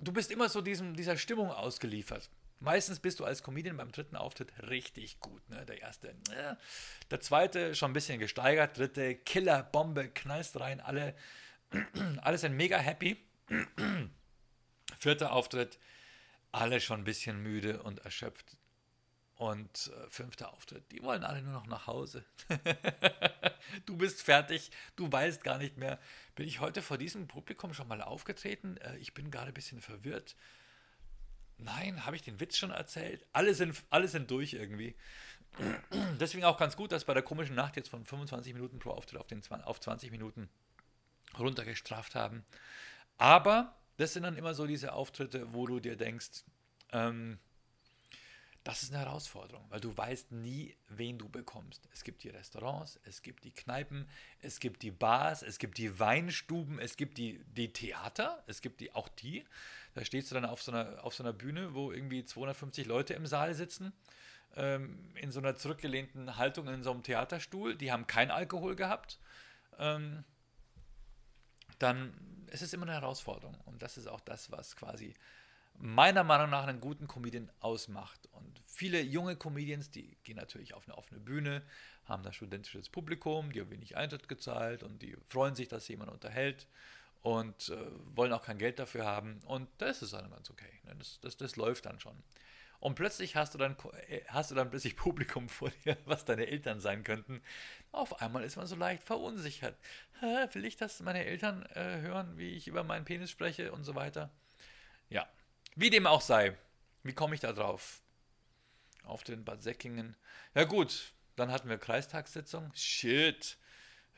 du 0.00 0.12
bist 0.12 0.30
immer 0.30 0.48
so 0.48 0.60
diesem, 0.60 0.94
dieser 0.94 1.16
Stimmung 1.16 1.50
ausgeliefert. 1.50 2.30
Meistens 2.64 2.98
bist 2.98 3.20
du 3.20 3.26
als 3.26 3.42
Comedian 3.42 3.76
beim 3.76 3.92
dritten 3.92 4.16
Auftritt 4.16 4.50
richtig 4.70 5.20
gut. 5.20 5.46
Ne? 5.50 5.66
Der 5.66 5.82
erste, 5.82 6.08
äh, 6.08 6.56
der 7.10 7.20
zweite 7.20 7.74
schon 7.74 7.90
ein 7.90 7.94
bisschen 7.94 8.18
gesteigert, 8.18 8.78
dritte 8.78 9.14
Killer, 9.16 9.62
Bombe, 9.62 10.08
knallst 10.08 10.58
rein, 10.58 10.80
alle, 10.80 11.14
alle 12.22 12.38
sind 12.38 12.56
mega 12.56 12.78
happy. 12.78 13.22
Vierter 14.98 15.32
Auftritt, 15.32 15.78
alle 16.52 16.80
schon 16.80 17.02
ein 17.02 17.04
bisschen 17.04 17.42
müde 17.42 17.82
und 17.82 17.98
erschöpft. 17.98 18.56
Und 19.36 19.92
äh, 19.94 20.08
fünfter 20.08 20.54
Auftritt, 20.54 20.90
die 20.90 21.02
wollen 21.02 21.22
alle 21.22 21.42
nur 21.42 21.52
noch 21.52 21.66
nach 21.66 21.86
Hause. 21.86 22.24
du 23.84 23.98
bist 23.98 24.22
fertig, 24.22 24.70
du 24.96 25.12
weißt 25.12 25.44
gar 25.44 25.58
nicht 25.58 25.76
mehr. 25.76 25.98
Bin 26.34 26.48
ich 26.48 26.60
heute 26.60 26.80
vor 26.80 26.96
diesem 26.96 27.28
Publikum 27.28 27.74
schon 27.74 27.88
mal 27.88 28.00
aufgetreten? 28.00 28.78
Äh, 28.78 28.96
ich 28.96 29.12
bin 29.12 29.30
gerade 29.30 29.48
ein 29.48 29.54
bisschen 29.54 29.82
verwirrt. 29.82 30.34
Nein, 31.64 32.04
habe 32.04 32.14
ich 32.14 32.22
den 32.22 32.40
Witz 32.40 32.58
schon 32.58 32.70
erzählt? 32.70 33.24
Alle 33.32 33.54
sind, 33.54 33.82
alle 33.88 34.06
sind 34.06 34.30
durch 34.30 34.52
irgendwie. 34.52 34.94
Deswegen 36.20 36.44
auch 36.44 36.58
ganz 36.58 36.76
gut, 36.76 36.92
dass 36.92 37.04
bei 37.06 37.14
der 37.14 37.22
komischen 37.22 37.56
Nacht 37.56 37.76
jetzt 37.76 37.88
von 37.88 38.04
25 38.04 38.52
Minuten 38.52 38.78
pro 38.78 38.90
Auftritt 38.90 39.18
auf, 39.18 39.26
den, 39.26 39.42
auf 39.64 39.80
20 39.80 40.10
Minuten 40.10 40.50
runtergestraft 41.38 42.14
haben. 42.14 42.44
Aber 43.16 43.74
das 43.96 44.12
sind 44.12 44.24
dann 44.24 44.36
immer 44.36 44.52
so 44.52 44.66
diese 44.66 44.92
Auftritte, 44.92 45.54
wo 45.54 45.66
du 45.66 45.80
dir 45.80 45.96
denkst, 45.96 46.44
ähm, 46.92 47.38
das 48.64 48.82
ist 48.82 48.94
eine 48.94 49.04
Herausforderung, 49.04 49.62
weil 49.68 49.80
du 49.80 49.94
weißt 49.94 50.32
nie, 50.32 50.74
wen 50.88 51.18
du 51.18 51.28
bekommst. 51.28 51.86
Es 51.92 52.02
gibt 52.02 52.24
die 52.24 52.30
Restaurants, 52.30 52.98
es 53.04 53.20
gibt 53.20 53.44
die 53.44 53.50
Kneipen, 53.50 54.08
es 54.40 54.58
gibt 54.58 54.82
die 54.82 54.90
Bars, 54.90 55.42
es 55.42 55.58
gibt 55.58 55.76
die 55.76 56.00
Weinstuben, 56.00 56.78
es 56.78 56.96
gibt 56.96 57.18
die, 57.18 57.44
die 57.44 57.74
Theater, 57.74 58.42
es 58.46 58.62
gibt 58.62 58.80
die, 58.80 58.90
auch 58.94 59.08
die. 59.08 59.44
Da 59.92 60.02
stehst 60.02 60.30
du 60.30 60.34
dann 60.34 60.46
auf 60.46 60.62
so, 60.62 60.72
einer, 60.72 61.04
auf 61.04 61.14
so 61.14 61.22
einer 61.22 61.34
Bühne, 61.34 61.74
wo 61.74 61.92
irgendwie 61.92 62.24
250 62.24 62.86
Leute 62.86 63.12
im 63.12 63.26
Saal 63.26 63.54
sitzen, 63.54 63.92
ähm, 64.56 64.98
in 65.14 65.30
so 65.30 65.40
einer 65.40 65.56
zurückgelehnten 65.56 66.38
Haltung 66.38 66.66
in 66.68 66.82
so 66.82 66.90
einem 66.90 67.02
Theaterstuhl. 67.02 67.76
Die 67.76 67.92
haben 67.92 68.06
kein 68.06 68.30
Alkohol 68.30 68.76
gehabt. 68.76 69.18
Ähm, 69.78 70.24
dann 71.78 72.14
ist 72.50 72.62
es 72.62 72.72
immer 72.72 72.84
eine 72.84 72.94
Herausforderung. 72.94 73.60
Und 73.66 73.82
das 73.82 73.98
ist 73.98 74.06
auch 74.06 74.20
das, 74.20 74.50
was 74.50 74.74
quasi 74.74 75.14
meiner 75.78 76.24
Meinung 76.24 76.50
nach 76.50 76.66
einen 76.66 76.80
guten 76.80 77.08
Comedian 77.08 77.50
ausmacht. 77.60 78.28
Und 78.32 78.62
viele 78.66 79.00
junge 79.00 79.36
Comedians, 79.36 79.90
die 79.90 80.16
gehen 80.24 80.36
natürlich 80.36 80.74
auf 80.74 80.86
eine 80.86 80.96
offene 80.96 81.20
Bühne, 81.20 81.62
haben 82.04 82.22
da 82.22 82.32
studentisches 82.32 82.88
Publikum, 82.88 83.52
die 83.52 83.60
haben 83.60 83.70
wenig 83.70 83.96
Eintritt 83.96 84.28
gezahlt 84.28 84.82
und 84.82 85.02
die 85.02 85.16
freuen 85.28 85.54
sich, 85.54 85.68
dass 85.68 85.88
jemand 85.88 86.10
unterhält 86.10 86.66
und 87.22 87.70
äh, 87.70 87.76
wollen 88.14 88.32
auch 88.32 88.42
kein 88.42 88.58
Geld 88.58 88.78
dafür 88.78 89.04
haben. 89.06 89.40
Und 89.46 89.68
das 89.78 90.02
ist 90.02 90.12
dann 90.12 90.30
ganz 90.30 90.50
okay. 90.50 90.80
Ne? 90.84 90.94
Das, 90.98 91.20
das, 91.20 91.36
das 91.36 91.56
läuft 91.56 91.86
dann 91.86 91.98
schon. 91.98 92.22
Und 92.80 92.96
plötzlich 92.96 93.34
hast 93.34 93.54
du 93.54 93.58
dann, 93.58 93.76
äh, 94.08 94.20
hast 94.28 94.50
du 94.50 94.54
dann 94.54 94.68
plötzlich 94.68 94.96
Publikum 94.96 95.48
vor 95.48 95.70
dir, 95.84 95.96
was 96.04 96.26
deine 96.26 96.46
Eltern 96.46 96.80
sein 96.80 97.02
könnten. 97.02 97.40
Auf 97.92 98.20
einmal 98.20 98.44
ist 98.44 98.56
man 98.56 98.66
so 98.66 98.76
leicht 98.76 99.02
verunsichert. 99.02 99.76
Will 100.52 100.64
ich, 100.64 100.76
dass 100.76 101.00
meine 101.00 101.24
Eltern 101.24 101.64
äh, 101.74 102.00
hören, 102.00 102.36
wie 102.36 102.50
ich 102.50 102.68
über 102.68 102.84
meinen 102.84 103.04
Penis 103.04 103.30
spreche 103.30 103.72
und 103.72 103.84
so 103.84 103.94
weiter? 103.94 104.30
Ja, 105.08 105.26
wie 105.74 105.90
dem 105.90 106.06
auch 106.06 106.20
sei. 106.20 106.56
Wie 107.02 107.12
komme 107.12 107.34
ich 107.34 107.40
da 107.40 107.52
drauf? 107.52 108.00
Auf 109.04 109.24
den 109.24 109.44
Bad 109.44 109.62
Säckingen. 109.62 110.16
Ja 110.54 110.64
gut, 110.64 111.12
dann 111.36 111.50
hatten 111.50 111.68
wir 111.68 111.78
Kreistagssitzung. 111.78 112.72
Shit. 112.74 113.58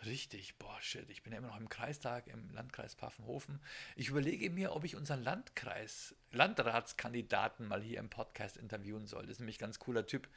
Richtig, 0.04 0.58
boah, 0.58 0.76
shit, 0.82 1.08
ich 1.08 1.22
bin 1.22 1.32
ja 1.32 1.38
immer 1.38 1.48
noch 1.48 1.58
im 1.58 1.70
Kreistag 1.70 2.26
im 2.26 2.50
Landkreis 2.50 2.94
Pfaffenhofen. 2.94 3.60
Ich 3.96 4.08
überlege 4.08 4.50
mir, 4.50 4.72
ob 4.72 4.84
ich 4.84 4.94
unseren 4.94 5.22
Landkreis, 5.22 6.14
Landratskandidaten 6.32 7.66
mal 7.66 7.82
hier 7.82 7.98
im 7.98 8.10
Podcast 8.10 8.58
interviewen 8.58 9.06
soll. 9.06 9.22
Das 9.22 9.32
ist 9.32 9.40
nämlich 9.40 9.56
ein 9.56 9.60
ganz 9.60 9.78
cooler 9.78 10.06
Typ. 10.06 10.28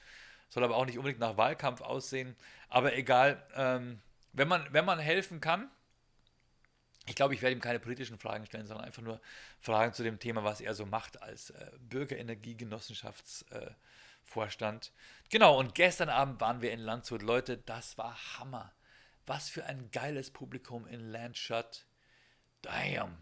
Soll 0.50 0.64
aber 0.64 0.78
auch 0.78 0.86
nicht 0.86 0.98
unbedingt 0.98 1.20
nach 1.20 1.38
Wahlkampf 1.38 1.82
aussehen. 1.82 2.36
Aber 2.70 2.96
egal, 2.96 3.46
ähm, 3.54 4.02
wenn, 4.32 4.48
man, 4.48 4.66
wenn 4.72 4.86
man 4.86 4.98
helfen 4.98 5.42
kann, 5.42 5.70
ich 7.10 7.16
glaube, 7.16 7.34
ich 7.34 7.42
werde 7.42 7.56
ihm 7.56 7.62
keine 7.62 7.80
politischen 7.80 8.20
Fragen 8.20 8.46
stellen, 8.46 8.68
sondern 8.68 8.86
einfach 8.86 9.02
nur 9.02 9.20
Fragen 9.60 9.94
zu 9.94 10.04
dem 10.04 10.20
Thema, 10.20 10.44
was 10.44 10.62
er 10.62 10.76
so 10.76 10.86
macht 10.86 11.20
als 11.22 11.50
äh, 11.50 11.72
Bürgerenergiegenossenschaftsvorstand. 11.90 14.86
Äh, 14.86 14.90
genau, 15.30 15.58
und 15.58 15.74
gestern 15.76 16.10
Abend 16.10 16.40
waren 16.40 16.62
wir 16.62 16.72
in 16.72 16.80
Landshut. 16.80 17.24
Leute, 17.24 17.58
das 17.58 17.98
war 17.98 18.16
Hammer. 18.38 18.72
Was 19.26 19.50
für 19.50 19.66
ein 19.66 19.92
geiles 19.92 20.32
Publikum 20.32 20.88
in 20.88 21.10
Landshut. 21.10 21.86
Damn. 22.62 23.18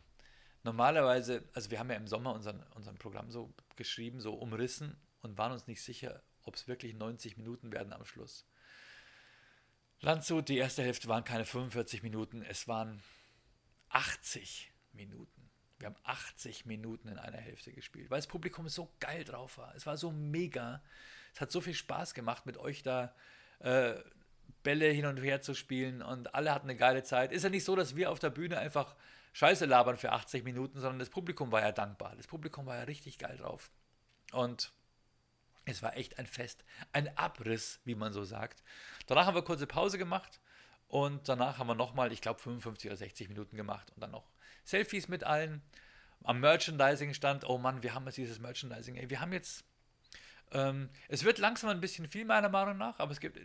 Normalerweise, 0.64 1.44
also 1.54 1.72
wir 1.72 1.80
haben 1.80 1.90
ja 1.90 1.96
im 1.96 2.08
Sommer 2.08 2.34
unseren, 2.34 2.62
unseren 2.76 2.98
Programm 2.98 3.32
so 3.32 3.54
geschrieben, 3.78 4.20
so 4.20 4.34
umrissen 4.34 4.98
und 5.22 5.38
waren 5.38 5.54
uns 5.54 5.68
nicht 5.68 5.82
sicher, 5.82 6.22
ob 6.44 6.56
es 6.56 6.68
wirklich 6.68 6.94
90 6.94 7.38
Minuten 7.38 7.72
werden 7.72 7.94
am 7.94 8.04
Schluss. 8.06 8.46
Landshut, 10.02 10.50
die 10.50 10.58
erste 10.58 10.84
Hälfte 10.84 11.08
waren 11.08 11.24
keine 11.24 11.46
45 11.46 12.04
Minuten, 12.04 12.42
es 12.42 12.68
waren 12.68 13.02
80 13.90 14.72
Minuten. 14.94 15.50
Wir 15.80 15.88
haben 15.88 15.96
80 16.04 16.66
Minuten 16.66 17.08
in 17.08 17.20
einer 17.20 17.38
Hälfte 17.38 17.72
gespielt, 17.72 18.10
weil 18.10 18.18
das 18.18 18.28
Publikum 18.28 18.68
so 18.68 18.92
geil 19.00 19.24
drauf 19.24 19.58
war. 19.58 19.76
Es 19.76 19.86
war 19.86 19.98
so 19.98 20.12
mega. 20.12 20.82
Es 21.34 21.42
hat 21.42 21.52
so 21.52 21.62
viel 21.62 21.76
Spaß 21.76 22.14
gemacht, 22.14 22.46
mit 22.46 22.58
euch 22.58 22.82
da 22.82 23.14
äh, 23.60 23.94
Bälle 24.64 24.90
hin 24.90 25.06
und 25.06 25.18
her 25.18 25.42
zu 25.42 25.54
spielen 25.54 26.02
und 26.02 26.34
alle 26.34 26.54
hatten 26.54 26.68
eine 26.68 26.78
geile 26.78 27.04
Zeit. 27.04 27.32
Ist 27.32 27.44
ja 27.44 27.50
nicht 27.50 27.64
so, 27.64 27.76
dass 27.76 27.96
wir 27.96 28.12
auf 28.12 28.20
der 28.20 28.32
Bühne 28.32 28.58
einfach 28.58 28.96
Scheiße 29.34 29.66
labern 29.66 29.98
für 29.98 30.14
80 30.14 30.44
Minuten, 30.44 30.80
sondern 30.80 31.00
das 31.00 31.10
Publikum 31.10 31.52
war 31.52 31.62
ja 31.62 31.72
dankbar. 31.72 32.16
Das 32.16 32.26
Publikum 32.26 32.66
war 32.66 32.76
ja 32.76 32.84
richtig 32.84 33.20
geil 33.20 33.38
drauf. 33.38 33.70
Und 34.32 34.72
es 35.66 35.84
war 35.84 35.96
echt 35.96 36.18
ein 36.18 36.26
Fest, 36.26 36.66
ein 36.92 37.16
Abriss, 37.18 37.80
wie 37.84 37.96
man 37.96 38.14
so 38.14 38.24
sagt. 38.24 38.64
Danach 39.06 39.28
haben 39.28 39.36
wir 39.36 39.44
kurze 39.44 39.68
Pause 39.68 39.98
gemacht 39.98 40.40
und 40.88 41.28
danach 41.28 41.58
haben 41.58 41.68
wir 41.68 41.76
nochmal, 41.76 42.12
ich 42.12 42.22
glaube, 42.22 42.40
55 42.40 42.90
oder 42.90 42.98
60 42.98 43.30
Minuten 43.30 43.58
gemacht 43.58 43.92
und 43.96 44.02
dann 44.02 44.12
noch 44.12 44.30
Selfies 44.64 45.08
mit 45.08 45.24
allen. 45.24 45.62
Am 46.24 46.40
Merchandising 46.40 47.14
stand, 47.14 47.48
oh 47.48 47.58
Mann, 47.58 47.84
wir 47.84 47.94
haben 47.94 48.06
jetzt 48.06 48.18
dieses 48.18 48.40
Merchandising. 48.40 48.96
Ey, 48.96 49.10
wir 49.10 49.22
haben 49.22 49.34
jetzt 49.34 49.64
ähm, 50.52 50.90
es 51.10 51.24
wird 51.24 51.40
langsam 51.40 51.70
ein 51.70 51.82
bisschen 51.82 52.08
viel, 52.08 52.24
meiner 52.26 52.50
Meinung 52.50 52.78
nach, 52.78 53.00
aber 53.00 53.12
es 53.12 53.20
gibt. 53.20 53.38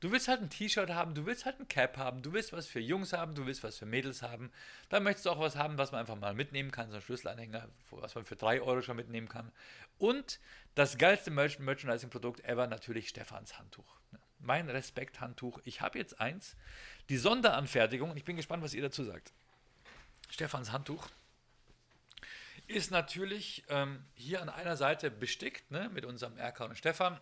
Du 0.00 0.12
willst 0.12 0.28
halt 0.28 0.40
ein 0.40 0.50
T-Shirt 0.50 0.90
haben, 0.90 1.14
du 1.14 1.26
willst 1.26 1.44
halt 1.44 1.58
ein 1.60 1.68
Cap 1.68 1.96
haben, 1.98 2.22
du 2.22 2.32
willst 2.32 2.52
was 2.52 2.66
für 2.66 2.80
Jungs 2.80 3.12
haben, 3.12 3.34
du 3.34 3.44
willst 3.44 3.62
was 3.64 3.76
für 3.76 3.86
Mädels 3.86 4.22
haben. 4.22 4.50
Dann 4.88 5.02
möchtest 5.02 5.26
du 5.26 5.30
auch 5.30 5.40
was 5.40 5.56
haben, 5.56 5.78
was 5.78 5.92
man 5.92 6.00
einfach 6.00 6.16
mal 6.16 6.32
mitnehmen 6.32 6.70
kann, 6.70 6.90
so 6.90 6.96
ein 6.96 7.02
Schlüsselanhänger, 7.02 7.68
was 7.90 8.14
man 8.14 8.24
für 8.24 8.36
3 8.36 8.62
Euro 8.62 8.82
schon 8.82 8.96
mitnehmen 8.96 9.28
kann. 9.28 9.52
Und 9.98 10.40
das 10.74 10.96
geilste 10.96 11.30
Merch 11.30 11.58
Merchandising-Produkt 11.58 12.44
ever, 12.44 12.66
natürlich 12.66 13.08
Stefans 13.08 13.58
Handtuch. 13.58 13.98
Mein 14.44 14.68
Respekt-Handtuch. 14.68 15.60
Ich 15.64 15.80
habe 15.80 15.98
jetzt 15.98 16.20
eins, 16.20 16.56
die 17.08 17.16
Sonderanfertigung, 17.16 18.10
und 18.10 18.16
ich 18.16 18.24
bin 18.24 18.36
gespannt, 18.36 18.62
was 18.62 18.74
ihr 18.74 18.82
dazu 18.82 19.04
sagt. 19.04 19.32
Stefans 20.30 20.72
Handtuch 20.72 21.08
ist 22.66 22.90
natürlich 22.90 23.64
ähm, 23.68 24.04
hier 24.14 24.40
an 24.40 24.48
einer 24.48 24.76
Seite 24.76 25.10
bestickt 25.10 25.70
ne, 25.70 25.90
mit 25.92 26.04
unserem 26.04 26.36
Erkan 26.36 26.70
und 26.70 26.76
Stefan. 26.76 27.20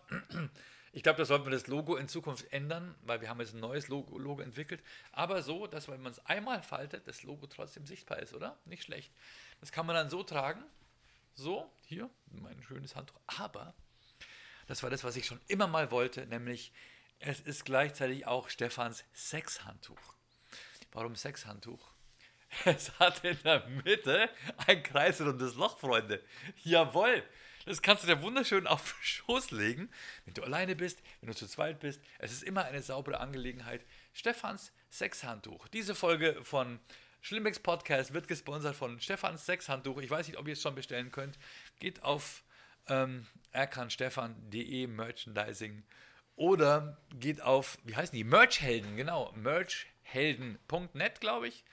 Ich 0.93 1.01
glaube, 1.01 1.17
da 1.17 1.25
sollten 1.25 1.45
wir 1.45 1.51
das 1.51 1.67
Logo 1.67 1.95
in 1.95 2.07
Zukunft 2.07 2.53
ändern, 2.53 2.95
weil 3.01 3.19
wir 3.19 3.27
haben 3.27 3.39
jetzt 3.39 3.53
ein 3.53 3.59
neues 3.59 3.87
Logo, 3.87 4.17
Logo 4.17 4.41
entwickelt. 4.41 4.81
Aber 5.11 5.41
so, 5.41 5.65
dass 5.65 5.87
wenn 5.87 6.01
man 6.01 6.11
es 6.11 6.23
einmal 6.25 6.61
faltet, 6.61 7.07
das 7.07 7.23
Logo 7.23 7.47
trotzdem 7.47 7.85
sichtbar 7.85 8.19
ist, 8.19 8.33
oder? 8.33 8.57
Nicht 8.65 8.83
schlecht. 8.83 9.11
Das 9.59 9.71
kann 9.71 9.85
man 9.85 9.95
dann 9.95 10.09
so 10.09 10.23
tragen. 10.23 10.63
So, 11.33 11.69
hier, 11.85 12.09
mein 12.31 12.61
schönes 12.61 12.95
Handtuch. 12.95 13.19
Aber 13.25 13.73
das 14.67 14.83
war 14.83 14.89
das, 14.89 15.03
was 15.03 15.15
ich 15.15 15.25
schon 15.25 15.41
immer 15.47 15.67
mal 15.67 15.89
wollte, 15.91 16.25
nämlich 16.27 16.71
es 17.19 17.39
ist 17.39 17.65
gleichzeitig 17.65 18.27
auch 18.27 18.49
Stefans 18.49 19.03
Sexhandtuch. 19.13 20.15
Warum 20.91 21.15
Sexhandtuch? 21.15 21.93
Es 22.65 22.99
hat 22.99 23.23
in 23.23 23.37
der 23.43 23.67
Mitte 23.67 24.29
ein 24.67 24.83
kreisrundes 24.83 25.55
Loch, 25.55 25.79
Freunde. 25.79 26.23
Jawohl. 26.63 27.23
Das 27.65 27.81
kannst 27.81 28.03
du 28.03 28.07
dir 28.07 28.21
wunderschön 28.21 28.67
auf 28.67 28.93
den 28.93 29.03
Schoß 29.03 29.51
legen, 29.51 29.89
wenn 30.25 30.33
du 30.33 30.43
alleine 30.43 30.75
bist, 30.75 31.01
wenn 31.21 31.29
du 31.29 31.35
zu 31.35 31.47
zweit 31.47 31.79
bist. 31.79 32.01
Es 32.19 32.33
ist 32.33 32.43
immer 32.43 32.65
eine 32.65 32.81
saubere 32.81 33.19
Angelegenheit. 33.19 33.85
Stefans 34.13 34.73
Sexhandtuch. 34.89 35.67
Diese 35.69 35.95
Folge 35.95 36.43
von 36.43 36.79
Schlimmex 37.21 37.59
Podcast 37.59 38.13
wird 38.13 38.27
gesponsert 38.27 38.75
von 38.75 38.99
Stefans 38.99 39.45
Sexhandtuch. 39.45 39.99
Ich 39.99 40.09
weiß 40.09 40.27
nicht, 40.27 40.37
ob 40.37 40.47
ihr 40.47 40.53
es 40.53 40.61
schon 40.61 40.75
bestellen 40.75 41.09
könnt. 41.09 41.39
Geht 41.79 42.03
auf 42.03 42.43
ähm, 42.87 43.25
erkanstefan.de 43.53 44.87
Merchandising 44.87 45.83
oder 46.35 46.97
geht 47.19 47.41
auf, 47.41 47.77
wie 47.83 47.95
heißen 47.95 48.15
die? 48.15 48.23
Merchhelden, 48.23 48.95
genau. 48.95 49.31
Merchhelden.net, 49.35 51.21
glaube 51.21 51.47
ich. 51.47 51.63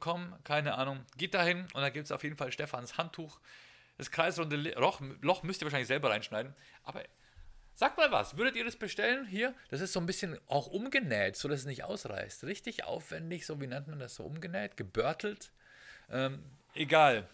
.com, 0.00 0.34
keine 0.44 0.76
Ahnung. 0.76 1.04
Geht 1.18 1.34
dahin 1.34 1.66
und 1.74 1.82
da 1.82 1.90
gibt 1.90 2.06
es 2.06 2.12
auf 2.12 2.24
jeden 2.24 2.36
Fall 2.36 2.50
Stefans 2.50 2.96
Handtuch. 2.96 3.40
Das 3.98 4.10
kreisrunde 4.10 4.56
Loch, 4.56 5.00
Loch 5.20 5.42
müsst 5.42 5.60
ihr 5.62 5.66
wahrscheinlich 5.66 5.88
selber 5.88 6.10
reinschneiden. 6.10 6.54
Aber 6.82 7.02
sagt 7.74 7.98
mal 7.98 8.10
was, 8.10 8.36
würdet 8.36 8.56
ihr 8.56 8.64
das 8.64 8.76
bestellen? 8.76 9.26
Hier, 9.26 9.54
das 9.70 9.80
ist 9.80 9.92
so 9.92 10.00
ein 10.00 10.06
bisschen 10.06 10.38
auch 10.46 10.66
umgenäht, 10.66 11.36
so 11.36 11.48
dass 11.48 11.60
es 11.60 11.66
nicht 11.66 11.84
ausreißt. 11.84 12.44
Richtig 12.44 12.84
aufwendig, 12.84 13.46
so 13.46 13.60
wie 13.60 13.66
nennt 13.66 13.88
man 13.88 13.98
das 13.98 14.14
so 14.14 14.24
umgenäht, 14.24 14.76
gebörtelt. 14.76 15.52
Ähm, 16.10 16.42
egal. 16.74 17.28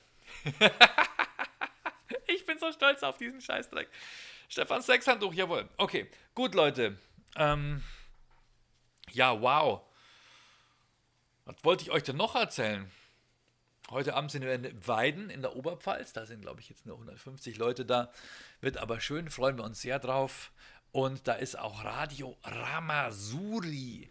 ich 2.26 2.44
bin 2.46 2.58
so 2.58 2.72
stolz 2.72 3.02
auf 3.02 3.18
diesen 3.18 3.40
Scheißdreck. 3.40 3.88
Stefans 4.52 4.84
Sexhandtuch, 4.84 5.32
jawohl. 5.32 5.66
Okay, 5.78 6.10
gut, 6.34 6.54
Leute. 6.54 6.98
Ähm, 7.36 7.82
ja, 9.10 9.40
wow. 9.40 9.80
Was 11.46 11.56
wollte 11.62 11.84
ich 11.84 11.90
euch 11.90 12.02
denn 12.02 12.18
noch 12.18 12.34
erzählen? 12.34 12.90
Heute 13.88 14.12
Abend 14.12 14.30
sind 14.30 14.42
wir 14.42 14.52
in 14.52 14.86
Weiden 14.86 15.30
in 15.30 15.40
der 15.40 15.56
Oberpfalz. 15.56 16.12
Da 16.12 16.26
sind, 16.26 16.42
glaube 16.42 16.60
ich, 16.60 16.68
jetzt 16.68 16.84
nur 16.84 16.96
150 16.96 17.56
Leute 17.56 17.86
da. 17.86 18.12
Wird 18.60 18.76
aber 18.76 19.00
schön, 19.00 19.30
freuen 19.30 19.56
wir 19.56 19.64
uns 19.64 19.80
sehr 19.80 19.98
drauf. 19.98 20.52
Und 20.90 21.26
da 21.26 21.32
ist 21.32 21.58
auch 21.58 21.82
Radio 21.82 22.36
Ramasuri. 22.44 24.10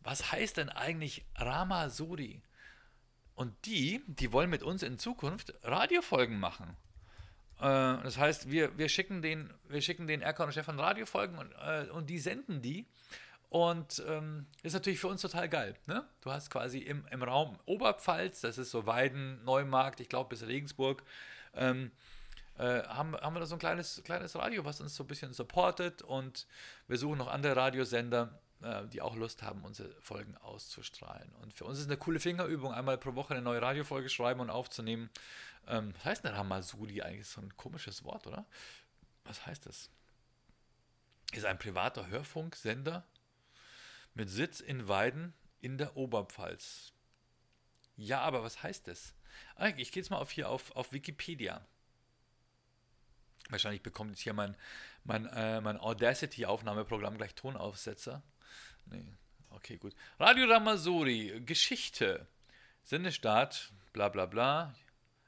Was 0.00 0.32
heißt 0.32 0.56
denn 0.56 0.70
eigentlich 0.70 1.24
Ramasuri? 1.36 2.42
Und 3.36 3.54
die, 3.64 4.02
die 4.08 4.32
wollen 4.32 4.50
mit 4.50 4.64
uns 4.64 4.82
in 4.82 4.98
Zukunft 4.98 5.54
Radiofolgen 5.62 6.40
machen. 6.40 6.76
Äh, 7.60 8.02
das 8.02 8.18
heißt, 8.18 8.50
wir, 8.50 8.76
wir 8.78 8.88
schicken 8.88 9.22
den, 9.22 9.52
wir 9.68 9.82
schicken 9.82 10.06
den 10.06 10.22
Erkan 10.22 10.46
und 10.46 10.52
Stefan 10.52 10.78
Radiofolgen 10.78 11.38
und, 11.38 11.52
äh, 11.52 11.86
und 11.90 12.08
die 12.08 12.18
senden 12.18 12.62
die. 12.62 12.86
Und 13.50 14.02
ähm, 14.06 14.46
ist 14.62 14.74
natürlich 14.74 15.00
für 15.00 15.08
uns 15.08 15.22
total 15.22 15.48
geil. 15.48 15.74
Ne? 15.86 16.04
Du 16.20 16.30
hast 16.30 16.50
quasi 16.50 16.78
im, 16.80 17.06
im 17.10 17.22
Raum 17.22 17.58
Oberpfalz, 17.64 18.42
das 18.42 18.58
ist 18.58 18.70
so 18.70 18.84
Weiden, 18.84 19.42
Neumarkt, 19.44 20.00
ich 20.00 20.10
glaube 20.10 20.28
bis 20.28 20.46
Regensburg, 20.46 21.02
ähm, 21.54 21.90
äh, 22.58 22.82
haben, 22.82 23.16
haben 23.16 23.34
wir 23.34 23.40
da 23.40 23.46
so 23.46 23.54
ein 23.54 23.58
kleines, 23.58 24.02
kleines 24.04 24.36
Radio, 24.36 24.66
was 24.66 24.82
uns 24.82 24.94
so 24.94 25.04
ein 25.04 25.06
bisschen 25.06 25.32
supportet. 25.32 26.02
Und 26.02 26.46
wir 26.88 26.98
suchen 26.98 27.18
noch 27.18 27.28
andere 27.28 27.56
Radiosender, 27.56 28.38
die 28.92 29.00
auch 29.00 29.14
Lust 29.14 29.42
haben, 29.42 29.64
unsere 29.64 29.94
Folgen 30.00 30.36
auszustrahlen. 30.38 31.32
Und 31.36 31.54
für 31.54 31.64
uns 31.64 31.78
ist 31.78 31.86
eine 31.86 31.96
coole 31.96 32.20
Fingerübung, 32.20 32.72
einmal 32.72 32.98
pro 32.98 33.14
Woche 33.14 33.34
eine 33.34 33.42
neue 33.42 33.62
Radiofolge 33.62 34.08
schreiben 34.08 34.40
und 34.40 34.50
aufzunehmen. 34.50 35.10
Ähm, 35.66 35.94
was 35.94 36.04
heißt 36.04 36.24
denn 36.24 36.34
Ramasuli 36.34 37.02
eigentlich? 37.02 37.28
So 37.28 37.40
ein 37.40 37.56
komisches 37.56 38.04
Wort, 38.04 38.26
oder? 38.26 38.46
Was 39.24 39.46
heißt 39.46 39.66
das? 39.66 39.90
Ist 41.32 41.44
ein 41.44 41.58
privater 41.58 42.08
Hörfunksender 42.08 43.04
mit 44.14 44.30
Sitz 44.30 44.60
in 44.60 44.88
Weiden 44.88 45.34
in 45.60 45.78
der 45.78 45.96
Oberpfalz. 45.96 46.92
Ja, 47.96 48.20
aber 48.20 48.42
was 48.42 48.62
heißt 48.62 48.88
das? 48.88 49.14
Ah, 49.56 49.68
ich 49.76 49.92
gehe 49.92 50.02
jetzt 50.02 50.10
mal 50.10 50.18
auf 50.18 50.30
hier 50.30 50.48
auf, 50.48 50.74
auf 50.74 50.92
Wikipedia. 50.92 51.64
Wahrscheinlich 53.50 53.82
bekommt 53.82 54.10
jetzt 54.10 54.20
hier 54.20 54.34
mein, 54.34 54.56
mein, 55.04 55.26
äh, 55.26 55.60
mein 55.60 55.78
Audacity-Aufnahmeprogramm 55.78 57.16
gleich 57.16 57.34
Tonaufsetzer. 57.34 58.22
Nee, 58.90 59.04
okay, 59.50 59.76
gut. 59.76 59.94
Radio 60.18 60.46
Ramazuri, 60.46 61.42
Geschichte. 61.44 62.26
Sendestart, 62.82 63.72
bla 63.92 64.08
bla 64.08 64.26
bla. 64.26 64.74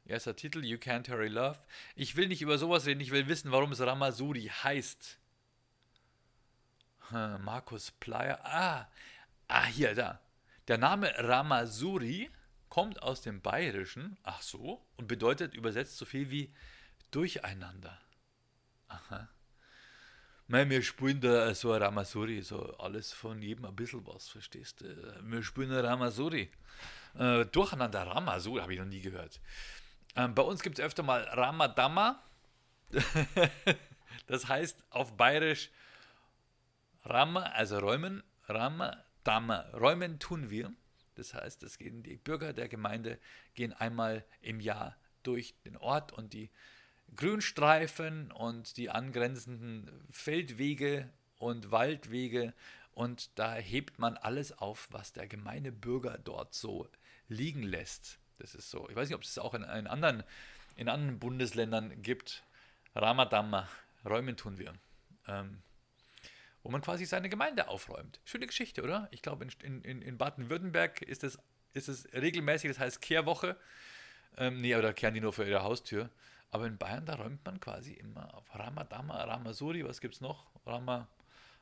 Erster 0.06 0.34
Titel, 0.34 0.64
You 0.64 0.78
Can't 0.78 1.08
Hurry 1.08 1.28
Love. 1.28 1.58
Ich 1.94 2.16
will 2.16 2.28
nicht 2.28 2.42
über 2.42 2.58
sowas 2.58 2.86
reden, 2.86 3.00
ich 3.00 3.10
will 3.10 3.28
wissen, 3.28 3.52
warum 3.52 3.72
es 3.72 3.80
Ramazuri 3.80 4.50
heißt. 4.62 5.18
Markus 7.10 7.90
Plyer. 7.90 8.40
Ah, 8.44 8.88
ah, 9.48 9.66
hier, 9.66 9.94
da. 9.94 10.20
Der 10.68 10.78
Name 10.78 11.12
Ramazuri 11.16 12.30
kommt 12.68 13.02
aus 13.02 13.20
dem 13.20 13.42
Bayerischen, 13.42 14.16
ach 14.22 14.42
so, 14.42 14.86
und 14.96 15.08
bedeutet 15.08 15.54
übersetzt 15.54 15.98
so 15.98 16.04
viel 16.04 16.30
wie 16.30 16.54
Durcheinander. 17.10 18.00
Aha. 18.88 19.28
Nein, 20.52 20.68
wir 20.68 20.82
spielen 20.82 21.20
da 21.20 21.54
so 21.54 21.70
ein 21.70 21.80
Ramasuri, 21.80 22.42
so 22.42 22.76
alles 22.78 23.12
von 23.12 23.40
jedem 23.40 23.66
ein 23.66 23.76
bisschen 23.76 24.04
was, 24.04 24.28
verstehst 24.28 24.80
du? 24.80 24.86
Wir 25.22 25.44
spielen 25.44 25.70
ein 25.70 25.84
Ramasuri. 25.84 26.50
Äh, 27.16 27.44
Durcheinander 27.46 28.04
Ramasuri 28.04 28.60
habe 28.60 28.72
ich 28.72 28.80
noch 28.80 28.86
nie 28.86 29.00
gehört. 29.00 29.40
Ähm, 30.16 30.34
bei 30.34 30.42
uns 30.42 30.60
gibt 30.60 30.80
es 30.80 30.84
öfter 30.84 31.04
mal 31.04 31.22
Ramadama. 31.22 32.20
das 34.26 34.48
heißt 34.48 34.82
auf 34.90 35.16
Bayerisch 35.16 35.70
Rama, 37.04 37.42
also 37.42 37.78
räumen, 37.78 38.24
Ramadama. 38.48 39.60
Räumen 39.72 40.18
tun 40.18 40.50
wir. 40.50 40.72
Das 41.14 41.32
heißt, 41.32 41.62
das 41.62 41.78
gehen 41.78 42.02
die 42.02 42.16
Bürger 42.16 42.52
der 42.52 42.68
Gemeinde 42.68 43.20
gehen 43.54 43.72
einmal 43.72 44.24
im 44.40 44.58
Jahr 44.58 44.96
durch 45.22 45.54
den 45.64 45.76
Ort 45.76 46.12
und 46.12 46.32
die 46.32 46.50
Grünstreifen 47.16 48.30
und 48.32 48.76
die 48.76 48.90
angrenzenden 48.90 49.90
Feldwege 50.10 51.10
und 51.38 51.70
Waldwege 51.70 52.54
und 52.92 53.38
da 53.38 53.54
hebt 53.54 53.98
man 53.98 54.16
alles 54.16 54.56
auf, 54.58 54.88
was 54.90 55.12
der 55.12 55.26
gemeine 55.26 55.72
Bürger 55.72 56.18
dort 56.18 56.54
so 56.54 56.88
liegen 57.28 57.62
lässt. 57.62 58.18
Das 58.38 58.54
ist 58.54 58.70
so. 58.70 58.88
Ich 58.88 58.96
weiß 58.96 59.08
nicht, 59.08 59.16
ob 59.16 59.22
es 59.22 59.38
auch 59.38 59.54
in, 59.54 59.62
in, 59.62 59.86
anderen, 59.86 60.22
in 60.76 60.88
anderen 60.88 61.18
Bundesländern 61.18 62.02
gibt. 62.02 62.42
Ramadamma, 62.94 63.68
räumen 64.04 64.36
tun 64.36 64.58
wir. 64.58 64.74
Ähm, 65.28 65.62
wo 66.62 66.70
man 66.70 66.82
quasi 66.82 67.06
seine 67.06 67.28
Gemeinde 67.28 67.68
aufräumt. 67.68 68.20
Schöne 68.24 68.46
Geschichte, 68.46 68.82
oder? 68.82 69.08
Ich 69.12 69.22
glaube, 69.22 69.46
in, 69.62 69.82
in, 69.82 70.02
in 70.02 70.18
Baden-Württemberg 70.18 71.02
ist 71.02 71.24
es, 71.24 71.38
ist 71.72 72.12
regelmäßig, 72.12 72.70
das 72.70 72.78
heißt 72.78 73.00
Kehrwoche. 73.00 73.56
Ähm, 74.36 74.60
nee, 74.60 74.74
oder 74.74 74.92
kehren 74.92 75.14
die 75.14 75.20
nur 75.20 75.32
vor 75.32 75.44
ihrer 75.44 75.62
Haustür. 75.62 76.10
Aber 76.50 76.66
in 76.66 76.78
Bayern, 76.78 77.06
da 77.06 77.14
räumt 77.14 77.44
man 77.44 77.60
quasi 77.60 77.92
immer 77.92 78.34
auf 78.34 78.44
Ramadama, 78.54 79.22
Ramasuri, 79.22 79.84
was 79.86 80.00
gibt's 80.00 80.20
noch? 80.20 80.50
Rama, 80.66 81.06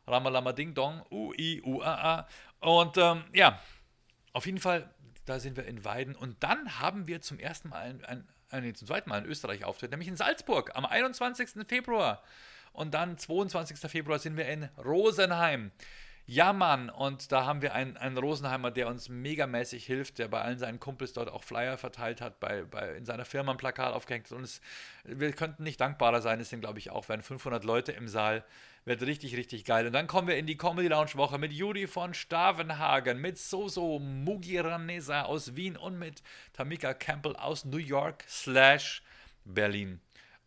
Ramalama 0.07 0.53
Ding 0.53 0.75
Dong, 0.75 1.05
U, 1.11 1.33
I, 1.35 1.63
U, 1.63 1.83
A, 1.83 2.19
A. 2.19 2.29
Und 2.61 2.97
ähm, 2.97 3.25
ja, 3.33 3.61
auf 4.33 4.47
jeden 4.47 4.59
Fall, 4.59 4.91
da 5.27 5.39
sind 5.41 5.57
wir 5.57 5.67
in 5.67 5.85
Weiden. 5.85 6.17
Und 6.17 6.43
dann 6.43 6.81
haben 6.81 7.07
wir 7.07 7.21
zum 7.21 7.39
ersten 7.39 7.69
Mal, 7.69 7.83
ein, 7.83 8.05
ein, 8.05 8.29
ein, 8.51 8.75
zum 8.75 8.89
zweiten 8.89 9.11
Mal 9.11 9.19
in 9.19 9.27
Österreich 9.27 9.65
auftritt, 9.65 9.91
nämlich 9.91 10.09
in 10.09 10.17
Salzburg 10.17 10.75
am 10.75 10.87
21. 10.87 11.67
Februar. 11.67 12.23
Und 12.73 12.95
dann 12.95 13.19
22. 13.19 13.91
Februar 13.91 14.19
sind 14.19 14.37
wir 14.37 14.49
in 14.49 14.65
Rosenheim. 14.85 15.71
Ja, 16.31 16.53
Mann, 16.53 16.91
und 16.91 17.33
da 17.33 17.47
haben 17.47 17.63
wir 17.63 17.73
einen, 17.73 17.97
einen 17.97 18.19
Rosenheimer, 18.19 18.71
der 18.71 18.89
uns 18.89 19.09
megamäßig 19.09 19.87
hilft, 19.87 20.19
der 20.19 20.29
bei 20.29 20.43
allen 20.43 20.59
seinen 20.59 20.79
Kumpels 20.79 21.15
dort 21.15 21.31
auch 21.31 21.43
Flyer 21.43 21.79
verteilt 21.79 22.21
hat, 22.21 22.39
bei, 22.39 22.65
bei, 22.65 22.97
in 22.97 23.07
seiner 23.07 23.25
Firma 23.25 23.53
ein 23.53 23.57
Plakat 23.57 23.95
aufgehängt 23.95 24.27
hat. 24.27 24.37
Und 24.37 24.45
es, 24.45 24.61
wir 25.05 25.33
könnten 25.33 25.63
nicht 25.63 25.81
dankbarer 25.81 26.21
sein, 26.21 26.39
es 26.39 26.51
sind, 26.51 26.61
glaube 26.61 26.81
ich, 26.81 26.91
auch, 26.91 27.09
werden 27.09 27.23
500 27.23 27.65
Leute 27.65 27.93
im 27.93 28.09
Saal. 28.09 28.45
Wird 28.85 29.01
richtig, 29.01 29.39
richtig 29.39 29.65
geil. 29.65 29.87
Und 29.87 29.95
dann 29.95 30.07
kommen 30.07 30.29
wir 30.29 30.37
in 30.37 30.45
die 30.45 30.59
Comedy 30.59 30.89
Lounge 30.89 31.15
Woche 31.15 31.39
mit 31.39 31.51
Juri 31.51 31.87
von 31.87 32.13
Stavenhagen, 32.13 33.23
mit 33.23 33.39
Soso 33.39 33.99
Mugiranesa 33.99 35.23
aus 35.23 35.57
Wien 35.57 35.79
und 35.79 35.99
mit 35.99 36.23
Tamika 36.53 36.93
Campbell 36.93 37.37
aus 37.37 37.65
New 37.65 37.79
York 37.79 38.25
slash 38.29 39.03
Berlin. 39.47 39.99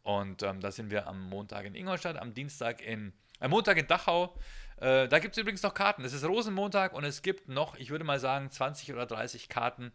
Und 0.03 0.43
ähm, 0.43 0.59
da 0.61 0.71
sind 0.71 0.91
wir 0.91 1.07
am 1.07 1.27
Montag 1.27 1.65
in 1.65 1.73
Ingolstadt, 1.73 2.17
am 2.17 2.35
Dienstag 2.35 2.85
in, 2.85 3.13
am 3.39 3.49
Montag 3.49 3.77
in 3.77 3.87
Dachau, 3.87 4.35
äh, 4.81 5.07
da 5.07 5.19
gibt 5.19 5.35
es 5.35 5.41
übrigens 5.41 5.61
noch 5.61 5.75
Karten. 5.75 6.03
Es 6.03 6.11
ist 6.11 6.25
Rosenmontag 6.25 6.93
und 6.93 7.03
es 7.03 7.21
gibt 7.21 7.47
noch, 7.47 7.77
ich 7.77 7.91
würde 7.91 8.03
mal 8.03 8.19
sagen, 8.19 8.49
20 8.49 8.91
oder 8.91 9.05
30 9.05 9.47
Karten. 9.47 9.91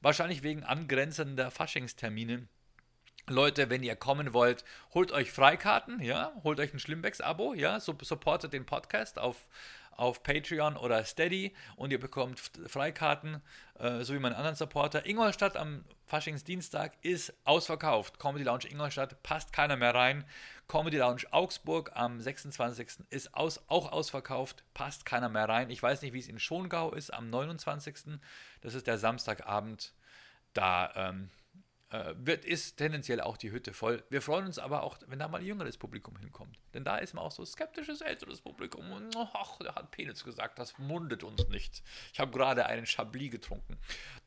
Wahrscheinlich 0.00 0.44
wegen 0.44 0.62
angrenzender 0.62 1.50
Faschingstermine. 1.50 2.46
Leute, 3.28 3.70
wenn 3.70 3.82
ihr 3.82 3.96
kommen 3.96 4.32
wollt, 4.32 4.64
holt 4.94 5.12
euch 5.12 5.32
Freikarten, 5.32 6.00
ja, 6.00 6.32
holt 6.42 6.60
euch 6.60 6.72
ein 6.72 6.78
Schlimmbecks-Abo, 6.78 7.54
ja, 7.54 7.80
supportet 7.80 8.52
den 8.52 8.66
Podcast 8.66 9.18
auf, 9.18 9.46
auf 10.00 10.22
Patreon 10.22 10.76
oder 10.76 11.04
Steady 11.04 11.54
und 11.76 11.92
ihr 11.92 12.00
bekommt 12.00 12.40
Freikarten, 12.66 13.42
äh, 13.78 14.02
so 14.02 14.14
wie 14.14 14.18
mein 14.18 14.32
anderen 14.32 14.56
Supporter. 14.56 15.04
Ingolstadt 15.06 15.56
am 15.56 15.84
Faschingsdienstag 16.06 16.92
ist 17.02 17.34
ausverkauft. 17.44 18.18
Comedy 18.18 18.44
Lounge 18.44 18.64
Ingolstadt 18.68 19.22
passt 19.22 19.52
keiner 19.52 19.76
mehr 19.76 19.94
rein. 19.94 20.24
Comedy 20.68 20.96
Lounge 20.96 21.24
Augsburg 21.30 21.92
am 21.94 22.20
26. 22.20 23.04
ist 23.10 23.34
aus, 23.34 23.60
auch 23.68 23.92
ausverkauft, 23.92 24.64
passt 24.72 25.04
keiner 25.04 25.28
mehr 25.28 25.48
rein. 25.48 25.68
Ich 25.68 25.82
weiß 25.82 26.00
nicht, 26.02 26.14
wie 26.14 26.20
es 26.20 26.28
in 26.28 26.38
Schongau 26.38 26.92
ist 26.92 27.12
am 27.12 27.28
29. 27.28 28.18
Das 28.62 28.74
ist 28.74 28.86
der 28.86 28.98
Samstagabend. 28.98 29.92
Da 30.54 30.92
ähm, 30.96 31.24
äh, 31.24 31.39
wird, 32.14 32.44
ist 32.44 32.76
tendenziell 32.76 33.20
auch 33.20 33.36
die 33.36 33.50
Hütte 33.50 33.72
voll. 33.72 34.04
Wir 34.10 34.22
freuen 34.22 34.46
uns 34.46 34.58
aber 34.58 34.84
auch, 34.84 34.98
wenn 35.08 35.18
da 35.18 35.26
mal 35.26 35.38
ein 35.38 35.46
jüngeres 35.46 35.76
Publikum 35.76 36.16
hinkommt. 36.16 36.56
Denn 36.72 36.84
da 36.84 36.98
ist 36.98 37.14
man 37.14 37.24
auch 37.24 37.32
so 37.32 37.44
skeptisches 37.44 38.00
älteres 38.00 38.40
Publikum. 38.40 38.92
Und 38.92 39.16
ach, 39.16 39.58
der 39.58 39.74
hat 39.74 39.90
Penis 39.90 40.22
gesagt, 40.24 40.58
das 40.58 40.78
mundet 40.78 41.24
uns 41.24 41.48
nicht. 41.48 41.82
Ich 42.12 42.20
habe 42.20 42.30
gerade 42.30 42.66
einen 42.66 42.86
Chablis 42.86 43.30
getrunken. 43.30 43.76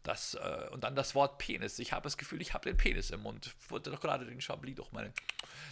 Das, 0.04 0.34
äh, 0.34 0.70
und 0.72 0.84
dann 0.84 0.96
das 0.96 1.16
Wort 1.16 1.38
Penis. 1.38 1.80
Ich 1.80 1.94
habe 1.94 2.04
das 2.04 2.18
Gefühl, 2.18 2.42
ich 2.42 2.54
habe 2.54 2.70
den 2.70 2.78
Penis 2.78 3.12
im 3.12 3.22
Mund. 3.22 3.56
Ich 3.62 3.72
wollte 3.72 3.92
doch 3.92 4.02
gerade 4.02 4.26
den 4.26 4.42
Chablis 4.42 4.76
durch 4.76 4.92
meine, 4.92 5.14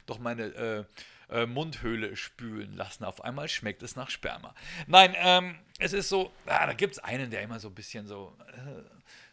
durch 0.05 0.19
meine 0.19 0.43
äh, 0.43 0.85
äh, 1.31 1.45
Mundhöhle 1.45 2.15
spülen 2.15 2.75
lassen. 2.75 3.03
Auf 3.03 3.23
einmal 3.23 3.49
schmeckt 3.49 3.83
es 3.83 3.95
nach 3.95 4.09
Sperma. 4.09 4.53
Nein, 4.87 5.15
ähm, 5.17 5.57
es 5.79 5.93
ist 5.93 6.09
so, 6.09 6.31
ah, 6.45 6.67
da 6.67 6.73
gibt 6.73 6.93
es 6.93 6.99
einen, 6.99 7.31
der 7.31 7.41
immer 7.41 7.59
so 7.59 7.69
ein 7.69 7.75
bisschen 7.75 8.07
so 8.07 8.35
äh, 8.47 8.81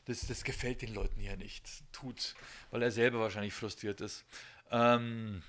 das, 0.08 0.26
das 0.26 0.42
gefällt 0.42 0.82
den 0.82 0.94
Leuten 0.94 1.20
hier 1.20 1.36
nicht. 1.36 1.64
Tut, 1.92 2.34
weil 2.70 2.82
er 2.82 2.90
selber 2.90 3.20
wahrscheinlich 3.20 3.52
frustriert 3.52 4.00
ist. 4.00 4.24
Ähm, 4.70 5.42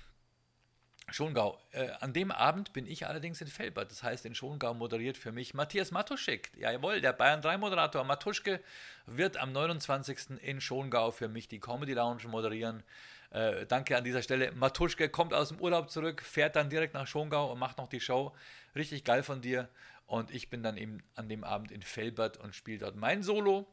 Schongau. 1.10 1.58
Äh, 1.72 1.90
an 2.00 2.12
dem 2.12 2.30
Abend 2.30 2.72
bin 2.72 2.86
ich 2.86 3.06
allerdings 3.06 3.40
in 3.40 3.48
Felbert. 3.48 3.90
Das 3.90 4.02
heißt, 4.02 4.26
in 4.26 4.34
Schongau 4.34 4.74
moderiert 4.74 5.16
für 5.16 5.32
mich 5.32 5.54
Matthias 5.54 5.90
Matuschek. 5.90 6.52
Ja, 6.56 6.70
jawohl, 6.70 7.00
der 7.00 7.12
Bayern 7.12 7.42
3 7.42 7.58
Moderator 7.58 8.04
Matuschke 8.04 8.60
wird 9.06 9.36
am 9.36 9.52
29. 9.52 10.38
in 10.42 10.60
Schongau 10.60 11.10
für 11.10 11.28
mich 11.28 11.48
die 11.48 11.58
Comedy 11.58 11.94
Lounge 11.94 12.28
moderieren. 12.28 12.82
Äh, 13.30 13.66
danke 13.66 13.96
an 13.96 14.04
dieser 14.04 14.22
Stelle. 14.22 14.52
Matuschke 14.52 15.08
kommt 15.08 15.34
aus 15.34 15.48
dem 15.48 15.60
Urlaub 15.60 15.90
zurück, 15.90 16.22
fährt 16.22 16.56
dann 16.56 16.68
direkt 16.68 16.94
nach 16.94 17.06
Schongau 17.06 17.50
und 17.50 17.58
macht 17.58 17.78
noch 17.78 17.88
die 17.88 18.00
Show. 18.00 18.34
Richtig 18.74 19.04
geil 19.04 19.22
von 19.22 19.40
dir. 19.40 19.68
Und 20.06 20.32
ich 20.32 20.50
bin 20.50 20.62
dann 20.62 20.76
eben 20.76 21.02
an 21.14 21.28
dem 21.28 21.44
Abend 21.44 21.70
in 21.70 21.82
Felbert 21.82 22.36
und 22.36 22.54
spiele 22.54 22.78
dort 22.78 22.96
mein 22.96 23.22
Solo. 23.22 23.68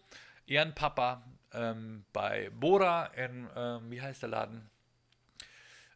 Ehrenpapa 0.47 1.23
ähm, 1.53 2.05
bei 2.13 2.49
Bora 2.49 3.05
in, 3.07 3.47
äh, 3.47 3.79
wie 3.89 4.01
heißt 4.01 4.21
der 4.21 4.29
Laden? 4.29 4.69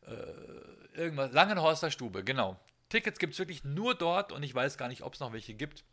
Äh, 0.05 0.97
irgendwas, 0.97 1.31
Langenhorster 1.31 1.91
Stube, 1.91 2.23
genau. 2.23 2.59
Tickets 2.89 3.19
gibt 3.19 3.33
es 3.33 3.39
wirklich 3.39 3.63
nur 3.63 3.95
dort 3.95 4.31
und 4.31 4.43
ich 4.43 4.53
weiß 4.53 4.77
gar 4.77 4.87
nicht, 4.87 5.03
ob 5.03 5.13
es 5.13 5.19
noch 5.19 5.33
welche 5.33 5.53
gibt. 5.53 5.85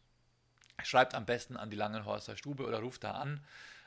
Schreibt 0.82 1.14
am 1.14 1.26
besten 1.26 1.56
an 1.56 1.70
die 1.70 1.76
Langenhorster 1.76 2.36
Stube 2.36 2.66
oder 2.66 2.80
ruft 2.80 3.04
da 3.04 3.12
an. 3.12 3.40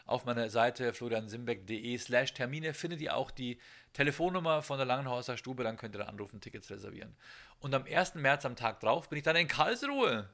Auf 0.06 0.26
meiner 0.26 0.50
Seite 0.50 0.94
floriansimbeck.de 0.94 1.98
slash 1.98 2.34
Termine 2.34 2.74
findet 2.74 3.02
ihr 3.02 3.16
auch 3.16 3.32
die 3.32 3.60
Telefonnummer 3.94 4.62
von 4.62 4.78
der 4.78 4.86
Langenhorster 4.86 5.38
Stube, 5.38 5.64
dann 5.64 5.78
könnt 5.78 5.96
ihr 5.96 6.00
da 6.00 6.06
anrufen, 6.06 6.42
Tickets 6.42 6.70
reservieren. 6.70 7.16
Und 7.60 7.74
am 7.74 7.86
1. 7.86 8.16
März, 8.16 8.46
am 8.46 8.56
Tag 8.56 8.80
drauf, 8.80 9.10
bin 9.10 9.18
ich 9.18 9.24
dann 9.24 9.36
in 9.36 9.48
Karlsruhe. 9.48 10.30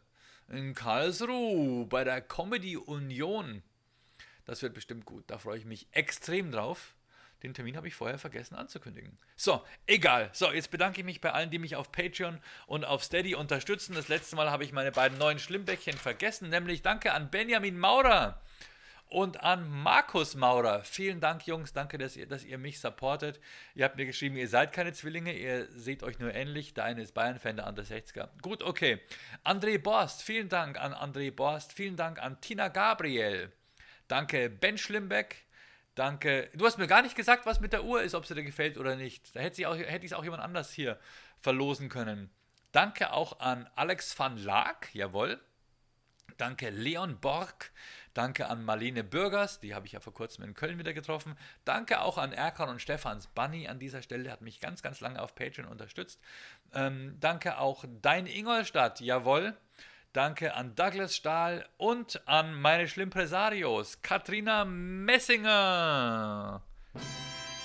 In 0.50 0.74
Karlsruhe 0.74 1.86
bei 1.86 2.04
der 2.04 2.22
Comedy 2.22 2.78
Union. 2.78 3.62
Das 4.48 4.64
wird 4.64 4.74
bestimmt 4.74 5.06
gut. 5.06 5.26
Da 5.28 5.38
freue 5.38 5.60
ich 5.60 5.66
mich 5.66 5.88
extrem 5.92 6.52
drauf. 6.52 6.96
Den 7.44 7.54
Termin 7.54 7.78
habe 7.78 7.88
ich 7.88 7.94
vorher 7.94 8.18
vergessen 8.18 8.56
anzukündigen. 8.56 9.16
So, 9.36 9.62
egal. 9.86 10.30
So, 10.34 10.52
jetzt 10.52 10.72
bedanke 10.72 11.02
ich 11.02 11.06
mich 11.06 11.22
bei 11.22 11.32
allen, 11.32 11.52
die 11.52 11.60
mich 11.60 11.76
auf 11.76 11.92
Patreon 11.92 12.40
und 12.66 12.84
auf 12.84 13.04
Steady 13.04 13.36
unterstützen. 13.36 13.94
Das 13.94 14.08
letzte 14.08 14.36
Mal 14.36 14.50
habe 14.50 14.64
ich 14.64 14.72
meine 14.72 14.92
beiden 14.92 15.20
neuen 15.20 15.38
Schlimmbäckchen 15.38 15.98
vergessen, 15.98 16.50
nämlich 16.50 16.82
danke 16.82 17.14
an 17.14 17.30
Benjamin 17.30 17.78
Maurer 17.78 18.42
und 19.10 19.44
an 19.44 19.70
Markus 19.70 20.34
Maurer. 20.36 20.84
Vielen 20.84 21.20
Dank, 21.20 21.46
Jungs. 21.46 21.74
Danke, 21.74 22.00
dass 22.00 22.18
ihr, 22.18 22.26
dass 22.26 22.44
ihr 22.44 22.58
mich 22.58 22.80
supportet. 22.80 23.40
Ihr 23.76 23.86
habt 23.86 23.98
mir 23.98 24.06
geschrieben, 24.08 24.36
ihr 24.36 24.50
seid 24.50 24.74
keine 24.74 24.94
Zwillinge, 24.94 25.34
ihr 25.34 25.68
seht 25.68 26.02
euch 26.04 26.18
nur 26.18 26.34
ähnlich. 26.34 26.74
Der 26.74 26.86
eine 26.86 27.04
ist 27.04 27.14
Bayern-Fan, 27.14 27.58
der 27.58 27.68
andere 27.68 27.86
60er. 27.86 28.30
Gut, 28.42 28.64
okay. 28.64 29.00
André 29.46 29.78
Borst, 29.78 30.24
vielen 30.24 30.50
Dank 30.50 30.80
an 30.80 30.94
André 30.94 31.32
Borst. 31.32 31.74
Vielen 31.74 31.98
Dank 31.98 32.20
an 32.20 32.42
Tina 32.42 32.70
Gabriel. 32.70 33.52
Danke 34.08 34.50
Ben 34.50 34.78
Schlimbeck. 34.78 35.46
Danke. 35.96 36.50
Du 36.54 36.66
hast 36.66 36.78
mir 36.78 36.88
gar 36.88 37.02
nicht 37.02 37.16
gesagt, 37.16 37.46
was 37.46 37.60
mit 37.60 37.74
der 37.74 37.84
Uhr 37.84 38.02
ist, 38.02 38.14
ob 38.14 38.26
sie 38.26 38.36
dir 38.36 38.44
gefällt 38.44 38.78
oder 38.78 38.96
nicht. 38.96 39.36
Da 39.36 39.40
hätte 39.40 39.62
ich 39.62 40.12
es 40.12 40.14
auch 40.14 40.24
jemand 40.24 40.44
anders 40.44 40.72
hier 40.72 41.00
verlosen 41.40 41.90
können. 41.90 42.30
Danke 42.72 43.12
auch 43.14 43.40
an 43.40 43.68
Alex 43.76 44.18
van 44.18 44.38
Laak, 44.38 44.94
jawohl. 44.94 45.40
Danke 46.38 46.70
Leon 46.70 47.20
Borg. 47.20 47.72
Danke 48.14 48.48
an 48.48 48.64
Marlene 48.64 49.04
Bürgers, 49.04 49.60
die 49.60 49.76
habe 49.76 49.86
ich 49.86 49.92
ja 49.92 50.00
vor 50.00 50.14
kurzem 50.14 50.44
in 50.44 50.56
Köln 50.56 50.80
wieder 50.80 50.94
getroffen. 50.94 51.38
Danke 51.66 52.02
auch 52.02 52.18
an 52.18 52.34
Erkan 52.34 52.68
und 52.68 52.82
Stefans 52.82 53.28
Bunny 53.28 53.68
an 53.68 53.78
dieser 53.78 54.02
Stelle, 54.02 54.32
hat 54.32 54.42
mich 54.42 54.60
ganz, 54.60 54.82
ganz 54.82 55.02
lange 55.02 55.22
auf 55.22 55.36
Patreon 55.36 55.68
unterstützt. 55.68 56.20
Ähm, 56.74 57.16
danke 57.20 57.60
auch 57.60 57.86
Dein 58.02 58.26
Ingolstadt, 58.26 59.02
jawohl. 59.02 59.56
Danke 60.18 60.56
an 60.56 60.74
Douglas 60.74 61.16
Stahl 61.16 61.64
und 61.78 62.28
an 62.28 62.60
meine 62.60 62.88
Schlimpresarios, 62.88 64.02
Katrina 64.02 64.66
Messinger. 64.66 65.44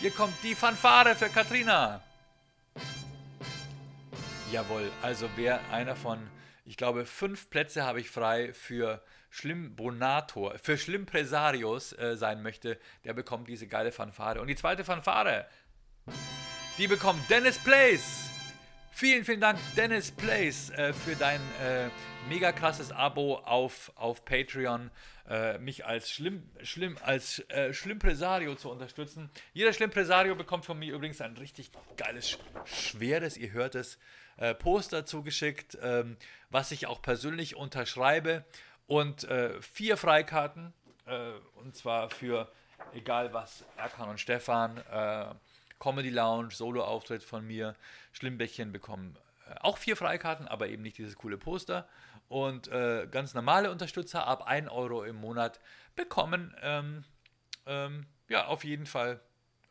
Hier 0.00 0.10
kommt 0.10 0.34
die 0.42 0.54
Fanfare 0.54 1.14
für 1.14 1.30
Katrina. 1.30 2.02
Jawohl, 4.52 4.90
also 5.00 5.30
wer 5.36 5.60
einer 5.70 5.96
von, 5.96 6.18
ich 6.66 6.76
glaube, 6.76 7.06
fünf 7.06 7.48
Plätze 7.48 7.84
habe 7.84 8.00
ich 8.00 8.10
frei 8.10 8.52
für 8.52 9.02
Schlimmbonator, 9.30 10.58
für 10.58 10.76
Schlimmpresarios 10.76 11.94
äh, 11.94 12.18
sein 12.18 12.42
möchte, 12.42 12.78
der 13.04 13.14
bekommt 13.14 13.48
diese 13.48 13.66
geile 13.66 13.92
Fanfare. 13.92 14.42
Und 14.42 14.48
die 14.48 14.56
zweite 14.56 14.84
Fanfare, 14.84 15.48
die 16.76 16.86
bekommt 16.86 17.30
Dennis 17.30 17.58
Place. 17.58 18.31
Vielen, 18.94 19.24
vielen 19.24 19.40
Dank, 19.40 19.58
Dennis 19.74 20.10
Place, 20.10 20.70
äh, 20.70 20.92
für 20.92 21.16
dein 21.16 21.40
äh, 21.60 21.88
mega 22.28 22.52
krasses 22.52 22.92
Abo 22.92 23.36
auf, 23.36 23.90
auf 23.96 24.24
Patreon, 24.26 24.90
äh, 25.28 25.56
mich 25.58 25.86
als 25.86 26.10
Schlimm, 26.10 26.42
Schlimm, 26.62 26.98
als 27.02 27.38
äh, 27.48 27.72
Schlimmpresario 27.72 28.54
zu 28.54 28.70
unterstützen. 28.70 29.30
Jeder 29.54 29.72
Schlimmpresario 29.72 30.34
bekommt 30.34 30.66
von 30.66 30.78
mir 30.78 30.94
übrigens 30.94 31.22
ein 31.22 31.36
richtig 31.38 31.70
geiles, 31.96 32.38
schweres, 32.66 33.38
ihr 33.38 33.52
hört 33.52 33.74
es, 33.74 33.98
äh, 34.36 34.54
Poster 34.54 35.06
zugeschickt, 35.06 35.78
ähm, 35.82 36.18
was 36.50 36.70
ich 36.70 36.86
auch 36.86 37.00
persönlich 37.00 37.56
unterschreibe 37.56 38.44
und 38.86 39.24
äh, 39.24 39.60
vier 39.62 39.96
Freikarten, 39.96 40.74
äh, 41.06 41.32
und 41.54 41.74
zwar 41.74 42.10
für 42.10 42.52
egal 42.92 43.32
was, 43.32 43.64
Erkan 43.78 44.10
und 44.10 44.20
Stefan, 44.20 44.76
Comedy 45.82 46.10
Lounge, 46.10 46.52
Solo-Auftritt 46.52 47.24
von 47.24 47.44
mir, 47.44 47.74
Schlimmbäckchen 48.12 48.70
bekommen 48.70 49.18
äh, 49.48 49.54
auch 49.62 49.78
vier 49.78 49.96
Freikarten, 49.96 50.46
aber 50.46 50.68
eben 50.68 50.82
nicht 50.82 50.96
dieses 50.96 51.16
coole 51.16 51.36
Poster. 51.36 51.88
Und 52.28 52.68
äh, 52.68 53.08
ganz 53.10 53.34
normale 53.34 53.68
Unterstützer 53.68 54.26
ab 54.26 54.46
1 54.46 54.70
Euro 54.70 55.02
im 55.02 55.16
Monat 55.16 55.58
bekommen 55.96 56.54
ähm, 56.62 57.04
ähm, 57.66 58.06
ja 58.28 58.46
auf 58.46 58.62
jeden 58.62 58.86
Fall 58.86 59.20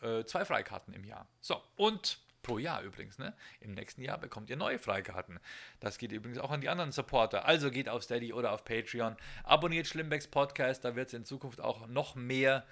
äh, 0.01 0.25
zwei 0.25 0.43
Freikarten 0.43 0.93
im 0.93 1.05
Jahr. 1.05 1.27
So, 1.39 1.63
und 1.77 2.19
Pro 2.43 2.57
Jahr 2.57 2.81
übrigens, 2.81 3.17
ne? 3.19 3.33
Im 3.59 3.71
nächsten 3.71 4.01
Jahr 4.01 4.17
bekommt 4.17 4.49
ihr 4.49 4.57
neue 4.57 4.79
Freikarten. 4.79 5.39
Das 5.79 5.97
geht 5.97 6.11
übrigens 6.11 6.39
auch 6.39 6.49
an 6.49 6.59
die 6.59 6.69
anderen 6.69 6.91
Supporter. 6.91 7.45
Also 7.45 7.69
geht 7.69 7.87
auf 7.87 8.01
Steady 8.03 8.33
oder 8.33 8.51
auf 8.51 8.65
Patreon. 8.65 9.15
Abonniert 9.43 9.87
Schlimmbecks 9.87 10.27
Podcast, 10.27 10.83
da 10.83 10.95
wird 10.95 11.09
es 11.09 11.13
in 11.13 11.23
Zukunft 11.23 11.61
auch 11.61 11.87
noch 11.87 12.15
mehr, 12.15 12.65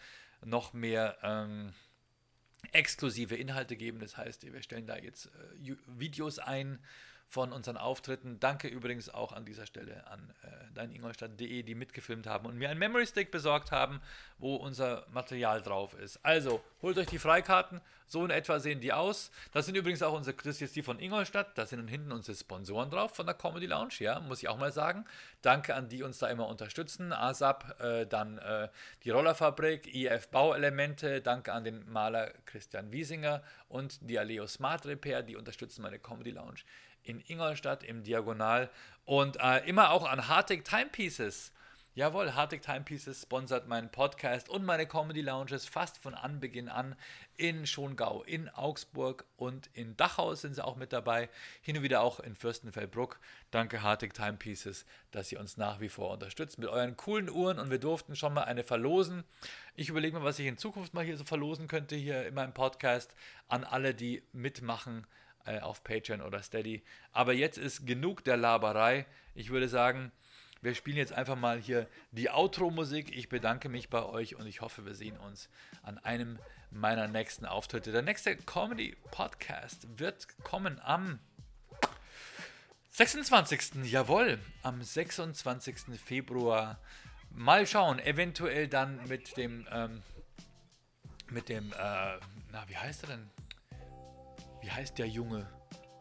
noch 0.44 0.74
mehr 0.74 1.18
ähm, 1.22 1.74
exklusive 2.72 3.36
Inhalte 3.36 3.76
geben. 3.76 3.99
Das 3.99 4.18
heißt, 4.18 4.51
wir 4.51 4.62
stellen 4.62 4.88
da 4.88 4.97
jetzt 4.97 5.28
äh, 5.28 5.76
Videos 5.88 6.39
ein 6.39 6.80
von 7.30 7.54
unseren 7.54 7.78
Auftritten. 7.78 8.40
Danke 8.40 8.68
übrigens 8.68 9.08
auch 9.08 9.32
an 9.32 9.46
dieser 9.46 9.68
Stelle 9.68 10.06
an 10.08 10.34
äh, 10.42 10.74
deiningolstadt.de, 10.74 11.62
die 11.62 11.76
mitgefilmt 11.76 12.26
haben 12.26 12.48
und 12.48 12.58
mir 12.58 12.70
einen 12.70 12.80
Memory 12.80 13.06
Stick 13.06 13.30
besorgt 13.30 13.72
haben, 13.72 14.02
wo 14.40 14.56
unser 14.56 15.06
Material 15.12 15.62
drauf 15.62 15.94
ist. 15.94 16.20
Also, 16.26 16.60
holt 16.82 16.98
euch 16.98 17.06
die 17.06 17.20
Freikarten, 17.20 17.82
so 18.08 18.26
in 18.26 18.32
etwa 18.32 18.60
sehen 18.60 18.80
die 18.82 18.92
aus. 18.92 19.30
Das 19.52 19.68
sind 19.68 19.76
übrigens 19.76 20.02
auch 20.02 20.14
unsere, 20.14 20.36
das 20.38 20.48
ist 20.48 20.60
jetzt 20.62 20.76
die 20.76 20.82
von 20.82 20.98
Ingolstadt, 20.98 21.56
da 21.56 21.68
sind 21.68 21.88
hinten 21.88 22.12
unsere 22.12 22.36
Sponsoren 22.36 22.90
drauf 22.90 23.16
von 23.16 23.28
der 23.28 23.36
Comedy 23.36 23.68
Lounge, 23.68 23.94
ja, 24.00 24.20
muss 24.20 24.42
ich 24.42 24.50
auch 24.50 24.58
mal 24.58 24.72
sagen. 24.72 25.06
Danke 25.44 25.76
an 25.76 25.88
die 25.88 26.02
uns 26.02 26.18
da 26.18 26.30
immer 26.30 26.48
unterstützen. 26.48 27.14
ASAP, 27.14 27.80
äh, 27.80 28.08
dann 28.08 28.40
äh, 28.40 28.70
die 29.04 29.12
Rollerfabrik, 29.12 29.94
IF 29.94 30.30
Bauelemente, 30.30 31.22
danke 31.22 31.54
an 31.54 31.64
den 31.64 31.88
Maler 31.92 32.34
Christian 32.48 32.92
Wiesinger 32.92 33.44
und 33.68 34.00
die 34.02 34.18
Aleo 34.18 34.48
Smart 34.48 34.88
Repair, 34.88 35.22
die 35.22 35.36
unterstützen 35.36 35.84
meine 35.84 36.00
Comedy 36.00 36.32
Lounge 36.32 36.62
in 37.10 37.24
Ingolstadt 37.28 37.84
im 37.84 38.03
Diagonal 38.03 38.70
und 39.03 39.38
äh, 39.41 39.68
immer 39.68 39.89
auch 39.89 40.07
an 40.07 40.28
Hartig 40.28 40.64
Timepieces. 40.64 41.51
Jawohl, 41.95 42.36
Hartig 42.36 42.62
Timepieces 42.62 43.24
sponsert 43.24 43.68
meinen 43.68 43.89
Podcast 43.89 44.47
und 44.47 44.64
meine 44.64 44.86
Comedy 44.86 45.22
Lounges 45.22 45.66
fast 45.66 45.97
von 45.97 46.14
Anbeginn 46.14 46.70
an 46.70 46.95
in 47.36 47.66
Schongau, 47.66 48.22
in 48.24 48.47
Augsburg 48.47 49.26
und 49.38 49.72
in 49.74 49.97
Dachau 49.97 50.36
sind 50.36 50.53
sie 50.53 50.64
auch 50.64 50.76
mit 50.76 50.93
dabei. 50.93 51.30
Hin 51.62 51.78
und 51.78 51.84
wieder 51.84 52.01
auch 52.01 52.20
in 52.20 52.36
Fürstenfeldbruck. 52.36 53.20
Danke 53.49 53.82
Hartig 53.82 54.14
Timepieces, 54.14 54.86
dass 55.10 55.32
ihr 55.32 55.39
uns 55.39 55.57
nach 55.57 55.80
wie 55.80 55.89
vor 55.89 56.12
unterstützt 56.12 56.60
mit 56.60 56.70
euren 56.70 56.95
coolen 56.95 57.30
Uhren 57.30 57.57
und 57.57 57.72
wir 57.72 57.80
durften 57.80 58.16
schon 58.16 58.36
mal 58.36 58.43
eine 58.43 58.64
verlosen. 58.64 59.24
Ich 59.76 59.89
überlege 59.89 60.20
mal, 60.20 60.24
was 60.24 60.38
ich 60.38 60.45
in 60.45 60.57
Zukunft 60.57 60.93
mal 60.93 61.03
hier 61.03 61.18
so 61.18 61.26
verlosen 61.26 61.68
könnte 61.68 61.95
hier 61.95 62.28
in 62.28 62.36
meinem 62.36 62.53
Podcast 62.53 63.16
an 63.47 63.64
alle, 63.64 63.95
die 63.95 64.22
mitmachen 64.32 65.07
äh, 65.46 65.60
auf 65.60 65.84
Patreon 65.84 66.22
oder 66.22 66.42
Steady. 66.42 66.84
Aber 67.12 67.34
jetzt 67.34 67.58
ist 67.58 67.86
genug 67.86 68.24
der 68.24 68.38
Laberei. 68.38 69.06
Ich 69.36 69.50
würde 69.50 69.68
sagen, 69.68 70.12
wir 70.62 70.76
spielen 70.76 70.98
jetzt 70.98 71.14
einfach 71.14 71.38
mal 71.38 71.60
hier 71.60 71.88
die 72.12 72.30
Outro-Musik. 72.30 73.16
Ich 73.16 73.30
bedanke 73.30 73.70
mich 73.70 73.90
bei 73.90 74.04
euch 74.04 74.36
und 74.36 74.46
ich 74.46 74.62
hoffe, 74.62 74.86
wir 74.86 74.94
sehen 74.94 75.18
uns 75.18 75.50
an 75.84 75.98
einem 76.00 76.38
meiner 76.72 77.08
nächsten 77.08 77.46
Auftritte. 77.46 77.92
Der 77.92 78.02
nächste 78.02 78.36
Comedy-Podcast 78.36 79.88
wird 79.98 80.28
kommen 80.44 80.80
am 80.84 81.20
26. 82.92 83.86
Jawohl, 83.86 84.40
am 84.62 84.82
26. 84.82 85.98
Februar. 86.04 86.80
Mal 87.32 87.66
schauen, 87.66 88.00
eventuell 88.00 88.68
dann 88.68 89.08
mit 89.08 89.38
dem, 89.38 89.66
ähm, 89.72 90.04
mit 91.30 91.48
dem, 91.48 91.72
äh, 91.72 91.76
na, 92.52 92.68
wie 92.68 92.76
heißt 92.76 93.04
er 93.04 93.10
denn? 93.10 93.30
Wie 94.70 94.74
heißt 94.74 94.99
der 94.99 95.07
Junge? 95.07 95.47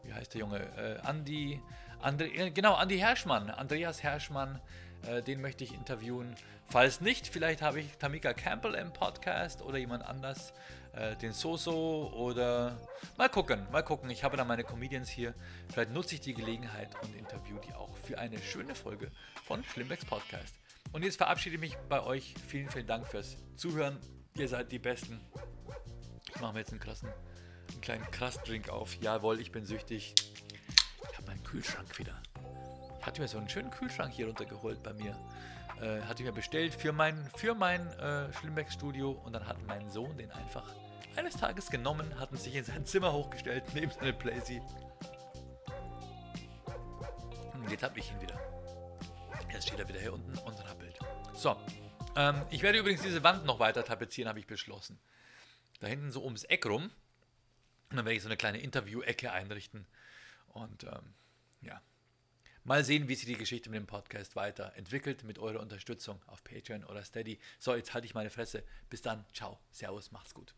Wie 0.02 0.12
heißt 0.12 0.34
der 0.34 0.40
Junge? 0.40 0.58
Äh, 0.76 0.98
Andi, 1.06 1.58
Andre, 2.02 2.26
äh, 2.26 2.50
genau, 2.50 2.74
Andi 2.74 2.98
Herschmann, 2.98 3.48
Andreas 3.48 4.02
Herschmann, 4.02 4.60
äh, 5.06 5.22
den 5.22 5.40
möchte 5.40 5.64
ich 5.64 5.72
interviewen. 5.72 6.36
Falls 6.66 7.00
nicht, 7.00 7.28
vielleicht 7.28 7.62
habe 7.62 7.80
ich 7.80 7.96
Tamika 7.96 8.34
Campbell 8.34 8.74
im 8.74 8.92
Podcast 8.92 9.62
oder 9.62 9.78
jemand 9.78 10.04
anders, 10.04 10.52
äh, 10.92 11.16
den 11.16 11.32
Soso 11.32 12.12
oder 12.14 12.76
mal 13.16 13.30
gucken, 13.30 13.66
mal 13.72 13.82
gucken. 13.82 14.10
Ich 14.10 14.22
habe 14.22 14.36
da 14.36 14.44
meine 14.44 14.64
Comedians 14.64 15.08
hier. 15.08 15.32
Vielleicht 15.72 15.92
nutze 15.92 16.16
ich 16.16 16.20
die 16.20 16.34
Gelegenheit 16.34 16.90
und 17.02 17.16
interview 17.16 17.56
die 17.66 17.72
auch 17.72 17.96
für 17.96 18.18
eine 18.18 18.38
schöne 18.38 18.74
Folge 18.74 19.10
von 19.46 19.64
Schlimmbecks 19.64 20.04
Podcast. 20.04 20.54
Und 20.92 21.06
jetzt 21.06 21.16
verabschiede 21.16 21.54
ich 21.54 21.60
mich 21.60 21.76
bei 21.88 22.02
euch. 22.02 22.34
Vielen, 22.46 22.68
vielen 22.68 22.86
Dank 22.86 23.06
fürs 23.06 23.38
Zuhören. 23.56 23.98
Ihr 24.34 24.48
seid 24.48 24.70
die 24.70 24.78
Besten. 24.78 25.22
Ich 26.34 26.38
mache 26.38 26.52
mir 26.52 26.58
jetzt 26.58 26.72
einen 26.72 26.80
krassen 26.80 27.08
einen 27.70 27.80
kleinen 27.80 28.10
Krassdrink 28.10 28.68
auf. 28.68 28.94
Jawohl, 29.00 29.40
ich 29.40 29.52
bin 29.52 29.64
süchtig. 29.64 30.14
Ich 31.10 31.16
habe 31.16 31.26
meinen 31.26 31.42
Kühlschrank 31.44 31.98
wieder. 31.98 32.20
Ich 33.00 33.06
hatte 33.06 33.20
mir 33.20 33.28
so 33.28 33.38
einen 33.38 33.48
schönen 33.48 33.70
Kühlschrank 33.70 34.12
hier 34.12 34.26
runtergeholt 34.26 34.82
bei 34.82 34.92
mir. 34.92 35.16
Äh, 35.80 36.02
hatte 36.02 36.22
ich 36.22 36.26
mir 36.26 36.32
bestellt 36.32 36.74
für 36.74 36.92
mein, 36.92 37.30
für 37.36 37.54
mein 37.54 37.86
äh, 37.98 38.32
Schlimbeck-Studio 38.32 39.12
und 39.12 39.32
dann 39.32 39.46
hat 39.46 39.64
mein 39.66 39.88
Sohn 39.90 40.16
den 40.18 40.30
einfach 40.32 40.74
eines 41.16 41.36
Tages 41.36 41.70
genommen, 41.70 42.18
hat 42.18 42.32
ihn 42.32 42.38
sich 42.38 42.54
in 42.54 42.64
sein 42.64 42.84
Zimmer 42.84 43.12
hochgestellt, 43.12 43.64
neben 43.74 43.92
seine 43.92 44.12
Playsee. 44.12 44.62
Und 47.54 47.70
jetzt 47.70 47.82
habe 47.82 47.98
ich 47.98 48.10
ihn 48.10 48.20
wieder. 48.20 48.38
Jetzt 49.52 49.68
steht 49.68 49.78
er 49.78 49.88
wieder 49.88 50.00
hier 50.00 50.12
unten 50.12 50.36
und 50.38 50.68
rappelt. 50.68 50.98
So, 51.34 51.56
ähm, 52.16 52.42
ich 52.50 52.62
werde 52.62 52.78
übrigens 52.78 53.02
diese 53.02 53.22
Wand 53.22 53.44
noch 53.44 53.60
weiter 53.60 53.84
tapezieren, 53.84 54.28
habe 54.28 54.40
ich 54.40 54.46
beschlossen. 54.46 54.98
Da 55.80 55.86
hinten 55.86 56.10
so 56.10 56.24
ums 56.24 56.44
Eck 56.44 56.66
rum 56.66 56.90
und 57.90 57.96
dann 57.96 58.04
werde 58.04 58.16
ich 58.16 58.22
so 58.22 58.28
eine 58.28 58.36
kleine 58.36 58.58
Interview-Ecke 58.58 59.32
einrichten. 59.32 59.86
Und 60.48 60.84
ähm, 60.84 61.14
ja, 61.60 61.80
mal 62.64 62.84
sehen, 62.84 63.08
wie 63.08 63.14
sich 63.14 63.26
die 63.26 63.36
Geschichte 63.36 63.70
mit 63.70 63.78
dem 63.78 63.86
Podcast 63.86 64.36
weiterentwickelt 64.36 65.24
mit 65.24 65.38
eurer 65.38 65.60
Unterstützung 65.60 66.22
auf 66.26 66.44
Patreon 66.44 66.84
oder 66.84 67.02
Steady. 67.04 67.38
So, 67.58 67.74
jetzt 67.74 67.94
halte 67.94 68.06
ich 68.06 68.14
meine 68.14 68.30
Fresse. 68.30 68.64
Bis 68.90 69.02
dann. 69.02 69.24
Ciao. 69.32 69.58
Servus. 69.70 70.12
Macht's 70.12 70.34
gut. 70.34 70.54